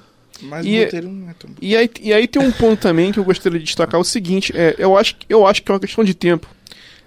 Mas 0.42 0.64
E- 0.66 0.78
o 0.80 0.84
roteiro 0.84 1.08
não 1.08 1.30
é 1.30 1.34
tão 1.34 1.50
bom. 1.50 1.56
E 1.60 1.76
aí, 1.76 1.90
e 2.00 2.12
aí 2.12 2.26
tem 2.28 2.40
um 2.42 2.52
ponto 2.52 2.80
também 2.80 3.10
que 3.12 3.18
eu 3.18 3.24
gostaria 3.24 3.58
de 3.58 3.64
destacar 3.64 4.00
o 4.00 4.04
seguinte, 4.04 4.52
é, 4.54 4.74
eu, 4.78 4.96
acho, 4.96 5.16
eu 5.28 5.46
acho 5.46 5.62
que 5.62 5.70
é 5.70 5.74
uma 5.74 5.80
questão 5.80 6.04
de 6.04 6.14
tempo 6.14 6.48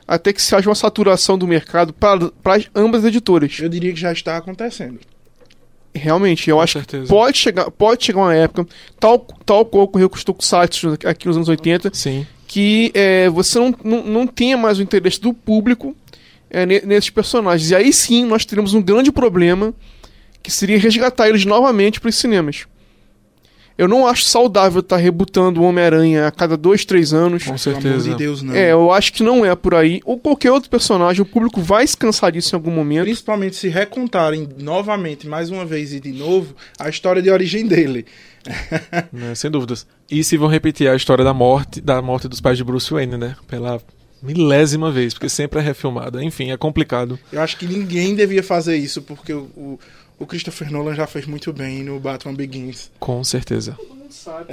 até 0.07 0.31
que 0.33 0.41
se 0.41 0.55
haja 0.55 0.69
uma 0.69 0.75
saturação 0.75 1.37
do 1.37 1.45
mercado 1.47 1.93
para 1.93 2.19
ambas 2.75 3.01
as 3.03 3.07
editoras. 3.09 3.57
Eu 3.59 3.67
diria 3.69 3.93
que 3.93 3.99
já 3.99 4.11
está 4.11 4.37
acontecendo. 4.37 4.99
Realmente, 5.97 6.49
eu 6.49 6.57
Com 6.57 6.61
acho 6.61 6.73
certeza. 6.73 7.03
que 7.03 7.09
pode 7.09 7.37
chegar, 7.37 7.71
pode 7.71 8.05
chegar 8.05 8.19
uma 8.21 8.33
época, 8.35 8.65
tal, 8.99 9.19
tal 9.45 9.65
qual 9.65 9.83
ocorreu 9.83 10.09
com 10.09 10.15
os 10.15 10.23
Tokusatsu 10.23 10.97
aqui 11.05 11.27
nos 11.27 11.35
anos 11.35 11.49
80, 11.49 11.91
Sim. 11.93 12.25
que 12.47 12.91
é, 12.93 13.29
você 13.29 13.59
não, 13.59 13.73
não, 13.83 14.03
não 14.03 14.27
tenha 14.27 14.57
mais 14.57 14.79
o 14.79 14.81
interesse 14.81 15.19
do 15.19 15.33
público 15.33 15.95
é, 16.49 16.65
ne- 16.65 16.81
nesses 16.85 17.09
personagens. 17.09 17.69
E 17.71 17.75
aí 17.75 17.91
sim 17.91 18.25
nós 18.25 18.45
teremos 18.45 18.73
um 18.73 18.81
grande 18.81 19.11
problema 19.11 19.73
que 20.41 20.49
seria 20.51 20.79
resgatar 20.79 21.27
eles 21.27 21.43
novamente 21.45 21.99
para 21.99 22.09
os 22.09 22.15
cinemas. 22.15 22.65
Eu 23.77 23.87
não 23.87 24.07
acho 24.07 24.23
saudável 24.23 24.79
estar 24.79 24.97
rebutando 24.97 25.61
o 25.61 25.63
Homem-Aranha 25.63 26.27
a 26.27 26.31
cada 26.31 26.57
dois, 26.57 26.83
três 26.83 27.13
anos. 27.13 27.43
Com 27.43 27.57
certeza. 27.57 28.09
de 28.09 28.15
Deus, 28.15 28.41
não. 28.41 28.55
É, 28.55 28.71
eu 28.71 28.91
acho 28.91 29.13
que 29.13 29.21
não 29.21 29.45
é 29.45 29.55
por 29.55 29.75
aí. 29.75 30.01
Ou 30.03 30.17
qualquer 30.17 30.51
outro 30.51 30.69
personagem, 30.69 31.21
o 31.21 31.25
público 31.25 31.61
vai 31.61 31.85
se 31.85 31.95
cansar 31.95 32.31
disso 32.31 32.55
em 32.55 32.57
algum 32.57 32.71
momento. 32.71 33.03
Principalmente 33.03 33.55
se 33.55 33.67
recontarem 33.67 34.49
novamente, 34.57 35.27
mais 35.27 35.51
uma 35.51 35.63
vez 35.63 35.93
e 35.93 35.99
de 35.99 36.11
novo, 36.11 36.55
a 36.79 36.89
história 36.89 37.21
de 37.21 37.29
origem 37.29 37.67
dele. 37.67 38.05
né, 39.13 39.35
sem 39.35 39.51
dúvidas. 39.51 39.85
E 40.09 40.23
se 40.23 40.37
vão 40.37 40.47
repetir 40.47 40.89
a 40.89 40.95
história 40.95 41.23
da 41.23 41.33
morte, 41.33 41.79
da 41.79 42.01
morte 42.01 42.27
dos 42.27 42.41
pais 42.41 42.57
de 42.57 42.63
Bruce 42.63 42.91
Wayne, 42.91 43.17
né? 43.17 43.35
Pela 43.47 43.79
milésima 44.21 44.91
vez, 44.91 45.13
porque 45.13 45.29
sempre 45.29 45.59
é 45.59 45.61
refilmada. 45.61 46.23
Enfim, 46.23 46.51
é 46.51 46.57
complicado. 46.57 47.19
Eu 47.31 47.41
acho 47.41 47.57
que 47.57 47.67
ninguém 47.67 48.15
devia 48.15 48.41
fazer 48.41 48.75
isso, 48.75 49.01
porque 49.01 49.33
o, 49.33 49.49
o, 49.55 49.79
o 50.19 50.25
Christopher 50.25 50.71
Nolan 50.71 50.95
já 50.95 51.05
fez 51.07 51.25
muito 51.25 51.51
bem 51.53 51.83
no 51.83 51.99
Batman 51.99 52.33
Begins. 52.33 52.89
Com 52.99 53.23
certeza. 53.23 53.73
Todo 53.77 53.95
mundo 53.95 54.11
sabe. 54.11 54.47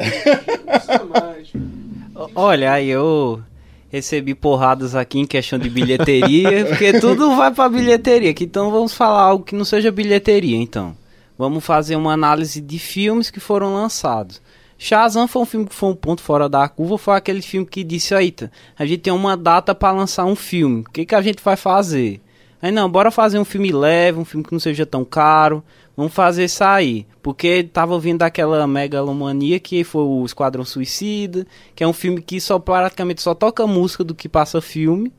O- 2.14 2.30
Olha, 2.34 2.72
aí 2.72 2.88
eu 2.88 3.42
recebi 3.90 4.34
porradas 4.34 4.94
aqui 4.94 5.18
em 5.18 5.26
questão 5.26 5.58
de 5.58 5.68
bilheteria, 5.70 6.64
porque 6.66 6.98
tudo 7.00 7.34
vai 7.36 7.52
pra 7.52 7.68
bilheteria. 7.68 8.30
aqui, 8.30 8.44
Então 8.44 8.70
vamos 8.70 8.94
falar 8.94 9.22
algo 9.22 9.44
que 9.44 9.54
não 9.54 9.64
seja 9.64 9.90
bilheteria, 9.92 10.56
então. 10.56 10.96
Vamos 11.36 11.64
fazer 11.64 11.96
uma 11.96 12.12
análise 12.12 12.60
de 12.60 12.78
filmes 12.78 13.30
que 13.30 13.40
foram 13.40 13.74
lançados. 13.74 14.40
Shazam 14.78 15.26
foi 15.26 15.42
um 15.42 15.46
filme 15.46 15.66
que 15.66 15.74
foi 15.74 15.88
um 15.90 15.94
ponto 15.94 16.20
fora 16.20 16.48
da 16.48 16.68
curva, 16.68 16.98
foi 16.98 17.14
aquele 17.16 17.42
filme 17.42 17.66
que 17.66 17.82
disse, 17.82 18.14
eita, 18.14 18.50
a 18.78 18.84
gente 18.84 19.00
tem 19.00 19.12
uma 19.12 19.36
data 19.36 19.74
pra 19.74 19.92
lançar 19.92 20.24
um 20.24 20.36
filme, 20.36 20.80
o 20.82 20.90
que, 20.90 21.06
que 21.06 21.14
a 21.14 21.22
gente 21.22 21.42
vai 21.42 21.56
fazer? 21.56 22.20
Aí 22.64 22.72
não, 22.72 22.88
bora 22.88 23.10
fazer 23.10 23.38
um 23.38 23.44
filme 23.44 23.70
leve, 23.70 24.18
um 24.18 24.24
filme 24.24 24.42
que 24.42 24.50
não 24.52 24.58
seja 24.58 24.86
tão 24.86 25.04
caro, 25.04 25.62
vamos 25.94 26.14
fazer 26.14 26.48
sair. 26.48 27.06
Porque 27.22 27.62
tava 27.62 27.98
vindo 27.98 28.20
daquela 28.20 28.66
megalomania 28.66 29.60
que 29.60 29.84
foi 29.84 30.02
o 30.02 30.24
Esquadrão 30.24 30.64
Suicida, 30.64 31.46
que 31.74 31.84
é 31.84 31.86
um 31.86 31.92
filme 31.92 32.22
que 32.22 32.40
só 32.40 32.58
praticamente 32.58 33.20
só 33.20 33.34
toca 33.34 33.66
música 33.66 34.02
do 34.02 34.14
que 34.14 34.30
passa 34.30 34.62
filme. 34.62 35.12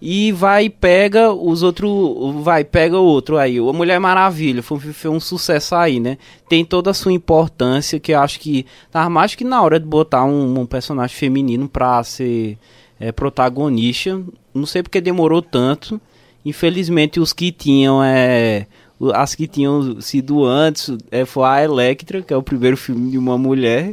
E 0.00 0.32
vai 0.32 0.64
e 0.64 0.70
pega 0.70 1.30
os 1.30 1.62
outros. 1.62 1.90
Vai, 2.42 2.64
pega 2.64 2.96
outro 2.96 3.36
aí. 3.36 3.58
A 3.58 3.62
Mulher 3.74 4.00
Maravilha. 4.00 4.62
Foi, 4.62 4.78
um- 4.78 4.92
foi 4.94 5.10
um 5.10 5.20
sucesso 5.20 5.74
aí, 5.74 6.00
né? 6.00 6.16
Tem 6.48 6.64
toda 6.64 6.90
a 6.90 6.94
sua 6.94 7.12
importância. 7.12 8.00
Que 8.00 8.12
eu 8.12 8.20
acho 8.20 8.40
que. 8.40 8.64
Tava 8.90 9.10
mais 9.10 9.34
que 9.34 9.44
na 9.44 9.60
hora 9.60 9.78
de 9.78 9.84
botar 9.84 10.24
um, 10.24 10.60
um 10.60 10.64
personagem 10.64 11.14
feminino 11.14 11.68
pra 11.68 12.02
ser 12.02 12.56
é, 12.98 13.12
protagonista. 13.12 14.18
Não 14.54 14.64
sei 14.64 14.82
porque 14.82 15.02
demorou 15.02 15.42
tanto. 15.42 16.00
Infelizmente, 16.44 17.20
os 17.20 17.32
que 17.32 17.52
tinham. 17.52 18.02
É, 18.02 18.66
as 19.14 19.34
que 19.34 19.46
tinham 19.46 20.00
sido 20.00 20.44
antes 20.44 20.90
é, 21.10 21.24
foi 21.24 21.44
a 21.44 21.62
Electra, 21.64 22.22
que 22.22 22.32
é 22.32 22.36
o 22.36 22.42
primeiro 22.42 22.76
filme 22.76 23.10
de 23.10 23.18
uma 23.18 23.36
mulher. 23.38 23.92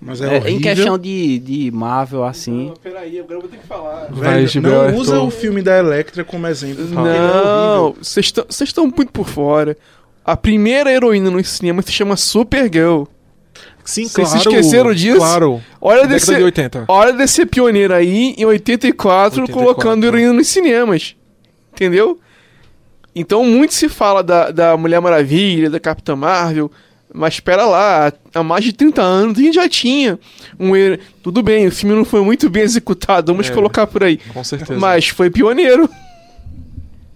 Mas 0.00 0.20
é, 0.20 0.36
É, 0.36 0.50
em 0.50 0.60
questão 0.60 0.98
de, 0.98 1.38
de 1.38 1.70
Marvel, 1.70 2.24
assim. 2.24 2.66
Não, 2.68 2.74
peraí, 2.76 3.18
agora 3.18 3.34
eu 3.36 3.40
vou 3.40 3.48
ter 3.48 3.56
que 3.56 3.66
falar. 3.66 4.08
Vai, 4.10 4.44
Velho, 4.44 4.60
não 4.62 4.96
usa 4.96 5.18
o 5.20 5.30
filme 5.30 5.62
da 5.62 5.78
Electra 5.78 6.22
como 6.24 6.46
exemplo. 6.46 6.84
é 6.84 6.88
Não, 6.88 7.84
horrível. 7.86 7.96
vocês 8.02 8.26
estão- 8.26 8.44
vocês 8.48 8.68
estão 8.68 8.84
muito 8.84 9.12
por 9.12 9.26
fora. 9.26 9.76
A 10.22 10.36
primeira 10.36 10.92
heroína 10.92 11.30
no 11.30 11.42
cinema 11.42 11.80
se 11.80 11.92
chama 11.92 12.16
Supergirl. 12.16 13.04
Sim, 13.84 14.06
Vocês 14.08 14.28
se 14.28 14.34
claro. 14.34 14.50
esqueceram 14.50 14.94
disso? 14.94 15.18
Claro. 15.18 15.60
Olha 15.80 16.06
desse, 16.06 16.34
de 16.34 16.42
80. 16.42 16.84
olha 16.88 17.12
desse 17.12 17.44
pioneiro 17.44 17.92
aí, 17.94 18.34
em 18.38 18.44
84, 18.46 19.42
84. 19.42 19.52
colocando 19.52 20.04
heroína 20.04 20.32
nos 20.32 20.48
cinemas. 20.48 21.14
Entendeu? 21.74 22.18
Então, 23.14 23.44
muito 23.44 23.74
se 23.74 23.88
fala 23.88 24.22
da, 24.22 24.50
da 24.50 24.76
Mulher 24.76 25.00
Maravilha, 25.00 25.70
da 25.70 25.78
Capitã 25.78 26.16
Marvel, 26.16 26.70
mas 27.12 27.34
espera 27.34 27.64
lá, 27.64 28.12
há 28.34 28.42
mais 28.42 28.64
de 28.64 28.72
30 28.72 29.00
anos 29.00 29.38
a 29.38 29.42
gente 29.42 29.54
já 29.54 29.68
tinha 29.68 30.18
um 30.58 30.72
Tudo 31.22 31.42
bem, 31.42 31.68
o 31.68 31.70
filme 31.72 31.94
não 31.94 32.04
foi 32.04 32.22
muito 32.22 32.50
bem 32.50 32.64
executado, 32.64 33.32
vamos 33.32 33.48
É. 33.48 33.52
colocar 33.52 33.86
por 33.86 34.02
aí. 34.02 34.16
Com 34.32 34.42
certeza. 34.42 34.76
Mas 34.80 35.08
foi 35.08 35.30
pioneiro. 35.30 35.88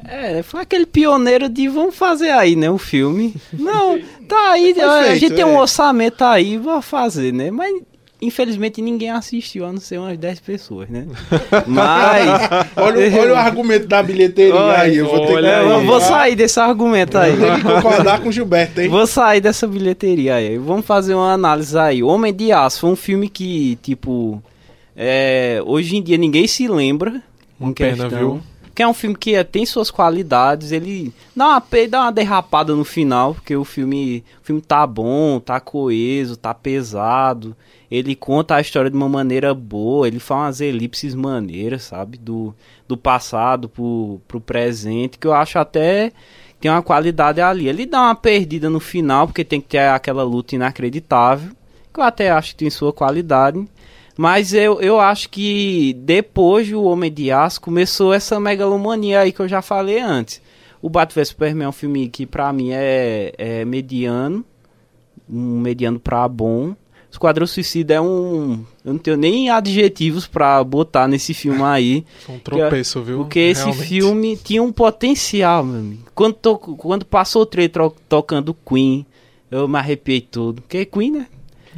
É, 0.05 0.43
foi 0.43 0.63
aquele 0.63 0.87
pioneiro 0.87 1.49
de 1.49 1.69
vamos 1.69 1.95
fazer 1.95 2.31
aí, 2.31 2.55
né, 2.57 2.71
o 2.71 2.79
filme. 2.79 3.35
Não, 3.53 4.01
tá 4.27 4.53
aí, 4.53 4.71
a 4.81 5.03
feito, 5.05 5.21
gente 5.21 5.35
tem 5.35 5.43
é. 5.43 5.47
um 5.47 5.59
orçamento 5.59 6.25
aí, 6.25 6.57
vamos 6.57 6.87
fazer, 6.87 7.33
né? 7.33 7.51
Mas 7.51 7.75
infelizmente 8.21 8.83
ninguém 8.83 9.11
assistiu, 9.11 9.65
a 9.65 9.73
não 9.73 9.81
ser 9.81 9.99
umas 9.99 10.19
10 10.19 10.41
pessoas, 10.41 10.89
né? 10.89 11.07
Mas 11.67 12.29
Olha, 12.77 13.21
olha 13.21 13.35
o 13.35 13.37
argumento 13.37 13.87
da 13.87 14.03
bilheteria 14.03 14.55
Olha, 14.55 14.79
aí. 14.79 14.97
Eu 14.97 15.07
vou 15.07 15.27
ter 15.27 15.41
que, 15.41 15.47
eu 15.47 15.87
vou 15.87 16.01
sair 16.01 16.35
desse 16.35 16.59
argumento 16.59 17.17
aí. 17.17 17.37
Tem 17.37 17.57
que 17.57 17.63
concordar 17.63 18.21
com 18.21 18.29
o 18.29 18.33
Gilberto, 18.33 18.81
hein? 18.81 18.89
Vou 18.89 19.07
sair 19.07 19.41
dessa 19.41 19.67
bilheteria 19.67 20.37
aí. 20.37 20.59
Vamos 20.59 20.85
fazer 20.85 21.15
uma 21.15 21.33
análise 21.33 21.77
aí. 21.79 22.03
Homem 22.03 22.35
de 22.35 22.53
Aço 22.53 22.81
foi 22.81 22.91
um 22.91 22.97
filme 22.97 23.29
que, 23.29 23.77
tipo, 23.83 24.43
é, 24.97 25.63
hoje 25.65 25.97
em 25.97 26.03
dia 26.03 26.17
ninguém 26.17 26.47
se 26.49 26.67
lembra. 26.67 27.23
Uma 27.59 27.73
pena, 27.73 28.09
questão. 28.09 28.19
viu? 28.19 28.43
Que 28.75 28.83
é 28.83 28.89
um 28.89 28.95
filme 28.95 29.17
que 29.17 29.35
é, 29.35 29.43
tem 29.45 29.67
suas 29.67 29.91
qualidades. 29.91 30.73
Ele 30.73 31.13
dá 31.35 31.47
uma, 31.49 31.63
dá 31.89 32.03
uma 32.03 32.13
derrapada 32.13 32.75
no 32.75 32.85
final, 32.85 33.35
porque 33.35 33.57
o 33.57 33.65
filme, 33.65 34.25
o 34.43 34.45
filme 34.45 34.63
tá 34.63 34.87
bom, 34.87 35.41
tá 35.41 35.61
coeso, 35.61 36.37
tá 36.37 36.53
pesado. 36.53 37.57
Ele 37.91 38.15
conta 38.15 38.57
a 38.57 38.61
história 38.61 38.91
de 38.91 38.97
uma 38.97 39.09
maneira 39.09 39.55
boa. 39.55 40.07
Ele 40.07 40.19
faz 40.19 40.41
umas 40.41 40.61
elipses 40.61 41.15
maneiras, 41.15 41.85
sabe? 41.85 42.19
Do, 42.19 42.55
do 42.87 42.97
passado 42.97 43.69
pro, 43.69 44.21
pro 44.29 44.41
presente, 44.41 45.19
que 45.19 45.27
eu 45.27 45.33
acho 45.33 45.59
até 45.59 46.13
tem 46.61 46.71
uma 46.71 46.83
qualidade 46.83 47.41
ali. 47.41 47.69
Ele 47.69 47.87
dá 47.87 48.03
uma 48.03 48.15
perdida 48.15 48.69
no 48.69 48.81
final, 48.81 49.27
porque 49.27 49.45
tem 49.45 49.61
que 49.61 49.69
ter 49.69 49.79
aquela 49.79 50.23
luta 50.23 50.55
inacreditável, 50.55 51.53
que 51.93 52.01
eu 52.01 52.05
até 52.05 52.31
acho 52.31 52.51
que 52.51 52.57
tem 52.57 52.71
sua 52.71 52.93
qualidade. 52.93 53.67
Mas 54.17 54.53
eu, 54.53 54.81
eu 54.81 54.99
acho 54.99 55.29
que 55.31 55.95
depois 56.01 56.69
do 56.69 56.83
Homem 56.83 57.13
de 57.13 57.31
Aço 57.31 57.61
começou 57.61 58.13
essa 58.13 58.41
megalomania 58.41 59.21
aí 59.21 59.33
que 59.33 59.41
eu 59.41 59.49
já 59.49 59.63
falei 59.63 60.01
antes. 60.01 60.43
O 60.83 60.91
Batman 60.91 61.23
vs 61.23 61.29
Superman 61.29 61.67
é 61.67 61.69
um 61.69 61.73
filme 61.73 62.09
que 62.09 62.27
pra 62.27 62.53
mim 62.53 62.71
é, 62.73 63.33
é 63.39 63.65
mediano, 63.65 64.45
um 65.31 65.61
mediano 65.61 66.01
pra 66.01 66.27
bom. 66.27 66.75
Esquadrão 67.11 67.47
Suicida 67.47 67.95
é 67.95 68.01
um. 68.01 68.65
Eu 68.85 68.93
não 68.93 68.99
tenho 68.99 69.17
nem 69.17 69.49
adjetivos 69.51 70.27
pra 70.27 70.63
botar 70.63 71.09
nesse 71.09 71.33
filme 71.35 71.63
aí. 71.63 72.05
Foi 72.27 72.35
um 72.35 72.39
tropeço, 72.39 73.03
viu? 73.03 73.19
Porque 73.19 73.39
esse 73.39 73.63
Realmente. 73.65 73.87
filme 73.89 74.37
tinha 74.37 74.63
um 74.63 74.71
potencial, 74.73 75.65
meu 75.65 75.81
amigo. 75.81 76.03
Quando, 76.15 76.35
to- 76.35 76.59
quando 76.59 77.05
passou 77.07 77.43
o 77.43 77.47
trailer 77.47 77.91
tocando 78.09 78.55
Queen, 78.55 79.07
eu 79.51 79.67
me 79.67 79.79
arrepiei 79.79 80.21
todo. 80.21 80.61
Porque 80.63 80.79
é 80.79 80.85
Queen, 80.85 81.11
né? 81.13 81.27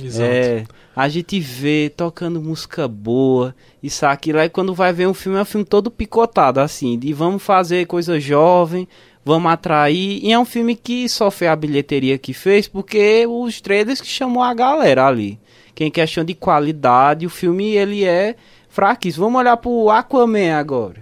Exato. 0.03 0.25
É, 0.31 0.65
a 0.97 1.09
gente 1.09 1.39
vê 1.39 1.93
tocando 1.97 2.41
música 2.41 2.89
boa, 2.89 3.55
isso 3.83 4.05
aqui 4.07 4.33
lá, 4.33 4.45
e 4.45 4.49
quando 4.51 4.75
vai 4.75 4.93
ver 4.93 5.07
um 5.07 5.15
filme, 5.15 5.39
é 5.39 5.43
um 5.43 5.45
filme 5.45 5.65
todo 5.65 5.91
picotado, 5.91 6.59
assim, 6.61 6.99
de 6.99 7.13
vamos 7.13 7.43
fazer 7.43 7.87
coisa 7.87 8.19
jovem, 8.19 8.89
vamos 9.25 9.51
atrair, 9.53 10.21
e 10.23 10.33
é 10.33 10.39
um 10.39 10.45
filme 10.45 10.75
que 10.75 11.09
só 11.09 11.31
foi 11.31 11.47
a 11.49 11.57
bilheteria 11.57 12.17
que 12.19 12.33
fez, 12.33 12.67
porque 12.67 13.27
os 13.29 13.61
trailers 13.61 14.01
que 14.01 14.07
chamou 14.09 14.43
a 14.43 14.55
galera 14.55 15.07
ali. 15.07 15.39
Que 15.75 15.85
em 15.85 15.91
questão 15.91 16.25
de 16.25 16.35
qualidade, 16.35 17.25
o 17.27 17.31
filme, 17.31 17.75
ele 17.77 18.05
é 18.05 18.35
fraquíssimo. 18.69 19.25
Vamos 19.27 19.41
olhar 19.41 19.57
pro 19.57 19.89
Aquaman 19.91 20.55
agora. 20.55 20.97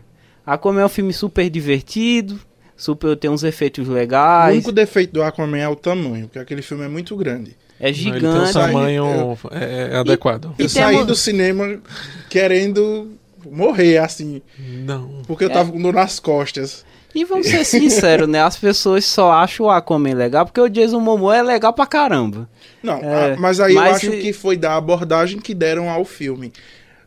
Aquaman 0.46 0.82
é 0.82 0.84
um 0.86 0.88
filme 0.88 1.12
super 1.12 1.48
divertido, 1.50 2.38
super 2.76 3.16
tem 3.16 3.30
uns 3.30 3.42
efeitos 3.42 3.88
O 3.88 3.92
legais, 3.92 4.54
único 4.54 4.72
defeito 4.72 5.12
do 5.14 5.22
Aquaman 5.22 5.58
é 5.58 5.68
o 5.68 5.74
tamanho, 5.76 6.26
porque 6.26 6.38
aquele 6.38 6.62
filme 6.62 6.84
é 6.84 6.88
muito 6.88 7.16
grande. 7.16 7.56
é 7.80 7.90
Não, 7.90 7.98
Ele 7.98 7.98
tem 7.98 8.10
um 8.10 8.14
gigante. 8.32 8.52
tamanho 8.52 9.38
é, 9.50 9.90
é 9.94 9.96
adequado. 9.96 10.54
E 10.58 10.62
eu 10.62 10.68
saí 10.68 10.92
temos- 10.92 11.06
do 11.06 11.14
cinema 11.16 11.80
querendo 12.28 13.12
morrer, 13.50 13.98
assim, 13.98 14.42
Não. 14.84 15.22
porque 15.26 15.44
eu 15.44 15.50
É. 15.50 15.52
tava 15.52 15.72
com 15.72 15.80
dor 15.80 15.94
nas 15.94 16.18
costas. 16.20 16.84
E 17.14 17.24
vamos 17.24 17.46
ser 17.46 17.64
sinceros, 17.64 18.28
né? 18.28 18.42
As 18.42 18.56
pessoas 18.56 19.04
só 19.04 19.32
acham 19.32 19.66
o 19.66 19.70
Aquaman 19.70 20.14
legal 20.14 20.44
porque 20.44 20.60
o 20.60 20.68
Jason 20.68 21.00
Momoa 21.00 21.36
é 21.36 21.42
legal 21.42 21.72
pra 21.72 21.86
caramba. 21.86 22.48
Não, 22.82 22.98
É, 22.98 23.34
mas 23.36 23.58
aí 23.60 23.74
eu 23.74 23.80
mas 23.80 23.96
acho 23.96 24.12
e- 24.12 24.20
que 24.22 24.32
foi 24.32 24.56
da 24.56 24.76
abordagem 24.76 25.40
que 25.40 25.54
deram 25.54 25.88
ao 25.90 26.04
filme. 26.04 26.52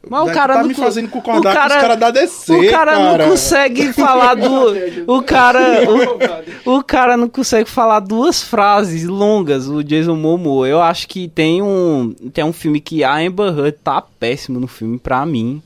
Mas 0.10 0.24
o 0.28 0.34
cara 0.34 0.56
tá 0.56 0.62
não 0.62 0.68
me 0.68 0.74
co- 0.74 0.82
fazendo 0.82 1.10
concordar 1.10 1.52
o 1.52 1.54
cara- 1.54 1.70
com 1.70 1.76
os 1.76 1.82
caras 1.84 2.00
da 2.00 2.10
DC, 2.10 2.52
o 2.52 2.72
cara, 2.72 2.92
cara. 2.94 3.24
não 3.24 3.30
consegue 3.32 3.94
falar 3.94 4.34
do. 4.34 4.74
O 5.06 5.22
cara. 5.22 5.62
O, 6.66 6.78
o 6.78 6.84
cara 6.84 7.16
não 7.16 7.30
consegue 7.30 7.70
falar 7.70 8.00
duas 8.00 8.42
frases 8.42 9.04
longas, 9.06 9.68
o 9.68 9.84
Jason 9.84 10.16
Momoa. 10.16 10.68
Eu 10.68 10.82
acho 10.82 11.08
que 11.08 11.28
tem 11.28 11.62
um. 11.62 12.16
Tem 12.34 12.44
um 12.44 12.52
filme 12.52 12.80
que 12.82 13.04
a 13.04 13.16
Amber 13.16 13.56
Heard 13.56 13.78
tá 13.84 14.02
péssimo 14.20 14.60
no 14.60 14.66
filme, 14.68 14.98
pra 14.98 15.24
mim. 15.24 15.62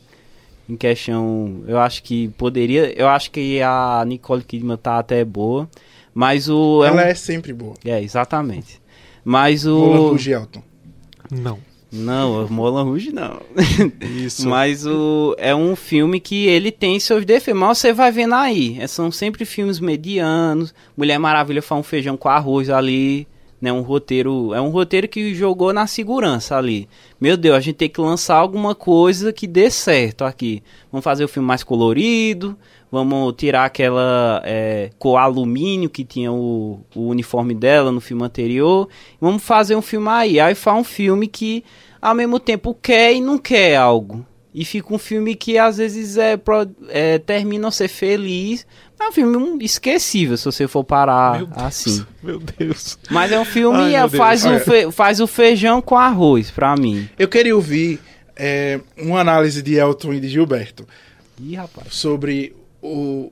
Em 0.67 0.75
questão. 0.75 1.63
Eu 1.67 1.78
acho 1.80 2.01
que 2.04 2.30
poderia. 2.30 2.91
Eu 2.99 3.08
acho 3.08 3.30
que 3.32 3.62
a 3.62 4.04
Nicole 4.06 4.43
Kidman 4.43 4.78
tá 4.78 4.97
até 4.99 5.23
boa. 5.23 5.69
Mas 6.13 6.49
o. 6.49 6.84
É, 6.84 6.91
um- 6.91 6.99
Ela 6.99 7.10
é 7.10 7.15
sempre 7.15 7.54
boa. 7.54 7.75
é 7.86 8.01
exatamente. 8.01 8.82
Mas 9.23 9.65
o. 9.65 9.78
Roland 9.80 9.97
Rouge 10.10 10.32
Elton. 10.32 10.63
Não. 11.32 11.60
Não, 11.91 12.45
o 12.45 12.51
Moulin 12.51 12.84
Rouge 12.84 13.12
não. 13.13 13.39
Isso. 14.01 14.49
Mas 14.49 14.86
o, 14.86 15.34
é 15.38 15.56
um 15.56 15.75
filme 15.78 16.19
que 16.19 16.45
ele 16.45 16.69
tem 16.69 16.99
seus 16.99 17.23
defeitos, 17.23 17.60
mas 17.62 17.78
você 17.78 17.93
vai 17.93 18.12
vendo 18.12 18.36
aí. 18.36 18.78
é- 18.82 18.88
São 18.88 19.10
sempre 19.12 19.45
filmes 19.45 19.80
medianos. 19.80 20.73
Mulher 20.97 21.17
Maravilha 21.19 21.62
faz 21.62 21.80
um 21.80 21.84
feijão 21.84 22.17
com 22.17 22.28
arroz 22.28 22.69
ali. 22.69 23.25
Né, 23.65 23.73
um 23.73 23.82
roteiro. 23.82 24.54
É 24.54 24.62
um 24.62 24.69
roteiro 24.69 25.08
que 25.08 25.34
jogou 25.34 25.73
na 25.73 25.88
segurança 25.88 26.56
ali. 26.56 26.88
Meu 27.19 27.36
Deus, 27.36 27.56
a 27.56 27.60
gente 27.60 27.78
tem 27.78 27.89
que 27.89 27.99
lançar 27.99 28.36
alguma 28.36 28.75
coisa 28.75 29.34
que 29.34 29.47
dê 29.47 29.71
certo 29.71 30.23
aqui. 30.23 30.62
Vamos 30.91 31.04
fazer 31.04 31.23
o 31.23 31.28
filme 31.28 31.47
mais 31.47 31.63
colorido. 31.63 32.56
Vamos 32.91 33.34
tirar 33.36 33.65
aquela 33.65 34.39
é, 34.45 34.91
cor 34.99 35.17
alumínio 35.17 35.89
que 35.89 36.06
tinha 36.06 36.32
o, 36.32 36.80
o 36.95 37.08
uniforme 37.08 37.56
dela 37.56 37.91
no 37.91 37.99
filme 37.99 38.23
anterior. 38.23 38.88
Vamos 39.19 39.41
fazer 39.41 39.75
um 39.75 39.82
filme 39.82 40.10
aí. 40.10 40.39
Aí 40.39 40.54
faz 40.54 40.78
um 40.78 40.84
filme 40.84 41.25
que 41.25 41.63
ao 41.99 42.13
mesmo 42.13 42.39
tempo 42.39 42.78
quer 42.80 43.15
e 43.15 43.19
não 43.19 43.39
quer 43.39 43.78
algo. 43.78 44.23
E 44.54 44.63
fica 44.63 44.93
um 44.93 44.99
filme 44.99 45.34
que 45.34 45.58
às 45.58 45.78
vezes 45.78 46.17
é, 46.17 46.39
é 46.89 47.17
termina 47.17 47.67
a 47.67 47.71
ser 47.71 47.88
feliz. 47.88 48.65
É 49.00 49.08
um 49.08 49.12
filme 49.12 49.64
esquecível 49.66 50.38
se 50.38 50.46
você 50.46 50.68
for 50.68 50.84
parar 50.84 51.38
Meu 51.38 51.48
Deus. 51.48 51.62
assim. 51.64 52.06
Meu 52.24 52.40
Deus. 52.40 52.98
Mas 53.10 53.32
é 53.32 53.40
um 53.40 53.46
filme 53.46 53.78
Ai, 53.80 53.92
que 53.92 53.98
Deus. 54.10 54.16
faz, 54.16 54.46
o 54.46 54.60
fe- 54.60 54.92
faz 54.92 55.20
o 55.20 55.28
feijão 55.28 55.82
com 55.82 55.96
arroz 55.96 56.50
pra 56.52 56.76
mim. 56.76 57.08
Eu 57.20 57.28
queria 57.28 57.56
ouvir 57.56 58.00
é, 58.36 58.80
uma 58.98 59.20
análise 59.20 59.62
de 59.62 59.76
Elton 59.76 60.14
e 60.14 60.20
de 60.20 60.28
Gilberto 60.30 60.88
Ih, 61.40 61.56
rapaz. 61.56 61.94
sobre 61.94 62.56
o, 62.82 63.32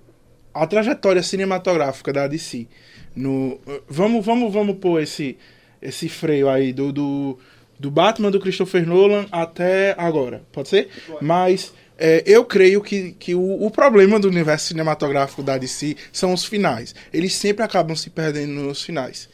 a 0.54 0.68
trajetória 0.68 1.24
cinematográfica 1.24 2.12
da 2.14 2.28
DC. 2.28 2.68
No, 3.16 3.60
vamos, 3.88 4.26
vamos, 4.26 4.52
vamos 4.54 4.78
pôr 4.78 5.02
esse, 5.02 5.38
esse 5.82 6.10
freio 6.10 6.50
aí 6.50 6.74
do, 6.74 6.92
do, 6.92 7.40
do 7.80 7.90
Batman 7.92 8.32
do 8.32 8.40
Christopher 8.40 8.86
Nolan 8.88 9.26
até 9.32 9.96
agora, 9.98 10.44
pode 10.52 10.68
ser? 10.70 10.90
Mas 11.22 11.74
é, 11.98 12.24
eu 12.26 12.44
creio 12.46 12.82
que, 12.82 13.12
que 13.14 13.36
o, 13.36 13.66
o 13.66 13.72
problema 13.72 14.20
do 14.20 14.28
universo 14.28 14.68
cinematográfico 14.68 15.44
da 15.44 15.58
DC 15.58 15.96
são 16.12 16.34
os 16.34 16.46
finais. 16.46 16.94
Eles 17.14 17.36
sempre 17.36 17.64
acabam 17.64 17.96
se 17.96 18.10
perdendo 18.10 18.54
nos 18.54 18.82
finais. 18.84 19.30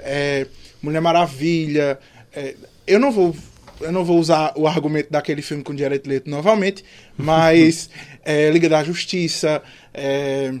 É, 0.00 0.46
Mulher 0.82 1.00
Maravilha. 1.00 1.98
é, 2.34 2.54
eu 2.86 3.00
não 3.00 3.10
vou. 3.10 3.34
Eu 3.80 3.90
não 3.90 4.04
vou 4.04 4.20
usar 4.20 4.52
o 4.54 4.68
argumento 4.68 5.10
daquele 5.10 5.42
filme 5.42 5.62
com 5.62 5.76
Jared 5.76 6.08
Leto 6.08 6.30
novamente, 6.30 6.84
mas 7.18 7.90
é, 8.24 8.48
Liga 8.48 8.68
da 8.68 8.84
Justiça, 8.84 9.60
é, 9.92 10.54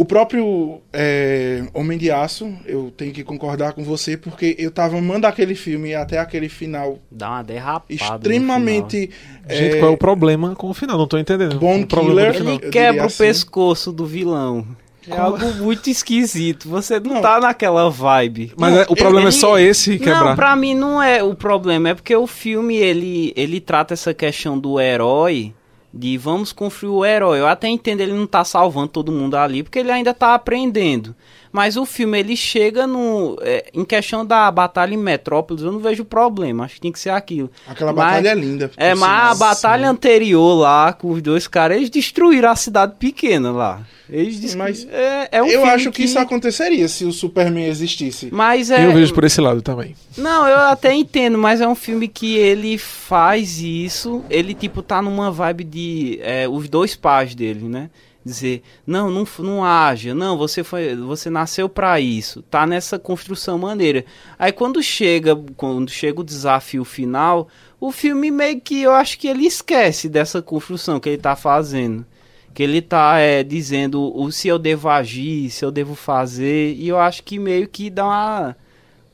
o 0.00 0.04
próprio 0.04 0.80
é, 0.92 1.64
Homem 1.74 1.98
de 1.98 2.10
Aço, 2.10 2.52
eu 2.64 2.92
tenho 2.96 3.12
que 3.12 3.24
concordar 3.24 3.72
com 3.72 3.82
você, 3.82 4.16
porque 4.16 4.54
eu 4.58 4.70
tava 4.70 4.96
amando 4.96 5.26
aquele 5.26 5.54
filme 5.56 5.94
até 5.94 6.18
aquele 6.18 6.48
final 6.48 6.98
Dá 7.10 7.30
uma 7.30 7.42
derrapada. 7.42 7.84
no 7.88 7.94
extremamente 7.96 9.10
Gente, 9.48 9.76
é, 9.76 9.78
qual 9.80 9.90
é 9.90 9.94
o 9.94 9.98
problema 9.98 10.54
com 10.54 10.70
o 10.70 10.74
final? 10.74 10.96
Não 10.96 11.06
tô 11.08 11.18
entendendo. 11.18 11.56
O 11.56 11.86
problema 11.86 11.86
Killer. 11.86 12.32
do 12.32 12.38
final. 12.38 12.52
Ele 12.62 12.70
quebra 12.70 12.90
diria 12.92 13.02
o 13.02 13.06
assim. 13.06 13.18
pescoço 13.24 13.92
do 13.92 14.06
vilão. 14.06 14.66
É 15.06 15.10
Como- 15.10 15.22
algo 15.22 15.54
muito 15.64 15.88
esquisito. 15.88 16.68
Você 16.68 17.00
não, 17.00 17.14
Não. 17.14 17.20
tá 17.22 17.40
naquela 17.40 17.88
vibe. 17.88 18.52
Mas 18.58 18.74
Não, 18.74 18.80
é- 18.82 18.86
o 18.90 18.94
problema 18.94 19.28
ele- 19.30 19.36
é 19.36 19.40
só 19.40 19.58
esse 19.58 19.98
quebrar. 19.98 20.24
Não, 20.24 20.36
pra 20.36 20.54
mim 20.54 20.74
não 20.74 21.02
é 21.02 21.22
o 21.22 21.34
problema. 21.34 21.88
É 21.88 21.94
porque 21.94 22.14
o 22.14 22.26
filme, 22.26 22.76
ele, 22.76 23.32
ele 23.34 23.58
trata 23.58 23.94
essa 23.94 24.12
questão 24.12 24.58
do 24.58 24.78
herói, 24.78 25.54
de 25.92 26.18
vamos 26.18 26.52
construir 26.52 26.90
o 26.90 27.04
herói. 27.04 27.40
Eu 27.40 27.46
até 27.46 27.68
entendo 27.68 28.00
ele 28.00 28.12
não 28.12 28.26
tá 28.26 28.44
salvando 28.44 28.88
todo 28.88 29.12
mundo 29.12 29.36
ali, 29.36 29.62
porque 29.62 29.78
ele 29.78 29.90
ainda 29.90 30.12
tá 30.12 30.34
aprendendo. 30.34 31.14
Mas 31.52 31.76
o 31.76 31.84
filme, 31.86 32.18
ele 32.18 32.36
chega 32.36 32.86
no... 32.86 33.36
é, 33.42 33.66
em 33.72 33.84
questão 33.84 34.24
da 34.24 34.50
batalha 34.50 34.94
em 34.94 34.98
Metrópolis, 34.98 35.62
eu 35.62 35.72
não 35.72 35.78
vejo 35.78 36.04
problema. 36.04 36.64
Acho 36.64 36.74
que 36.74 36.80
tem 36.80 36.92
que 36.92 36.98
ser 36.98 37.10
aquilo. 37.10 37.50
Aquela 37.66 37.92
Mas- 37.92 38.04
batalha 38.04 38.28
é 38.28 38.34
linda. 38.34 38.70
É, 38.76 38.94
mas 38.94 39.32
a 39.32 39.34
batalha 39.46 39.88
anterior 39.88 40.54
lá, 40.54 40.92
com 40.92 41.10
os 41.10 41.22
dois 41.22 41.46
caras, 41.48 41.76
eles 41.76 41.90
destruíram 41.90 42.50
a 42.50 42.56
cidade 42.56 42.94
pequena 42.98 43.50
lá. 43.50 43.82
Eles 44.10 44.40
destru... 44.40 44.58
Mas 44.58 44.86
é, 44.90 45.28
é 45.32 45.42
um 45.42 45.46
Eu 45.46 45.60
filme 45.60 45.70
acho 45.70 45.90
que 45.90 46.02
isso 46.02 46.18
aconteceria 46.18 46.88
se 46.88 47.04
o 47.04 47.12
Superman 47.12 47.66
existisse. 47.66 48.28
Mas 48.32 48.70
é... 48.70 48.86
Eu 48.86 48.92
vejo 48.92 49.12
por 49.12 49.24
esse 49.24 49.40
lado 49.40 49.60
também. 49.60 49.94
Não, 50.16 50.46
eu 50.48 50.58
até 50.60 50.94
entendo, 50.94 51.36
mas 51.36 51.60
é 51.60 51.68
um 51.68 51.74
filme 51.74 52.08
que 52.08 52.36
ele 52.36 52.78
faz 52.78 53.58
isso, 53.60 54.24
ele 54.30 54.54
tipo 54.54 54.82
tá 54.82 55.02
numa 55.02 55.30
vibe 55.30 55.64
de 55.64 56.18
é, 56.22 56.48
os 56.48 56.68
dois 56.68 56.96
pais 56.96 57.34
dele, 57.34 57.68
né? 57.68 57.90
Dizer, 58.28 58.62
não, 58.86 59.10
não, 59.10 59.26
não 59.38 59.64
haja, 59.64 60.14
não, 60.14 60.36
você 60.36 60.62
foi, 60.62 60.94
você 60.94 61.30
nasceu 61.30 61.66
pra 61.66 61.98
isso, 61.98 62.42
tá 62.42 62.66
nessa 62.66 62.98
construção 62.98 63.56
maneira. 63.56 64.04
Aí 64.38 64.52
quando 64.52 64.82
chega, 64.82 65.34
quando 65.56 65.90
chega 65.90 66.20
o 66.20 66.24
desafio 66.24 66.84
final, 66.84 67.48
o 67.80 67.90
filme 67.90 68.30
meio 68.30 68.60
que 68.60 68.82
eu 68.82 68.92
acho 68.92 69.18
que 69.18 69.28
ele 69.28 69.46
esquece 69.46 70.10
dessa 70.10 70.42
construção 70.42 71.00
que 71.00 71.08
ele 71.08 71.18
tá 71.18 71.34
fazendo. 71.34 72.04
Que 72.52 72.62
ele 72.62 72.82
tá 72.82 73.18
é, 73.18 73.42
dizendo 73.42 74.14
o 74.14 74.30
se 74.30 74.46
eu 74.48 74.58
devo 74.58 74.90
agir, 74.90 75.48
se 75.48 75.64
eu 75.64 75.70
devo 75.70 75.94
fazer, 75.94 76.74
e 76.74 76.86
eu 76.86 76.98
acho 76.98 77.22
que 77.22 77.38
meio 77.38 77.66
que 77.66 77.88
dá 77.88 78.04
uma 78.04 78.56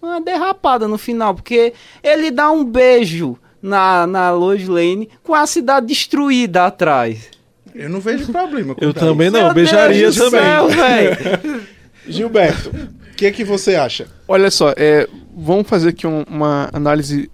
uma 0.03 0.20
derrapada 0.20 0.87
no 0.87 0.98
final, 0.98 1.35
porque 1.35 1.72
ele 2.03 2.31
dá 2.31 2.50
um 2.50 2.64
beijo 2.64 3.38
na, 3.62 4.07
na 4.07 4.31
Lois 4.31 4.68
Lane 4.68 5.09
com 5.22 5.35
a 5.35 5.46
cidade 5.46 5.87
destruída 5.87 6.66
atrás. 6.66 7.31
Eu 7.74 7.88
não 7.90 8.00
vejo 8.00 8.26
problema. 8.30 8.74
com 8.74 8.84
Eu 8.84 8.90
isso. 8.90 8.98
também 9.00 9.30
não, 9.30 9.44
Meu 9.46 9.54
beijaria 9.54 10.02
Deus 10.10 10.16
também. 10.16 10.40
céu. 10.40 10.68
Gilberto, 12.06 12.68
o 12.70 13.14
que 13.16 13.26
é 13.26 13.32
que 13.32 13.44
você 13.44 13.74
acha? 13.76 14.06
Olha 14.28 14.50
só, 14.50 14.74
é, 14.76 15.08
vamos 15.34 15.66
fazer 15.68 15.88
aqui 15.90 16.06
um- 16.06 16.22
uma 16.28 16.68
análise 16.72 17.30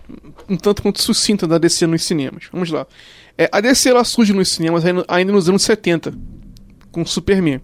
um 0.48 0.57
tanto 0.57 0.83
quanto 0.83 1.00
sucinta 1.03 1.46
da 1.46 1.59
DC 1.59 1.87
nos 1.87 2.05
cinemas. 2.05 2.44
Vamos 2.53 2.70
lá. 2.70 2.87
É, 3.38 3.48
a 3.53 3.61
DC 3.61 3.88
ela 3.88 4.05
surge 4.05 4.33
nos 4.33 4.48
cinemas 4.48 4.85
ainda, 4.85 5.05
ainda 5.09 5.33
nos 5.33 5.48
anos 5.48 5.62
70, 5.62 6.12
com 6.92 7.05
Superman. 7.05 7.61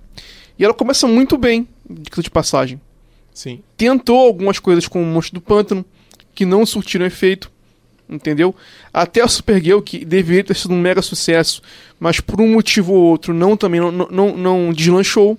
E 0.58 0.64
ela 0.64 0.72
começa 0.74 1.06
muito 1.06 1.36
bem 1.36 1.68
de 1.88 2.30
passagem. 2.30 2.80
Sim. 3.34 3.62
Tentou 3.76 4.18
algumas 4.26 4.58
coisas 4.58 4.88
com 4.88 5.02
o 5.02 5.06
Monstro 5.06 5.34
do 5.34 5.40
Pântano, 5.40 5.84
que 6.34 6.44
não 6.46 6.64
surtiram 6.64 7.04
efeito, 7.06 7.50
entendeu? 8.09 8.55
Até 8.92 9.21
a 9.21 9.29
Supergirl, 9.29 9.81
que 9.81 10.05
deveria 10.05 10.45
ter 10.45 10.55
sido 10.55 10.75
um 10.75 10.81
mega 10.81 11.03
sucesso, 11.03 11.62
mas 11.99 12.21
por 12.21 12.40
um 12.40 12.53
motivo 12.53 12.92
ou 12.92 13.03
outro 13.03 13.35
não 13.35 13.57
também 13.57 13.81
não, 13.81 13.90
não, 13.90 14.37
não, 14.37 14.73
deslanchou. 14.73 15.38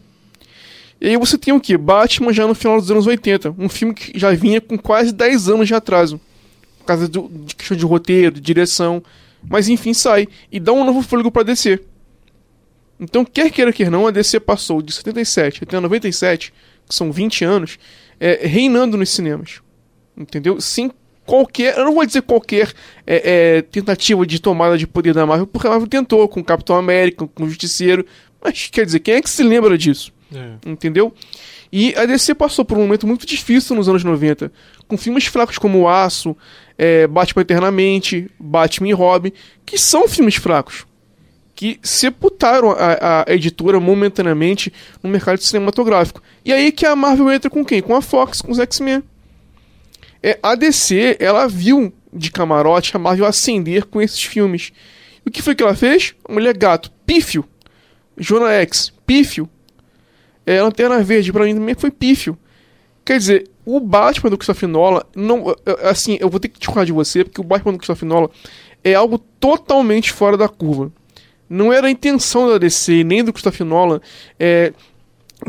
E 1.00 1.08
aí 1.08 1.18
você 1.18 1.38
tem 1.38 1.54
o 1.54 1.60
que? 1.60 1.78
Batman 1.78 2.34
já 2.34 2.48
no 2.48 2.56
final 2.56 2.80
dos 2.80 2.90
anos 2.90 3.06
80, 3.06 3.56
um 3.58 3.70
filme 3.70 3.94
que 3.94 4.18
já 4.18 4.32
vinha 4.32 4.60
com 4.60 4.78
quase 4.78 5.12
10 5.14 5.50
anos 5.50 5.68
de 5.68 5.76
atraso, 5.76 6.20
por 6.80 6.86
causa 6.86 7.08
do, 7.08 7.30
de 7.30 7.56
questão 7.56 7.78
de 7.78 7.86
roteiro, 7.86 8.36
de 8.36 8.42
direção, 8.42 9.04
mas 9.48 9.70
enfim 9.70 9.94
sai 9.94 10.28
e 10.52 10.60
dá 10.60 10.74
um 10.74 10.84
novo 10.84 11.02
fôlego 11.02 11.32
para 11.32 11.44
DC. 11.44 11.80
Então, 13.00 13.24
quer 13.24 13.52
queira, 13.52 13.72
quer 13.72 13.92
não, 13.92 14.08
a 14.08 14.12
DC 14.12 14.40
passou 14.40 14.82
de 14.82 14.92
77 14.92 15.64
até 15.64 15.80
97, 15.80 16.52
que 16.88 16.96
são 16.96 17.12
20 17.12 17.46
anos, 17.46 17.78
é, 18.20 18.48
reinando 18.48 18.98
nos 18.98 19.10
cinemas. 19.10 19.62
Entendeu? 20.18 20.60
Sem 20.60 20.92
qualquer. 21.28 21.78
Eu 21.78 21.86
não 21.86 21.94
vou 21.94 22.06
dizer 22.06 22.24
qualquer 22.24 22.74
é, 23.06 23.58
é, 23.58 23.62
tentativa 23.62 24.26
de 24.26 24.42
tomada 24.42 24.78
de 24.78 24.88
poder 24.88 25.14
da 25.14 25.26
Marvel, 25.26 25.46
porque 25.46 25.68
a 25.68 25.70
Marvel 25.70 25.88
tentou 25.88 26.28
com 26.28 26.40
o 26.40 26.44
Capitão 26.44 26.76
América, 26.76 27.28
com 27.28 27.44
o 27.44 27.50
Justiceiro. 27.50 28.06
Mas 28.44 28.68
quer 28.72 28.86
dizer, 28.86 29.02
quem 29.02 29.16
é 29.16 29.22
que 29.22 29.30
se 29.30 29.44
lembra 29.44 29.78
disso? 29.78 30.12
É. 30.34 30.54
Entendeu? 30.66 31.14
E 31.72 31.94
a 31.96 32.06
DC 32.06 32.34
passou 32.34 32.64
por 32.64 32.78
um 32.78 32.82
momento 32.82 33.06
muito 33.06 33.26
difícil 33.26 33.76
nos 33.76 33.90
anos 33.90 34.04
90, 34.04 34.52
com 34.88 34.98
filmes 34.98 35.26
fracos 35.26 35.58
como 35.58 35.82
O 35.82 35.90
Aço, 35.90 36.36
é, 36.78 37.06
Batman 37.08 37.42
Eternamente, 37.42 38.32
Batman 38.40 38.90
e 38.90 38.94
Robin, 38.94 39.34
que 39.66 39.78
são 39.78 40.08
filmes 40.08 40.36
fracos 40.36 40.86
que 41.54 41.80
sepultaram 41.82 42.70
a, 42.70 43.26
a, 43.28 43.34
editora 43.34 43.80
momentaneamente 43.80 44.72
no 45.02 45.10
mercado 45.10 45.42
cinematográfico. 45.42 46.22
E 46.46 46.54
aí 46.54 46.72
que 46.72 46.86
a 46.86 46.96
Marvel 46.96 47.32
entra 47.32 47.50
com 47.50 47.66
quem? 47.66 47.82
Com 47.82 47.96
a 47.96 48.02
Fox, 48.02 48.44
com 48.44 48.52
os 48.52 48.60
X-Men. 48.60 49.04
É, 50.28 50.38
a 50.44 50.56
DC, 50.56 51.16
ela 51.22 51.48
viu 51.48 51.94
de 52.12 52.30
camarote 52.30 52.94
a 52.94 53.00
Marvel 53.00 53.26
ascender 53.26 53.86
com 53.86 54.02
esses 54.02 54.22
filmes. 54.22 54.74
E 55.26 55.30
o 55.30 55.32
que 55.32 55.42
foi 55.42 55.56
que 55.56 55.64
ela 55.64 55.74
fez? 55.74 56.16
Mulher 56.28 56.58
Gato, 56.58 56.92
pífio. 57.06 57.46
Jonah 58.18 58.52
X, 58.52 58.92
pífio. 59.06 59.50
É, 60.46 60.62
Lanterna 60.62 61.02
Verde, 61.02 61.32
pra 61.32 61.46
mim 61.46 61.54
também 61.54 61.76
foi 61.76 61.90
pífio. 61.90 62.38
Quer 63.06 63.20
dizer, 63.20 63.50
o 63.64 63.80
Batman 63.80 64.30
do 64.30 64.38
Christopher 64.38 64.68
Nolan, 64.68 65.02
não, 65.16 65.56
assim, 65.84 66.18
eu 66.20 66.30
vou 66.30 66.42
ter 66.42 66.50
que 66.50 66.66
falar 66.66 66.84
de 66.84 66.92
você, 66.92 67.24
porque 67.24 67.40
o 67.40 67.44
Batman 67.46 67.72
do 67.72 67.78
Christopher 67.78 68.10
Nolan 68.10 68.28
é 68.84 68.96
algo 68.96 69.18
totalmente 69.40 70.12
fora 70.12 70.36
da 70.36 70.50
curva 70.50 70.92
não 71.50 71.72
era 71.72 71.88
a 71.88 71.90
intenção 71.92 72.50
da 72.50 72.58
DC, 72.58 73.04
nem 73.04 73.24
do 73.24 73.32
Christopher 73.32 73.66
Nolan, 73.66 74.02
é, 74.40 74.74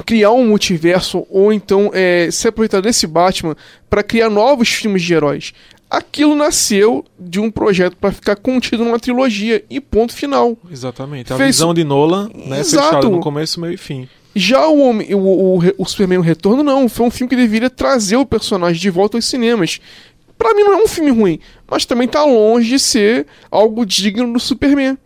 criar 0.04 0.32
um 0.32 0.46
multiverso 0.46 1.26
ou 1.30 1.52
então 1.52 1.90
é, 1.94 2.28
se 2.30 2.46
aproveitar 2.48 2.80
desse 2.80 3.06
Batman 3.06 3.56
para 3.88 4.02
criar 4.02 4.28
novos 4.30 4.68
filmes 4.68 5.02
de 5.02 5.14
heróis. 5.14 5.52
Aquilo 5.90 6.36
nasceu 6.36 7.02
de 7.18 7.40
um 7.40 7.50
projeto 7.50 7.96
para 7.96 8.12
ficar 8.12 8.36
contido 8.36 8.84
numa 8.84 8.98
trilogia 8.98 9.64
e 9.70 9.80
ponto 9.80 10.12
final. 10.12 10.56
Exatamente. 10.70 11.32
A 11.32 11.36
Fez- 11.36 11.56
visão 11.56 11.72
de 11.72 11.82
Nolan, 11.82 12.30
né, 12.34 12.62
fechada 12.62 13.08
no 13.08 13.20
começo, 13.20 13.58
meio 13.58 13.72
e 13.72 13.78
fim. 13.78 14.06
Já 14.34 14.68
o, 14.68 14.78
Homem, 14.80 15.14
o, 15.14 15.18
o, 15.18 15.58
o 15.78 15.84
Superman 15.86 16.18
o 16.18 16.22
Retorno, 16.22 16.62
não. 16.62 16.88
Foi 16.88 17.06
um 17.06 17.10
filme 17.10 17.28
que 17.30 17.34
deveria 17.34 17.70
trazer 17.70 18.16
o 18.16 18.26
personagem 18.26 18.80
de 18.80 18.90
volta 18.90 19.16
aos 19.16 19.24
cinemas. 19.24 19.80
Pra 20.36 20.52
mim 20.54 20.62
não 20.62 20.74
é 20.74 20.84
um 20.84 20.86
filme 20.86 21.10
ruim, 21.10 21.40
mas 21.68 21.86
também 21.86 22.06
tá 22.06 22.22
longe 22.22 22.68
de 22.68 22.78
ser 22.78 23.26
algo 23.50 23.84
digno 23.86 24.30
do 24.32 24.38
Superman. 24.38 24.96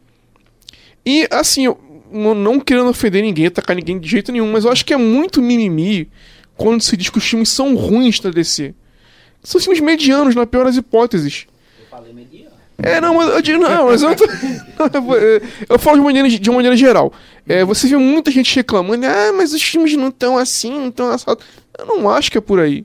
E 1.06 1.26
assim, 1.30 1.72
não 2.12 2.60
querendo 2.60 2.88
ofender 2.90 3.22
ninguém, 3.22 3.46
atacar 3.46 3.74
ninguém 3.74 3.98
de 3.98 4.08
jeito 4.08 4.30
nenhum, 4.32 4.50
mas 4.50 4.64
eu 4.64 4.72
acho 4.72 4.84
que 4.84 4.92
é 4.92 4.96
muito 4.96 5.40
mimimi 5.40 6.08
quando 6.56 6.82
se 6.82 6.96
diz 6.96 7.08
que 7.10 7.18
os 7.18 7.24
filmes 7.24 7.48
são 7.48 7.74
ruins 7.74 8.20
da 8.20 8.30
DC. 8.30 8.74
São 9.42 9.60
filmes 9.60 9.80
medianos, 9.80 10.34
na 10.34 10.46
pior 10.46 10.64
das 10.64 10.76
hipóteses. 10.76 11.46
Eu 11.78 11.86
falei 11.90 12.12
mediano. 12.12 12.52
É, 12.78 13.00
não, 13.00 13.14
mas 13.14 13.28
eu 13.28 13.42
digo, 13.42 13.58
não, 13.58 13.86
mas 13.86 14.02
eu 14.02 14.14
tô. 14.14 14.24
eu, 14.26 15.42
eu 15.68 15.78
falo 15.78 15.98
de 15.98 16.04
maneira, 16.04 16.28
de 16.28 16.50
uma 16.50 16.56
maneira 16.56 16.76
geral. 16.76 17.12
É, 17.48 17.64
você 17.64 17.88
vê 17.88 17.96
muita 17.96 18.30
gente 18.30 18.54
reclamando, 18.54 19.06
ah, 19.06 19.32
mas 19.36 19.52
os 19.52 19.62
filmes 19.62 19.94
não 19.96 20.08
estão 20.08 20.36
assim, 20.36 20.72
não 20.72 20.88
estão 20.88 21.10
assados. 21.10 21.44
Eu 21.78 21.86
não 21.86 22.08
acho 22.08 22.30
que 22.30 22.38
é 22.38 22.40
por 22.40 22.60
aí. 22.60 22.84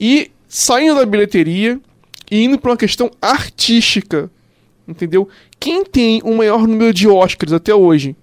E 0.00 0.30
saindo 0.48 0.96
da 0.96 1.06
bilheteria 1.06 1.78
e 2.30 2.44
indo 2.44 2.58
pra 2.58 2.70
uma 2.70 2.76
questão 2.76 3.10
artística, 3.20 4.30
entendeu? 4.88 5.28
Quem 5.60 5.84
tem 5.84 6.20
o 6.24 6.34
maior 6.34 6.66
número 6.66 6.92
de 6.92 7.06
Oscars 7.06 7.52
até 7.52 7.74
hoje? 7.74 8.16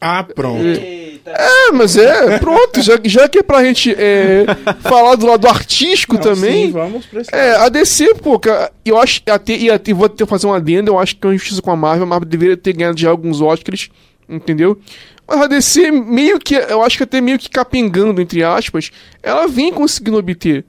Ah, 0.00 0.22
pronto. 0.22 0.64
Eita. 0.64 1.30
É, 1.30 1.72
mas 1.72 1.96
é, 1.96 2.38
pronto, 2.38 2.80
já, 2.80 2.98
já 3.04 3.28
que 3.28 3.40
é 3.40 3.42
pra 3.42 3.64
gente 3.64 3.92
é, 3.92 4.46
falar 4.80 5.16
do 5.16 5.26
lado 5.26 5.48
artístico 5.48 6.14
Não, 6.14 6.22
também. 6.22 6.66
Sim, 6.66 6.72
vamos 6.72 7.06
pra 7.06 7.20
esse 7.20 7.34
É, 7.34 7.56
a 7.56 7.68
DC, 7.68 8.14
pô, 8.14 8.38
cara, 8.38 8.70
eu 8.84 8.98
acho 8.98 9.22
que 9.22 9.30
até, 9.30 9.56
e 9.56 9.70
até 9.70 9.92
vou 9.92 10.08
ter 10.08 10.26
fazer 10.26 10.46
um 10.46 10.54
adendo, 10.54 10.90
eu 10.90 10.98
acho 10.98 11.16
que 11.16 11.26
é 11.26 11.28
uma 11.28 11.34
injustiça 11.34 11.60
com 11.60 11.70
a 11.70 11.76
Marvel, 11.76 12.04
a 12.04 12.06
Marvel 12.06 12.28
deveria 12.28 12.56
ter 12.56 12.72
ganhado 12.72 12.98
já 12.98 13.10
alguns 13.10 13.40
Oscars, 13.40 13.90
entendeu? 14.28 14.78
Mas 15.26 15.40
a 15.42 15.46
DC, 15.46 15.90
meio 15.90 16.38
que, 16.38 16.54
eu 16.54 16.82
acho 16.82 16.96
que 16.96 17.02
até 17.02 17.20
meio 17.20 17.38
que 17.38 17.50
capengando, 17.50 18.20
entre 18.20 18.42
aspas, 18.42 18.90
ela 19.22 19.46
vem 19.46 19.72
conseguindo 19.72 20.16
obter. 20.16 20.64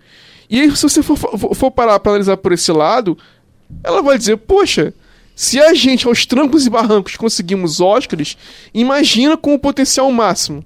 E 0.50 0.60
aí, 0.60 0.76
se 0.76 0.84
você 0.84 1.04
for, 1.04 1.15
for, 1.15 1.56
for 1.56 1.72
parar 1.72 2.00
pra 2.00 2.12
analisar 2.12 2.36
por 2.36 2.52
esse 2.52 2.72
lado, 2.72 3.18
ela 3.84 4.02
vai 4.02 4.18
dizer, 4.18 4.36
poxa, 4.38 4.94
se 5.39 5.58
a 5.58 5.73
gente, 5.73 6.06
aos 6.06 6.25
trancos 6.25 6.65
e 6.65 6.69
barrancos, 6.69 7.15
conseguimos 7.15 7.80
Oscars, 7.80 8.36
imagina 8.73 9.38
com 9.38 9.54
o 9.54 9.58
potencial 9.58 10.12
máximo. 10.12 10.62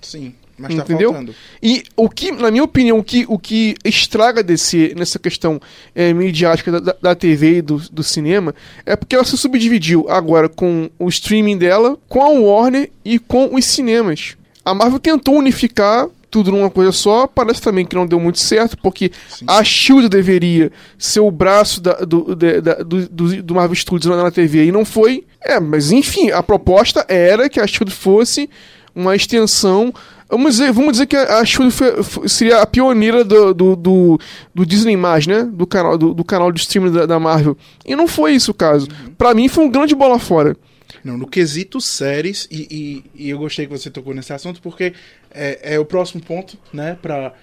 Sim, 0.00 0.32
mas 0.56 0.76
tá 0.76 0.82
Entendeu? 0.84 1.10
faltando. 1.10 1.34
E 1.60 1.82
o 1.96 2.08
que, 2.08 2.30
na 2.30 2.48
minha 2.48 2.62
opinião, 2.62 3.00
o 3.00 3.02
que, 3.02 3.26
o 3.28 3.36
que 3.36 3.74
estraga 3.84 4.40
DC 4.40 4.94
nessa 4.96 5.18
questão 5.18 5.60
é, 5.92 6.12
midiática 6.12 6.70
da, 6.70 6.78
da, 6.78 6.96
da 7.02 7.14
TV 7.16 7.56
e 7.56 7.62
do, 7.62 7.78
do 7.90 8.04
cinema 8.04 8.54
é 8.86 8.94
porque 8.94 9.16
ela 9.16 9.24
se 9.24 9.36
subdividiu 9.36 10.08
agora 10.08 10.48
com 10.48 10.88
o 11.00 11.08
streaming 11.08 11.58
dela, 11.58 11.98
com 12.08 12.22
a 12.22 12.28
Warner 12.28 12.92
e 13.04 13.18
com 13.18 13.52
os 13.52 13.64
cinemas. 13.64 14.36
A 14.64 14.72
Marvel 14.72 15.00
tentou 15.00 15.34
unificar 15.34 16.06
tudo 16.32 16.50
numa 16.50 16.70
coisa 16.70 16.90
só, 16.92 17.26
parece 17.26 17.60
também 17.60 17.84
que 17.84 17.94
não 17.94 18.06
deu 18.06 18.18
muito 18.18 18.40
certo, 18.40 18.76
porque 18.78 19.12
Sim. 19.28 19.44
a 19.46 19.62
Shield 19.62 20.08
deveria 20.08 20.72
ser 20.98 21.20
o 21.20 21.30
braço 21.30 21.78
da- 21.80 22.00
do, 22.00 22.34
da- 22.34 22.82
do, 22.82 23.06
do, 23.06 23.42
do 23.42 23.54
Marvel 23.54 23.76
Studios 23.76 24.10
na, 24.16 24.20
na 24.22 24.30
TV 24.30 24.64
e 24.64 24.72
não 24.72 24.84
foi. 24.84 25.24
É, 25.42 25.60
mas 25.60 25.92
enfim, 25.92 26.30
a 26.30 26.42
proposta 26.42 27.04
era 27.06 27.50
que 27.50 27.60
a 27.60 27.66
Shield 27.66 27.92
fosse 27.94 28.48
uma 28.94 29.14
extensão. 29.14 29.92
Vamos 30.28 30.52
dizer, 30.56 30.72
vamos 30.72 30.92
dizer 30.92 31.04
que 31.06 31.14
a 31.16 31.44
Shield 31.44 31.70
foi- 31.70 32.02
foi- 32.02 32.28
seria 32.30 32.62
a 32.62 32.66
pioneira 32.66 33.22
do, 33.22 33.52
do, 33.52 33.76
do, 33.76 34.18
do 34.54 34.64
Disney, 34.66 34.96
né? 34.96 35.46
Do 35.52 35.66
canal, 35.66 35.98
do, 35.98 36.14
do 36.14 36.24
canal 36.24 36.50
de 36.50 36.60
streaming 36.60 36.92
da, 36.92 37.04
da 37.04 37.20
Marvel. 37.20 37.54
E 37.84 37.94
não 37.94 38.08
foi 38.08 38.32
isso 38.32 38.52
o 38.52 38.54
caso. 38.54 38.88
Pra 39.18 39.34
mim 39.34 39.48
foi 39.48 39.64
um 39.64 39.70
grande 39.70 39.94
bola 39.94 40.18
fora. 40.18 40.56
Não, 41.04 41.16
no 41.16 41.26
quesito 41.26 41.80
séries, 41.80 42.46
e, 42.50 43.04
e, 43.16 43.24
e 43.26 43.30
eu 43.30 43.38
gostei 43.38 43.66
que 43.66 43.72
você 43.72 43.90
tocou 43.90 44.14
nesse 44.14 44.32
assunto, 44.32 44.60
porque 44.62 44.94
é, 45.30 45.74
é 45.74 45.78
o 45.78 45.84
próximo 45.84 46.22
ponto, 46.22 46.56
né? 46.72 46.96
Pra, 47.02 47.34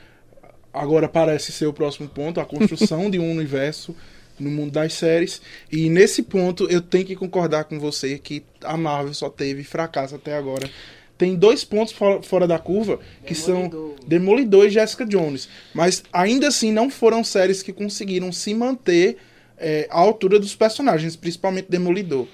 agora 0.73 1.09
parece 1.09 1.51
ser 1.51 1.67
o 1.67 1.73
próximo 1.73 2.07
ponto, 2.07 2.39
a 2.39 2.45
construção 2.45 3.09
de 3.09 3.19
um 3.19 3.29
universo 3.31 3.95
no 4.39 4.49
mundo 4.49 4.71
das 4.71 4.93
séries. 4.93 5.41
E 5.71 5.89
nesse 5.89 6.23
ponto 6.23 6.67
eu 6.69 6.81
tenho 6.81 7.05
que 7.05 7.15
concordar 7.15 7.65
com 7.65 7.79
você 7.79 8.17
que 8.17 8.43
a 8.63 8.77
Marvel 8.77 9.13
só 9.13 9.29
teve 9.29 9.63
fracasso 9.63 10.15
até 10.15 10.35
agora. 10.35 10.69
Tem 11.17 11.35
dois 11.35 11.65
pontos 11.65 11.91
fora, 11.91 12.21
fora 12.21 12.47
da 12.47 12.57
curva, 12.57 12.97
que 13.25 13.35
são 13.35 13.67
Demolidor. 13.67 13.95
Demolidor 14.07 14.65
e 14.67 14.69
Jessica 14.69 15.05
Jones. 15.05 15.49
Mas 15.73 16.01
ainda 16.13 16.47
assim 16.47 16.71
não 16.71 16.89
foram 16.89 17.25
séries 17.25 17.61
que 17.61 17.73
conseguiram 17.73 18.31
se 18.31 18.53
manter 18.53 19.17
é, 19.57 19.85
à 19.91 19.99
altura 19.99 20.39
dos 20.39 20.55
personagens, 20.55 21.17
principalmente 21.17 21.69
Demolidor. 21.69 22.25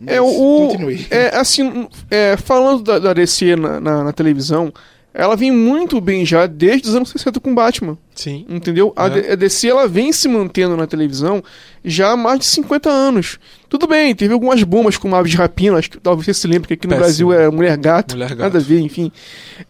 Mas 0.00 0.14
É, 0.14 0.20
o, 0.20 0.68
continue. 0.68 1.06
é 1.10 1.36
assim, 1.36 1.88
é, 2.10 2.36
falando 2.36 2.82
da, 2.82 2.98
da 2.98 3.12
DC 3.12 3.56
na, 3.56 3.80
na, 3.80 4.04
na 4.04 4.12
televisão, 4.12 4.72
ela 5.12 5.34
vem 5.34 5.50
muito 5.50 6.00
bem 6.00 6.24
já 6.24 6.46
desde 6.46 6.88
os 6.88 6.94
anos 6.94 7.10
60 7.10 7.40
com 7.40 7.52
Batman. 7.52 7.98
Sim. 8.14 8.46
Entendeu? 8.48 8.92
A, 8.94 9.06
É. 9.06 9.10
D- 9.10 9.32
a 9.32 9.34
DC 9.34 9.66
ela 9.68 9.88
vem 9.88 10.12
se 10.12 10.28
mantendo 10.28 10.76
na 10.76 10.86
televisão 10.86 11.42
já 11.84 12.12
há 12.12 12.16
mais 12.16 12.38
de 12.40 12.46
50 12.46 12.88
anos. 12.88 13.38
Tudo 13.68 13.86
bem, 13.88 14.14
teve 14.14 14.32
algumas 14.32 14.62
bombas 14.62 14.96
com 14.96 15.12
aves 15.16 15.32
de 15.32 15.36
rapina, 15.36 15.76
acho 15.78 15.90
que 15.90 15.98
talvez 15.98 16.26
você 16.26 16.34
se 16.34 16.46
lembre 16.46 16.68
que 16.68 16.74
aqui 16.74 16.86
no 16.86 16.90
Péssimo. 16.96 17.30
Brasil 17.30 17.32
é 17.32 17.50
mulher 17.50 17.76
gato, 17.76 18.12
Mulher 18.14 18.28
gato. 18.28 18.38
nada 18.38 18.58
a 18.58 18.62
ver, 18.62 18.80
enfim. 18.80 19.10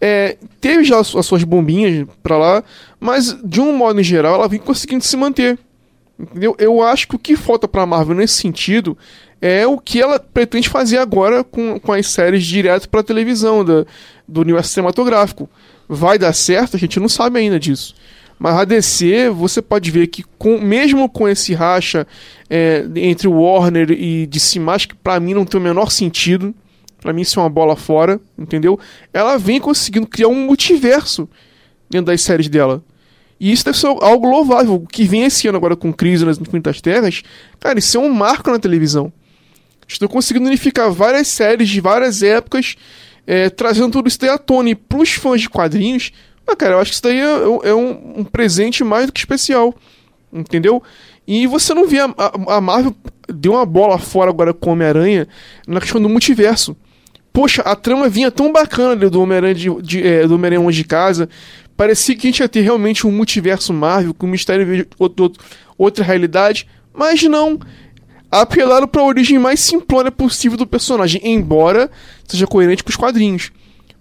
É, 0.00 0.36
teve 0.60 0.84
já 0.84 0.98
as, 1.00 1.14
as 1.16 1.24
suas 1.24 1.44
bombinhas 1.44 2.06
pra 2.22 2.36
lá, 2.36 2.64
mas 3.00 3.34
de 3.42 3.60
um 3.60 3.74
modo 3.74 3.98
em 4.00 4.04
geral 4.04 4.34
ela 4.34 4.48
vem 4.48 4.58
conseguindo 4.60 5.02
se 5.04 5.16
manter. 5.16 5.58
Entendeu? 6.18 6.54
Eu 6.58 6.82
acho 6.82 7.06
que 7.08 7.14
o 7.14 7.18
que 7.18 7.36
falta 7.36 7.68
pra 7.68 7.86
Marvel 7.86 8.16
nesse 8.16 8.34
sentido 8.34 8.98
é 9.40 9.66
o 9.66 9.78
que 9.78 10.00
ela 10.00 10.18
pretende 10.18 10.68
fazer 10.68 10.98
agora 10.98 11.44
com, 11.44 11.78
com 11.78 11.92
as 11.92 12.06
séries 12.08 12.44
direto 12.44 12.88
pra 12.88 13.02
televisão 13.02 13.64
da, 13.64 13.84
do 14.26 14.40
universo 14.40 14.70
cinematográfico. 14.70 15.48
Vai 15.88 16.18
dar 16.18 16.32
certo? 16.32 16.76
A 16.76 16.78
gente 16.78 16.98
não 17.00 17.08
sabe 17.08 17.38
ainda 17.38 17.58
disso. 17.58 17.94
Mas 18.38 18.54
a 18.54 18.64
DC, 18.64 19.30
você 19.30 19.60
pode 19.60 19.90
ver 19.90 20.06
que 20.06 20.22
com, 20.38 20.60
mesmo 20.60 21.08
com 21.08 21.28
esse 21.28 21.54
racha 21.54 22.06
é, 22.48 22.84
entre 22.96 23.26
Warner 23.26 23.90
e 23.90 24.26
DC, 24.26 24.60
que 24.88 24.94
pra 24.94 25.18
mim 25.18 25.34
não 25.34 25.44
tem 25.44 25.60
o 25.60 25.62
menor 25.62 25.90
sentido, 25.90 26.54
pra 27.00 27.12
mim 27.12 27.22
isso 27.22 27.40
é 27.40 27.42
uma 27.42 27.48
bola 27.48 27.74
fora, 27.74 28.20
entendeu? 28.38 28.78
Ela 29.12 29.36
vem 29.38 29.60
conseguindo 29.60 30.06
criar 30.06 30.28
um 30.28 30.46
multiverso. 30.46 31.28
dentro 31.90 32.06
das 32.06 32.20
séries 32.22 32.48
dela. 32.48 32.82
E 33.40 33.52
isso 33.52 33.64
deve 33.64 33.78
ser 33.78 33.86
algo 33.86 34.28
louvável. 34.28 34.74
O 34.74 34.86
que 34.86 35.04
vem 35.04 35.24
esse 35.24 35.48
ano 35.48 35.56
agora 35.56 35.76
com 35.76 35.92
Crise 35.92 36.24
nas 36.24 36.38
Infinitas 36.38 36.80
Terras, 36.80 37.22
cara, 37.58 37.78
isso 37.78 37.96
é 37.96 38.00
um 38.00 38.12
marco 38.12 38.50
na 38.50 38.58
televisão. 38.58 39.12
Estou 39.88 40.08
conseguindo 40.08 40.46
unificar 40.46 40.92
várias 40.92 41.28
séries 41.28 41.68
de 41.68 41.80
várias 41.80 42.22
épocas, 42.22 42.76
é, 43.26 43.48
trazendo 43.48 43.90
tudo 43.90 44.06
isso 44.06 44.20
daí 44.20 44.28
à 44.28 44.36
tona. 44.36 44.68
E 44.68 44.74
pros 44.74 45.14
fãs 45.14 45.40
de 45.40 45.48
quadrinhos, 45.48 46.12
ah, 46.46 46.54
cara, 46.54 46.74
eu 46.74 46.80
acho 46.80 46.90
que 46.90 46.94
isso 46.94 47.02
daí 47.02 47.18
é, 47.18 47.68
é 47.70 47.74
um, 47.74 48.20
um, 48.20 48.24
presente 48.24 48.84
mais 48.84 49.06
do 49.06 49.12
que 49.12 49.18
especial. 49.18 49.74
Entendeu? 50.30 50.82
E 51.26 51.46
você 51.46 51.72
não 51.72 51.88
vê 51.88 52.00
a, 52.00 52.14
a, 52.16 52.56
a 52.56 52.60
Marvel 52.60 52.94
deu 53.32 53.52
uma 53.52 53.64
bola 53.66 53.98
fora 53.98 54.30
agora 54.30 54.54
com 54.54 54.70
o 54.70 54.72
Homem-Aranha 54.74 55.26
na 55.66 55.80
questão 55.80 56.00
do 56.00 56.08
multiverso. 56.08 56.76
Poxa, 57.32 57.62
a 57.62 57.76
trama 57.76 58.08
vinha 58.08 58.30
tão 58.30 58.52
bacana 58.52 59.08
do 59.08 59.22
Homem-Aranha 59.22 59.54
de, 59.54 59.82
de, 59.82 60.06
é, 60.06 60.26
Homem-Aranha 60.26 60.60
Longe 60.60 60.82
de 60.82 60.88
Casa. 60.88 61.28
Parecia 61.76 62.14
que 62.14 62.26
a 62.26 62.30
gente 62.30 62.40
ia 62.40 62.48
ter 62.48 62.60
realmente 62.60 63.06
um 63.06 63.12
multiverso 63.12 63.72
Marvel 63.72 64.12
com 64.12 64.26
um 64.26 64.30
mistério 64.30 64.86
outro, 64.98 65.32
outra 65.76 66.04
realidade. 66.04 66.66
Mas 66.92 67.22
não 67.22 67.58
apelaram 68.30 68.86
para 68.86 69.00
a 69.00 69.04
origem 69.04 69.38
mais 69.38 69.60
simplória 69.60 70.10
possível 70.10 70.56
do 70.56 70.66
personagem, 70.66 71.20
embora 71.24 71.90
seja 72.26 72.46
coerente 72.46 72.84
com 72.84 72.90
os 72.90 72.96
quadrinhos. 72.96 73.50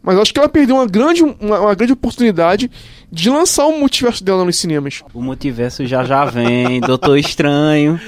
Mas 0.07 0.17
acho 0.17 0.33
que 0.33 0.39
ela 0.39 0.47
perdeu 0.47 0.75
uma 0.75 0.85
grande, 0.85 1.21
uma, 1.21 1.59
uma, 1.59 1.75
grande 1.75 1.91
oportunidade 1.91 2.71
de 3.11 3.29
lançar 3.29 3.65
o 3.65 3.77
multiverso 3.77 4.23
dela 4.23 4.45
nos 4.45 4.57
cinemas. 4.57 5.03
O 5.13 5.21
multiverso 5.21 5.85
já 5.85 6.03
já 6.03 6.23
vem, 6.23 6.79
Doutor 6.81 7.17
Estranho. 7.17 7.99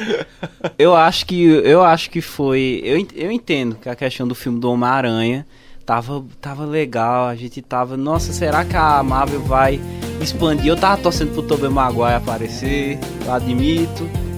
Eu 0.78 0.96
acho 0.96 1.26
que 1.26 1.44
eu 1.44 1.84
acho 1.84 2.10
que 2.10 2.22
foi, 2.22 2.82
eu, 2.86 3.06
eu 3.16 3.30
entendo 3.30 3.76
que 3.76 3.90
a 3.90 3.96
questão 3.96 4.26
do 4.26 4.34
filme 4.34 4.62
do 4.62 4.72
Homem-Aranha 4.72 5.46
tava 5.86 6.24
tava 6.40 6.64
legal, 6.66 7.28
a 7.28 7.36
gente 7.36 7.62
tava, 7.62 7.98
nossa, 7.98 8.32
será 8.32 8.64
que 8.64 8.78
a 8.78 9.04
Marvel 9.04 9.42
vai 9.42 9.78
expandir? 10.22 10.68
Eu 10.68 10.78
tava 10.78 11.02
torcendo 11.02 11.34
pro 11.34 11.44
Tobey 11.44 11.70
Maguire 11.70 12.14
aparecer, 12.14 12.98
eu 13.26 13.34
admito. 13.34 14.29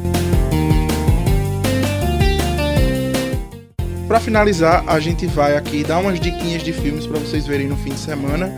Para 4.12 4.20
finalizar, 4.20 4.84
a 4.88 4.99
gente 4.99 5.26
vai 5.26 5.55
aqui 5.55 5.86
dar 5.86 5.99
umas 5.99 6.20
diquinhas 6.20 6.62
de 6.62 6.74
filmes 6.74 7.07
para 7.07 7.18
vocês 7.18 7.47
verem 7.47 7.70
no 7.70 7.78
fim 7.78 7.91
de 7.91 7.99
semana. 7.99 8.53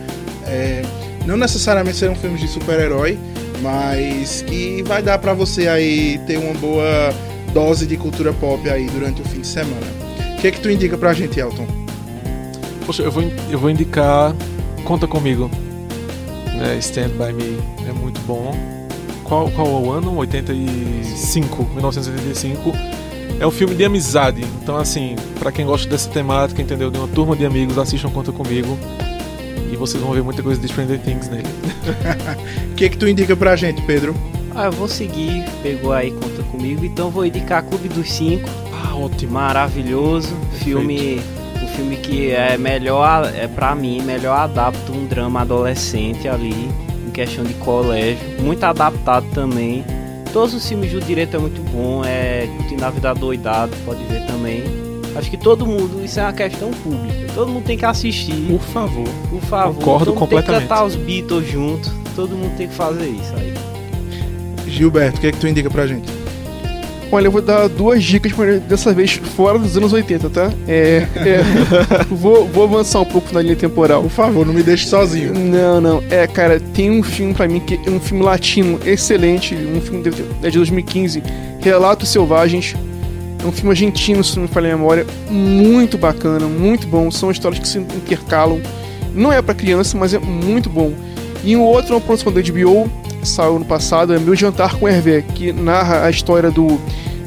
É, 0.48 0.82
não 1.26 1.36
necessariamente 1.36 1.96
serão 1.96 2.16
filmes 2.16 2.40
de 2.40 2.48
super-herói, 2.48 3.16
mas 3.62 4.42
que 4.42 4.82
vai 4.82 5.00
dar 5.00 5.16
para 5.16 5.32
você 5.32 5.68
aí 5.68 6.20
ter 6.26 6.38
uma 6.38 6.54
boa 6.54 7.14
dose 7.52 7.86
de 7.86 7.96
cultura 7.96 8.32
pop 8.32 8.68
aí 8.68 8.86
durante 8.86 9.22
o 9.22 9.24
fim 9.26 9.42
de 9.42 9.46
semana. 9.46 9.86
O 10.36 10.40
que 10.40 10.48
é 10.48 10.50
que 10.50 10.58
tu 10.58 10.68
indica 10.68 10.98
pra 10.98 11.12
gente, 11.12 11.38
Elton? 11.38 11.68
Poxa, 12.84 13.04
eu 13.04 13.12
vou, 13.12 13.22
eu 13.48 13.56
vou 13.56 13.70
indicar 13.70 14.34
Conta 14.82 15.06
Comigo. 15.06 15.48
Né, 16.58 16.78
Stand 16.80 17.10
By 17.10 17.32
Me 17.32 17.62
é 17.88 17.92
muito 17.92 18.20
bom. 18.22 18.52
Qual, 19.22 19.48
qual 19.52 19.68
é 19.68 19.86
o 19.86 19.92
ano? 19.92 20.16
85, 20.16 21.62
1985 21.74 23.03
é 23.40 23.46
um 23.46 23.50
filme 23.50 23.74
de 23.74 23.84
amizade. 23.84 24.44
Então, 24.62 24.76
assim, 24.76 25.16
para 25.38 25.50
quem 25.50 25.66
gosta 25.66 25.88
dessa 25.88 26.08
temática, 26.10 26.60
entendeu? 26.60 26.90
De 26.90 26.98
uma 26.98 27.08
turma 27.08 27.36
de 27.36 27.44
amigos, 27.44 27.78
assistam 27.78 28.10
Conta 28.10 28.32
Comigo. 28.32 28.78
E 29.70 29.76
vocês 29.76 30.02
vão 30.02 30.12
ver 30.12 30.22
muita 30.22 30.42
coisa 30.42 30.60
de 30.60 30.68
Stranger 30.68 31.00
Things 31.00 31.28
nele. 31.28 31.48
O 32.70 32.76
que 32.76 32.86
é 32.86 32.88
que 32.88 32.98
tu 32.98 33.06
indica 33.06 33.36
pra 33.36 33.54
gente, 33.54 33.80
Pedro? 33.82 34.16
Ah, 34.52 34.66
eu 34.66 34.72
vou 34.72 34.88
seguir, 34.88 35.44
pegou 35.62 35.92
aí 35.92 36.10
Conta 36.10 36.42
Comigo, 36.44 36.84
então 36.84 37.08
vou 37.08 37.24
indicar 37.24 37.62
Clube 37.62 37.88
dos 37.88 38.10
Cinco. 38.10 38.48
Ah, 38.72 38.96
ótimo. 38.96 39.32
Maravilhoso. 39.32 40.34
Perfeito. 40.34 40.64
Filme. 40.64 41.22
O 41.62 41.66
filme 41.76 41.96
que 41.96 42.30
é 42.30 42.56
melhor, 42.56 43.32
é 43.34 43.48
pra 43.48 43.74
mim, 43.74 44.02
melhor 44.02 44.38
adapta 44.38 44.92
um 44.92 45.06
drama 45.06 45.40
adolescente 45.40 46.28
ali, 46.28 46.68
em 47.06 47.10
questão 47.10 47.44
de 47.44 47.54
colégio. 47.54 48.18
Muito 48.40 48.62
adaptado 48.64 49.26
também 49.32 49.84
Todos 50.34 50.52
os 50.52 50.68
filmes 50.68 50.90
do 50.90 51.00
direito 51.00 51.36
é 51.36 51.38
muito 51.38 51.62
bom, 51.70 52.04
é 52.04 52.48
Curtindo 52.56 52.84
a 52.84 52.90
Vida 52.90 53.14
Doidado, 53.14 53.72
pode 53.84 54.02
ver 54.06 54.26
também. 54.26 54.64
Acho 55.14 55.30
que 55.30 55.36
todo 55.36 55.64
mundo, 55.64 56.04
isso 56.04 56.18
é 56.18 56.24
uma 56.24 56.32
questão 56.32 56.72
pública. 56.72 57.32
Todo 57.32 57.52
mundo 57.52 57.64
tem 57.64 57.78
que 57.78 57.84
assistir. 57.84 58.34
Por 58.48 58.60
favor. 58.60 59.08
Por 59.30 59.40
favor. 59.42 59.74
Concordo 59.76 60.06
todo 60.06 60.08
mundo 60.08 60.18
completamente. 60.18 60.58
Tem 60.58 60.66
que 60.66 60.74
cantar 60.74 60.84
os 60.86 60.96
Beatles 60.96 61.48
junto. 61.48 61.88
Todo 62.16 62.36
mundo 62.36 62.56
tem 62.56 62.66
que 62.66 62.74
fazer 62.74 63.10
isso 63.10 63.32
aí. 63.36 63.54
Gilberto, 64.66 65.18
o 65.18 65.20
que 65.20 65.28
é 65.28 65.30
que 65.30 65.38
tu 65.38 65.46
indica 65.46 65.70
pra 65.70 65.86
gente? 65.86 66.10
Olha, 67.14 67.28
eu 67.28 67.30
vou 67.30 67.40
dar 67.40 67.68
duas 67.68 68.02
dicas, 68.02 68.32
mas 68.32 68.60
dessa 68.62 68.92
vez 68.92 69.12
fora 69.12 69.56
dos 69.56 69.76
anos 69.76 69.92
80, 69.92 70.30
tá? 70.30 70.52
É. 70.66 71.06
é 71.14 71.40
vou, 72.10 72.44
vou 72.44 72.64
avançar 72.64 73.02
um 73.02 73.04
pouco 73.04 73.32
na 73.32 73.40
linha 73.40 73.54
temporal. 73.54 74.02
Por 74.02 74.10
favor, 74.10 74.44
não 74.44 74.52
me 74.52 74.64
deixe 74.64 74.88
sozinho. 74.88 75.32
Não, 75.32 75.80
não. 75.80 76.02
É, 76.10 76.26
cara, 76.26 76.58
tem 76.58 76.90
um 76.90 77.04
filme 77.04 77.32
pra 77.32 77.46
mim 77.46 77.60
que 77.60 77.78
é 77.86 77.88
um 77.88 78.00
filme 78.00 78.24
latino 78.24 78.80
excelente, 78.84 79.54
um 79.54 79.80
filme 79.80 80.02
de, 80.02 80.24
é 80.42 80.50
de 80.50 80.56
2015, 80.56 81.22
Relatos 81.60 82.08
Selvagens. 82.08 82.74
É 83.40 83.46
um 83.46 83.52
filme 83.52 83.70
argentino, 83.70 84.24
se 84.24 84.34
não 84.34 84.42
me 84.42 84.48
falha 84.48 84.74
a 84.74 84.76
memória, 84.76 85.06
muito 85.30 85.96
bacana, 85.96 86.48
muito 86.48 86.88
bom. 86.88 87.12
São 87.12 87.30
histórias 87.30 87.60
que 87.60 87.68
se 87.68 87.78
intercalam. 87.78 88.60
Não 89.14 89.32
é 89.32 89.40
para 89.40 89.54
criança, 89.54 89.96
mas 89.96 90.14
é 90.14 90.18
muito 90.18 90.68
bom. 90.68 90.92
E 91.44 91.54
um 91.54 91.62
outro 91.62 91.92
é 91.92 91.94
uma 91.94 92.00
produção 92.00 92.32
da 92.32 92.40
HBO, 92.40 92.90
saiu 93.24 93.58
no 93.58 93.64
passado, 93.64 94.14
é 94.14 94.18
Meu 94.18 94.34
Jantar 94.34 94.76
com 94.76 94.88
Hervé, 94.88 95.22
que 95.22 95.52
narra 95.52 96.04
a 96.04 96.10
história 96.10 96.50
do 96.50 96.80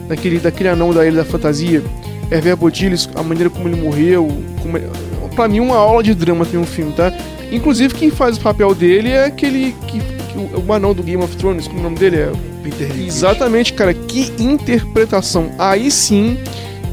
daquele, 0.07 0.39
daquele 0.39 0.69
anão 0.69 0.93
da 0.93 1.05
Ilha 1.05 1.17
da 1.17 1.25
Fantasia, 1.25 1.83
Hervé 2.31 2.55
Bodilis, 2.55 3.09
a 3.15 3.23
maneira 3.23 3.49
como 3.49 3.67
ele 3.67 3.79
morreu. 3.79 4.27
Como 4.61 4.77
ele... 4.77 4.87
Pra 5.35 5.47
mim, 5.47 5.59
uma 5.59 5.75
aula 5.75 6.01
de 6.01 6.13
drama 6.13 6.45
tem 6.45 6.59
um 6.59 6.65
filme, 6.65 6.93
tá? 6.93 7.13
Inclusive, 7.51 7.93
quem 7.93 8.09
faz 8.09 8.37
o 8.37 8.41
papel 8.41 8.73
dele 8.73 9.09
é 9.09 9.25
aquele. 9.25 9.75
Que, 9.87 9.99
que 9.99 10.37
o, 10.37 10.65
o 10.67 10.73
anão 10.73 10.93
do 10.93 11.03
Game 11.03 11.23
of 11.23 11.35
Thrones, 11.37 11.67
como 11.67 11.79
o 11.79 11.83
nome 11.83 11.97
dele 11.97 12.17
é? 12.17 12.31
Peter 12.63 12.87
Dinklage. 12.87 13.07
Exatamente, 13.07 13.73
cara. 13.73 13.93
Que 13.93 14.33
interpretação. 14.39 15.51
Aí 15.59 15.91
sim, 15.91 16.37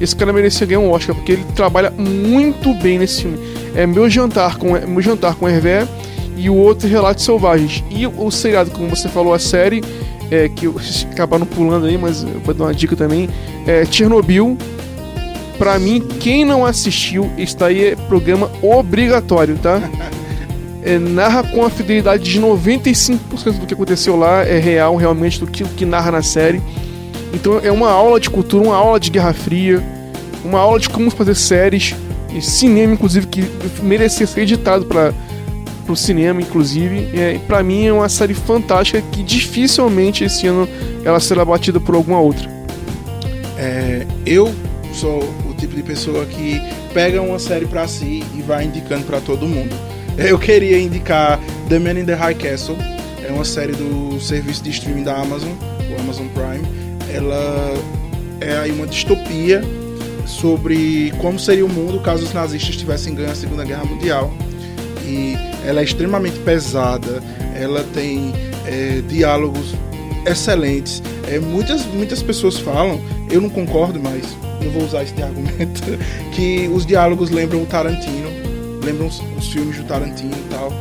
esse 0.01 0.15
cara 0.15 0.33
merecia 0.33 0.67
ganhar 0.67 0.81
um 0.81 0.91
Oscar, 0.91 1.15
porque 1.15 1.33
ele 1.33 1.45
trabalha 1.57 1.91
muito 1.91 2.75
bem 2.75 2.99
nesse 2.99 3.23
filme. 3.23 3.39
É 3.75 3.87
Meu 3.87 4.09
Jantar 4.09 4.59
com, 4.59 4.73
meu 4.87 5.03
jantar 5.03 5.35
com 5.35 5.49
Hervé 5.49 5.89
e 6.37 6.51
o 6.51 6.55
outro 6.55 6.89
Relatos 6.89 7.25
Selvagens. 7.25 7.85
E 7.91 8.07
o, 8.07 8.31
seriado, 8.31 8.71
como 8.71 8.89
você 8.89 9.09
falou, 9.09 9.35
a 9.35 9.39
série, 9.39 9.83
é, 10.31 10.49
que 10.49 10.67
vocês 10.67 11.07
acabaram 11.11 11.47
pulando 11.47 11.87
aí, 11.87 11.97
mas 11.97 12.23
eu 12.23 12.41
vou 12.41 12.55
dar 12.55 12.65
uma 12.65 12.75
dica 12.75 12.97
também, 12.97 13.29
é 13.67 13.85
Chernobyl. 13.85 14.57
Pra 15.59 15.79
mim, 15.79 16.01
quem 16.19 16.45
não 16.45 16.67
assistiu, 16.67 17.31
está 17.39 17.67
aí 17.67 17.85
é 17.85 17.97
programa 17.97 18.51
obrigatório, 18.63 19.57
tá? 19.59 19.81
É, 20.87 20.99
narra 20.99 21.43
com 21.43 21.65
a 21.65 21.71
fidelidade 21.71 22.25
de 22.25 22.39
95% 22.39 23.59
do 23.59 23.67
que 23.67 23.73
aconteceu 23.73 24.17
lá, 24.17 24.43
é 24.43 24.59
real 24.59 24.97
realmente 24.97 25.41
do 25.41 25.47
que, 25.47 25.65
o 25.65 25.67
que 25.69 25.87
narra 25.87 26.11
na 26.11 26.23
série. 26.23 26.61
Então 27.33 27.59
é 27.65 27.73
uma 27.73 27.91
aula 27.91 28.21
de 28.21 28.29
cultura, 28.29 28.65
uma 28.65 28.77
aula 28.77 29.01
de 29.01 29.09
Guerra 29.09 29.33
Fria, 29.33 29.83
uma 30.45 30.59
aula 30.59 30.79
de 30.79 30.91
como 30.91 31.11
fazer 31.11 31.35
séries, 31.37 31.95
e 32.35 32.43
cinema, 32.43 32.93
inclusive, 32.95 33.27
que 33.29 33.45
merecia 33.83 34.27
ser 34.27 34.41
editado 34.41 34.85
para 34.87 35.15
pro 35.85 35.95
cinema, 35.95 36.41
inclusive. 36.41 37.11
É, 37.19 37.39
para 37.47 37.63
mim 37.63 37.87
é 37.87 37.93
uma 37.93 38.09
série 38.09 38.35
fantástica 38.35 39.03
que 39.13 39.23
dificilmente 39.23 40.25
esse 40.25 40.47
ano 40.47 40.69
ela 41.05 41.21
será 41.21 41.45
batida 41.45 41.79
por 41.79 41.95
alguma 41.95 42.21
outra. 42.21 42.49
É, 43.57 44.07
eu 44.27 44.53
sou 44.93 45.23
o 45.49 45.55
tipo 45.55 45.75
de 45.75 45.83
pessoa 45.83 46.25
que 46.27 46.61
pega 46.93 47.21
uma 47.21 47.39
série 47.39 47.67
pra 47.67 47.87
si 47.87 48.23
e 48.35 48.43
vai 48.43 48.65
indicando 48.65 49.05
pra 49.05 49.21
todo 49.21 49.47
mundo. 49.47 49.75
Eu 50.17 50.39
queria 50.39 50.79
indicar 50.79 51.41
The 51.69 51.77
Man 51.81 51.99
in 51.99 52.05
the 52.05 52.15
High 52.15 52.37
Castle, 52.37 52.77
é 53.27 53.33
uma 53.33 53.45
série 53.45 53.73
do 53.73 54.21
serviço 54.21 54.63
de 54.63 54.71
streaming 54.71 55.03
da 55.03 55.17
Amazon, 55.17 55.51
o 55.91 56.01
Amazon 56.01 56.27
Prime. 56.29 56.65
Ela 57.13 57.75
é 58.41 58.57
aí 58.59 58.71
uma 58.71 58.87
distopia 58.87 59.61
sobre 60.27 61.13
como 61.19 61.39
seria 61.39 61.65
o 61.65 61.69
mundo 61.69 62.01
caso 62.01 62.25
os 62.25 62.33
nazistas 62.33 62.77
tivessem 62.77 63.15
ganho 63.15 63.31
a 63.31 63.35
Segunda 63.35 63.65
Guerra 63.65 63.85
Mundial. 63.85 64.33
E 65.07 65.35
ela 65.67 65.81
é 65.81 65.85
extremamente 65.85 66.39
pesada, 66.41 67.23
ela 67.55 67.85
tem 67.93 68.33
é, 68.67 69.03
diálogos 69.09 69.75
excelentes. 70.27 71.03
É, 71.29 71.39
muitas, 71.39 71.85
muitas 71.87 72.23
pessoas 72.23 72.59
falam, 72.59 73.01
eu 73.31 73.41
não 73.41 73.51
concordo, 73.51 74.01
mas 74.01 74.25
eu 74.63 74.71
vou 74.71 74.85
usar 74.85 75.03
esse 75.03 75.15
argumento, 75.23 75.83
que 76.35 76.69
os 76.69 76.87
diálogos 76.87 77.31
lembram 77.31 77.63
o 77.63 77.67
Tarantino, 77.67 78.29
lembram 78.83 79.07
os, 79.07 79.23
os 79.37 79.49
filmes 79.53 79.77
do 79.77 79.85
Tarantino 79.85 80.33
e 80.35 80.49
tal. 80.55 80.73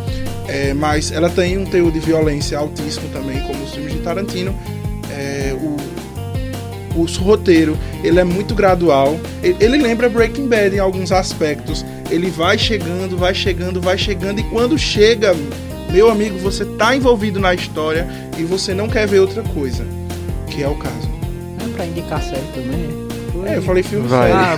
É, 0.48 0.74
mas 0.74 1.12
ela 1.12 1.30
tem 1.30 1.58
um 1.58 1.66
teor 1.66 1.92
de 1.92 2.00
violência 2.00 2.58
altíssimo 2.58 3.08
também, 3.10 3.42
como 3.42 3.64
os 3.64 3.72
filmes 3.74 3.94
de 3.94 4.00
Tarantino. 4.00 4.54
É, 5.10 5.54
o, 5.54 5.78
o 7.00 7.06
roteiro 7.24 7.78
ele 8.04 8.20
é 8.20 8.24
muito 8.24 8.54
gradual. 8.54 9.18
Ele, 9.42 9.56
ele 9.60 9.78
lembra 9.78 10.10
Breaking 10.10 10.48
Bad 10.48 10.76
em 10.76 10.80
alguns 10.80 11.12
aspectos. 11.12 11.86
Ele 12.14 12.30
vai 12.30 12.58
chegando, 12.58 13.18
vai 13.18 13.34
chegando, 13.34 13.82
vai 13.82 13.98
chegando 13.98 14.40
e 14.40 14.44
quando 14.44 14.78
chega, 14.78 15.36
meu 15.92 16.10
amigo, 16.12 16.38
você 16.38 16.64
tá 16.64 16.96
envolvido 16.96 17.40
na 17.40 17.54
história 17.56 18.08
e 18.38 18.44
você 18.44 18.74
não 18.74 18.88
quer 18.88 19.08
ver 19.08 19.20
outra 19.20 19.42
coisa, 19.42 19.84
que 20.48 20.62
é 20.62 20.68
o 20.68 20.76
caso. 20.76 21.10
É 21.60 21.68
pra 21.76 21.86
indicar 21.86 22.22
série 22.22 22.44
também. 22.54 23.04
É, 23.52 23.58
eu 23.58 23.64
falei 23.64 23.82
filme 23.84 24.08
Vai. 24.08 24.32
sério. 24.32 24.46
Ah, 24.46 24.56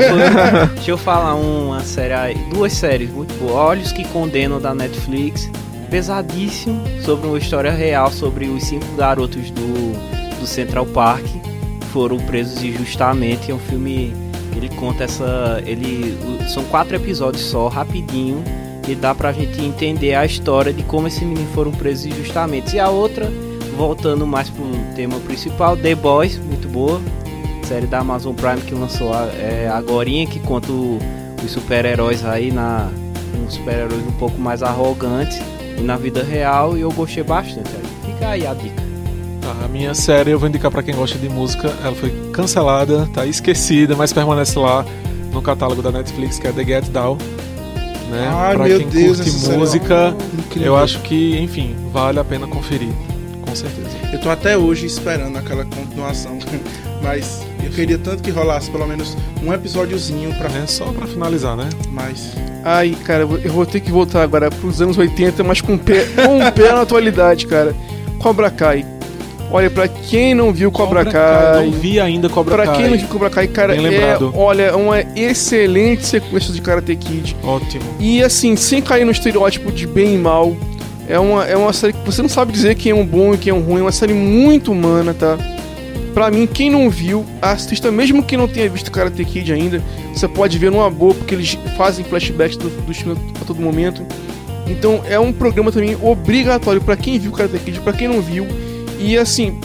foi. 0.67 0.75
Deixa 0.75 0.91
eu 0.91 0.97
falar 0.97 1.35
uma 1.35 1.81
série 1.81 2.13
aí, 2.13 2.35
duas 2.53 2.73
séries 2.73 3.09
muito 3.09 3.33
boas. 3.39 3.53
Olhos 3.53 3.91
que 3.93 4.03
Condenam 4.09 4.59
da 4.59 4.75
Netflix. 4.75 5.49
pesadíssimo 5.89 6.83
sobre 7.03 7.25
uma 7.27 7.37
história 7.37 7.71
real 7.71 8.11
sobre 8.11 8.47
os 8.47 8.63
cinco 8.65 8.85
garotos 8.97 9.49
do, 9.51 9.93
do 10.39 10.45
Central 10.45 10.85
Park 10.87 11.23
que 11.23 11.85
foram 11.93 12.17
presos 12.17 12.61
injustamente. 12.61 13.49
É 13.49 13.53
um 13.55 13.59
filme 13.59 14.13
ele 14.55 14.69
conta 14.69 15.03
essa. 15.03 15.61
Ele, 15.65 16.17
são 16.47 16.63
quatro 16.65 16.95
episódios 16.95 17.43
só, 17.43 17.67
rapidinho, 17.67 18.43
e 18.87 18.95
dá 18.95 19.13
pra 19.15 19.31
gente 19.31 19.61
entender 19.61 20.13
a 20.15 20.25
história 20.25 20.71
de 20.73 20.83
como 20.83 21.07
esses 21.07 21.21
meninos 21.21 21.51
foram 21.53 21.71
presos 21.71 22.05
injustamente. 22.05 22.75
E 22.75 22.79
a 22.79 22.89
outra, 22.89 23.31
voltando 23.77 24.25
mais 24.25 24.49
pro 24.49 24.65
tema 24.95 25.19
principal, 25.19 25.75
The 25.75 25.95
Boys, 25.95 26.37
muito 26.37 26.67
boa. 26.67 27.01
Série 27.67 27.87
da 27.87 27.99
Amazon 27.99 28.35
Prime 28.35 28.61
que 28.61 28.75
lançou 28.75 29.11
é, 29.13 29.67
que 30.29 30.39
conta 30.39 30.71
o- 30.71 30.99
os 31.43 31.51
super-heróis 31.51 32.23
aí 32.23 32.51
na. 32.51 32.91
uns 33.43 33.55
super-heróis 33.55 34.05
um 34.07 34.11
pouco 34.11 34.39
mais 34.39 34.61
arrogantes 34.61 35.39
e 35.77 35.81
na 35.81 35.97
vida 35.97 36.23
real 36.23 36.77
e 36.77 36.81
eu 36.81 36.91
gostei 36.91 37.23
bastante. 37.23 37.69
Fica 38.05 38.29
aí 38.29 38.45
a 38.45 38.53
dica. 38.53 38.84
A 39.65 39.67
minha 39.67 39.95
série 39.95 40.29
eu 40.29 40.37
vou 40.37 40.47
indicar 40.47 40.69
pra 40.69 40.83
quem 40.83 40.93
gosta 40.93 41.17
de 41.17 41.27
música. 41.27 41.73
Ela 41.83 41.95
foi 41.95 42.11
cancelada, 42.31 43.09
tá 43.11 43.25
esquecida, 43.25 43.95
mas 43.95 44.13
permanece 44.13 44.59
lá 44.59 44.85
no 45.31 45.41
catálogo 45.41 45.81
da 45.81 45.91
Netflix, 45.91 46.37
que 46.37 46.47
é 46.47 46.51
The 46.51 46.63
Get 46.63 46.85
Down. 46.89 47.17
Né? 48.11 48.29
Ai, 48.31 48.55
pra 48.55 48.65
meu 48.67 48.77
quem 48.77 48.87
Deus, 48.87 49.17
curte 49.19 49.29
é 49.51 49.57
música, 49.57 50.15
incrível. 50.37 50.67
eu 50.67 50.77
acho 50.77 50.99
que, 51.01 51.35
enfim, 51.39 51.75
vale 51.91 52.19
a 52.19 52.23
pena 52.23 52.45
conferir. 52.45 52.89
Com 53.41 53.55
certeza. 53.55 53.87
Eu 54.13 54.19
tô 54.21 54.29
até 54.29 54.55
hoje 54.55 54.85
esperando 54.85 55.35
aquela 55.37 55.65
continuação. 55.65 56.37
Mas 57.01 57.43
eu 57.63 57.71
queria 57.71 57.97
tanto 57.97 58.21
que 58.21 58.29
rolasse 58.31 58.69
pelo 58.69 58.85
menos 58.87 59.17
um 59.43 59.51
episódiozinho 59.51 60.31
pra. 60.35 60.47
É 60.49 60.67
só 60.67 60.85
pra 60.85 61.07
finalizar, 61.07 61.55
né? 61.57 61.67
Mas. 61.89 62.33
Ai, 62.63 62.95
cara, 63.03 63.23
eu 63.23 63.51
vou- 63.51 63.65
ter 63.65 63.79
que 63.79 63.91
voltar 63.91 64.21
agora 64.21 64.49
pros 64.51 64.79
anos 64.81 64.97
80, 64.97 65.43
mas 65.43 65.61
com 65.61 65.73
o 65.75 65.79
pé, 65.79 66.05
com 66.05 66.51
pé 66.51 66.71
na 66.71 66.81
atualidade, 66.81 67.45
cara. 67.47 67.75
Cobra 68.19 68.49
Kai. 68.49 68.83
Olha, 69.51 69.69
pra 69.69 69.87
quem 69.87 70.33
não 70.33 70.51
viu 70.51 70.71
Cobra, 70.71 71.05
Kai, 71.05 71.65
Não 71.65 71.71
vi 71.71 71.99
ainda 71.99 72.27
Cobra 72.27 72.55
pra 72.55 72.65
Kai. 72.65 72.75
quem 72.77 72.89
não 72.89 72.97
viu 72.97 73.07
Cobra 73.07 73.29
Kai, 73.29 73.47
cara, 73.47 73.75
Bem 73.75 73.85
é, 73.87 74.17
olha, 74.33 74.75
uma 74.75 74.99
excelente 75.15 76.05
sequência 76.05 76.51
de 76.51 76.61
Karate 76.61 76.95
Kid. 76.95 77.35
Ótimo. 77.43 77.83
E 77.99 78.23
assim, 78.23 78.55
sem 78.55 78.81
cair 78.81 79.05
no 79.05 79.11
estereótipo 79.11 79.71
de 79.71 79.85
bem 79.87 80.15
e 80.15 80.17
mal, 80.17 80.55
é 81.07 81.19
uma, 81.19 81.45
é 81.45 81.55
uma 81.55 81.71
série 81.71 81.93
que 81.93 81.99
você 82.05 82.21
não 82.21 82.29
sabe 82.29 82.51
dizer 82.51 82.75
quem 82.75 82.91
é 82.91 82.95
um 82.95 83.05
bom 83.05 83.33
e 83.33 83.37
quem 83.37 83.51
é 83.51 83.53
um 83.53 83.61
ruim, 83.61 83.79
é 83.79 83.83
uma 83.83 83.91
série 83.91 84.13
muito 84.13 84.71
humana, 84.71 85.13
tá? 85.13 85.37
Pra 86.13 86.31
mim, 86.31 86.47
quem 86.47 86.69
não 86.71 86.89
viu, 86.89 87.25
assista, 87.41 87.91
mesmo 87.91 88.23
que 88.23 88.37
não 88.37 88.47
tenha 88.47 88.69
visto 88.69 88.89
Karate 88.89 89.23
Kid 89.23 89.51
ainda, 89.51 89.81
você 90.13 90.27
pode 90.27 90.57
ver 90.57 90.71
numa 90.71 90.89
boa, 90.89 91.13
porque 91.13 91.35
eles 91.35 91.57
fazem 91.77 92.03
flashbacks 92.05 92.57
do, 92.57 92.69
do 92.69 92.93
filme 92.93 93.17
a 93.39 93.45
todo 93.45 93.61
momento. 93.61 94.01
Então 94.67 95.01
é 95.07 95.19
um 95.19 95.31
programa 95.31 95.71
também 95.71 95.95
obrigatório 96.01 96.81
pra 96.81 96.95
quem 96.95 97.19
viu 97.19 97.31
Karate 97.31 97.59
Kid, 97.59 97.79
pra 97.81 97.93
quem 97.93 98.07
não 98.07 98.21
viu. 98.21 98.47
E 98.99 99.17
assim, 99.17 99.59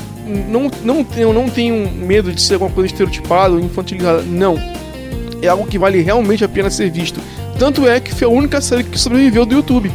não, 0.48 0.70
não, 0.84 1.04
tenho, 1.04 1.32
não 1.32 1.48
tenho 1.48 1.90
medo 1.90 2.32
de 2.32 2.40
ser 2.42 2.54
alguma 2.54 2.70
coisa 2.70 2.86
estereotipada 2.92 3.54
ou 3.54 3.60
infantilizada, 3.60 4.22
não. 4.22 4.56
É 5.42 5.48
algo 5.48 5.66
que 5.66 5.78
vale 5.78 6.02
realmente 6.02 6.44
a 6.44 6.48
pena 6.48 6.68
ser 6.70 6.90
visto. 6.90 7.20
Tanto 7.58 7.86
é 7.88 8.00
que 8.00 8.14
foi 8.14 8.26
a 8.26 8.30
única 8.30 8.60
série 8.60 8.84
que 8.84 8.98
sobreviveu 8.98 9.44
do 9.46 9.54
YouTube. 9.54 9.90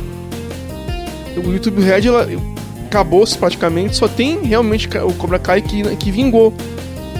O 1.37 1.51
YouTube 1.51 1.81
Red 1.81 2.07
ela 2.07 2.27
acabou-se 2.85 3.37
praticamente, 3.37 3.95
só 3.95 4.07
tem 4.07 4.39
realmente 4.43 4.87
o 4.97 5.13
Cobra 5.13 5.37
Kai 5.37 5.61
que, 5.61 5.83
que 5.97 6.11
vingou. 6.11 6.53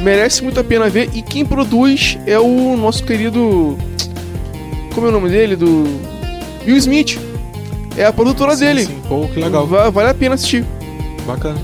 Merece 0.02 0.44
muito 0.44 0.60
a 0.60 0.64
pena 0.64 0.90
ver. 0.90 1.10
E 1.14 1.22
quem 1.22 1.46
produz 1.46 2.18
é 2.26 2.38
o 2.40 2.76
nosso 2.78 3.04
querido. 3.04 3.78
Como 4.94 5.08
é 5.08 5.10
o 5.10 5.12
nome 5.12 5.30
dele? 5.30 5.56
Do. 5.56 5.86
Will 6.66 6.78
Smith. 6.78 7.18
É 7.98 8.06
a 8.06 8.12
produtora 8.14 8.56
Sim, 8.56 8.66
dele. 8.66 8.86
Sim. 8.86 9.02
Pô, 9.08 9.28
que 9.28 9.40
legal. 9.40 9.66
Va- 9.66 9.90
vale 9.90 10.10
a 10.10 10.14
pena 10.14 10.36
assistir. 10.36 10.66
Bacana. 11.26 11.58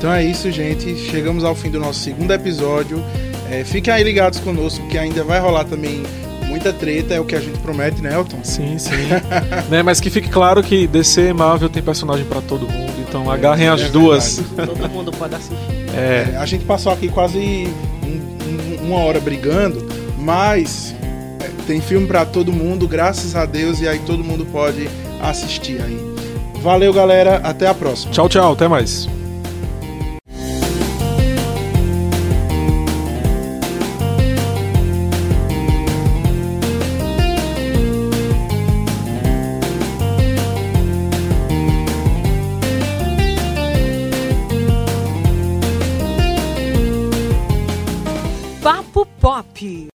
Então 0.00 0.10
é 0.10 0.24
isso, 0.24 0.50
gente. 0.50 0.96
Chegamos 0.96 1.44
ao 1.44 1.54
fim 1.54 1.70
do 1.70 1.78
nosso 1.78 2.00
segundo 2.00 2.32
episódio. 2.32 3.04
É, 3.50 3.62
fiquem 3.64 3.92
aí 3.92 4.02
ligados 4.02 4.40
conosco, 4.40 4.86
que 4.88 4.96
ainda 4.96 5.22
vai 5.22 5.38
rolar 5.38 5.64
também 5.64 6.02
muita 6.46 6.72
treta, 6.72 7.12
é 7.12 7.20
o 7.20 7.24
que 7.26 7.34
a 7.36 7.40
gente 7.40 7.58
promete, 7.58 8.00
né, 8.00 8.14
Elton? 8.14 8.38
Sim, 8.42 8.78
sim. 8.78 8.90
né, 9.68 9.82
mas 9.82 10.00
que 10.00 10.08
fique 10.08 10.30
claro 10.30 10.62
que 10.62 10.86
DC 10.86 11.28
e 11.28 11.32
Marvel 11.34 11.68
tem 11.68 11.82
personagem 11.82 12.24
pra 12.24 12.40
todo 12.40 12.66
mundo, 12.66 12.94
então 13.06 13.30
agarrem 13.30 13.68
as 13.68 13.82
é 13.82 13.88
duas. 13.90 14.40
Todo 14.56 14.88
mundo 14.88 15.12
pode 15.12 15.34
assistir. 15.34 15.54
É, 15.94 16.30
É, 16.32 16.36
a 16.38 16.46
gente 16.46 16.64
passou 16.64 16.90
aqui 16.92 17.08
quase 17.08 17.38
um- 18.02 18.82
um- 18.82 18.86
uma 18.88 19.00
hora 19.00 19.20
brigando, 19.20 19.86
mas 20.18 20.94
é, 21.40 21.50
tem 21.66 21.78
filme 21.82 22.06
pra 22.06 22.24
todo 22.24 22.50
mundo, 22.50 22.88
graças 22.88 23.36
a 23.36 23.44
Deus, 23.44 23.80
e 23.82 23.86
aí 23.86 23.98
todo 24.00 24.24
mundo 24.24 24.46
pode 24.46 24.88
assistir 25.20 25.78
aí. 25.82 26.00
Valeu, 26.62 26.90
galera. 26.92 27.36
Até 27.44 27.66
a 27.68 27.74
próxima. 27.74 28.12
tchau, 28.12 28.28
tchau, 28.30 28.52
até 28.54 28.66
mais. 28.66 29.06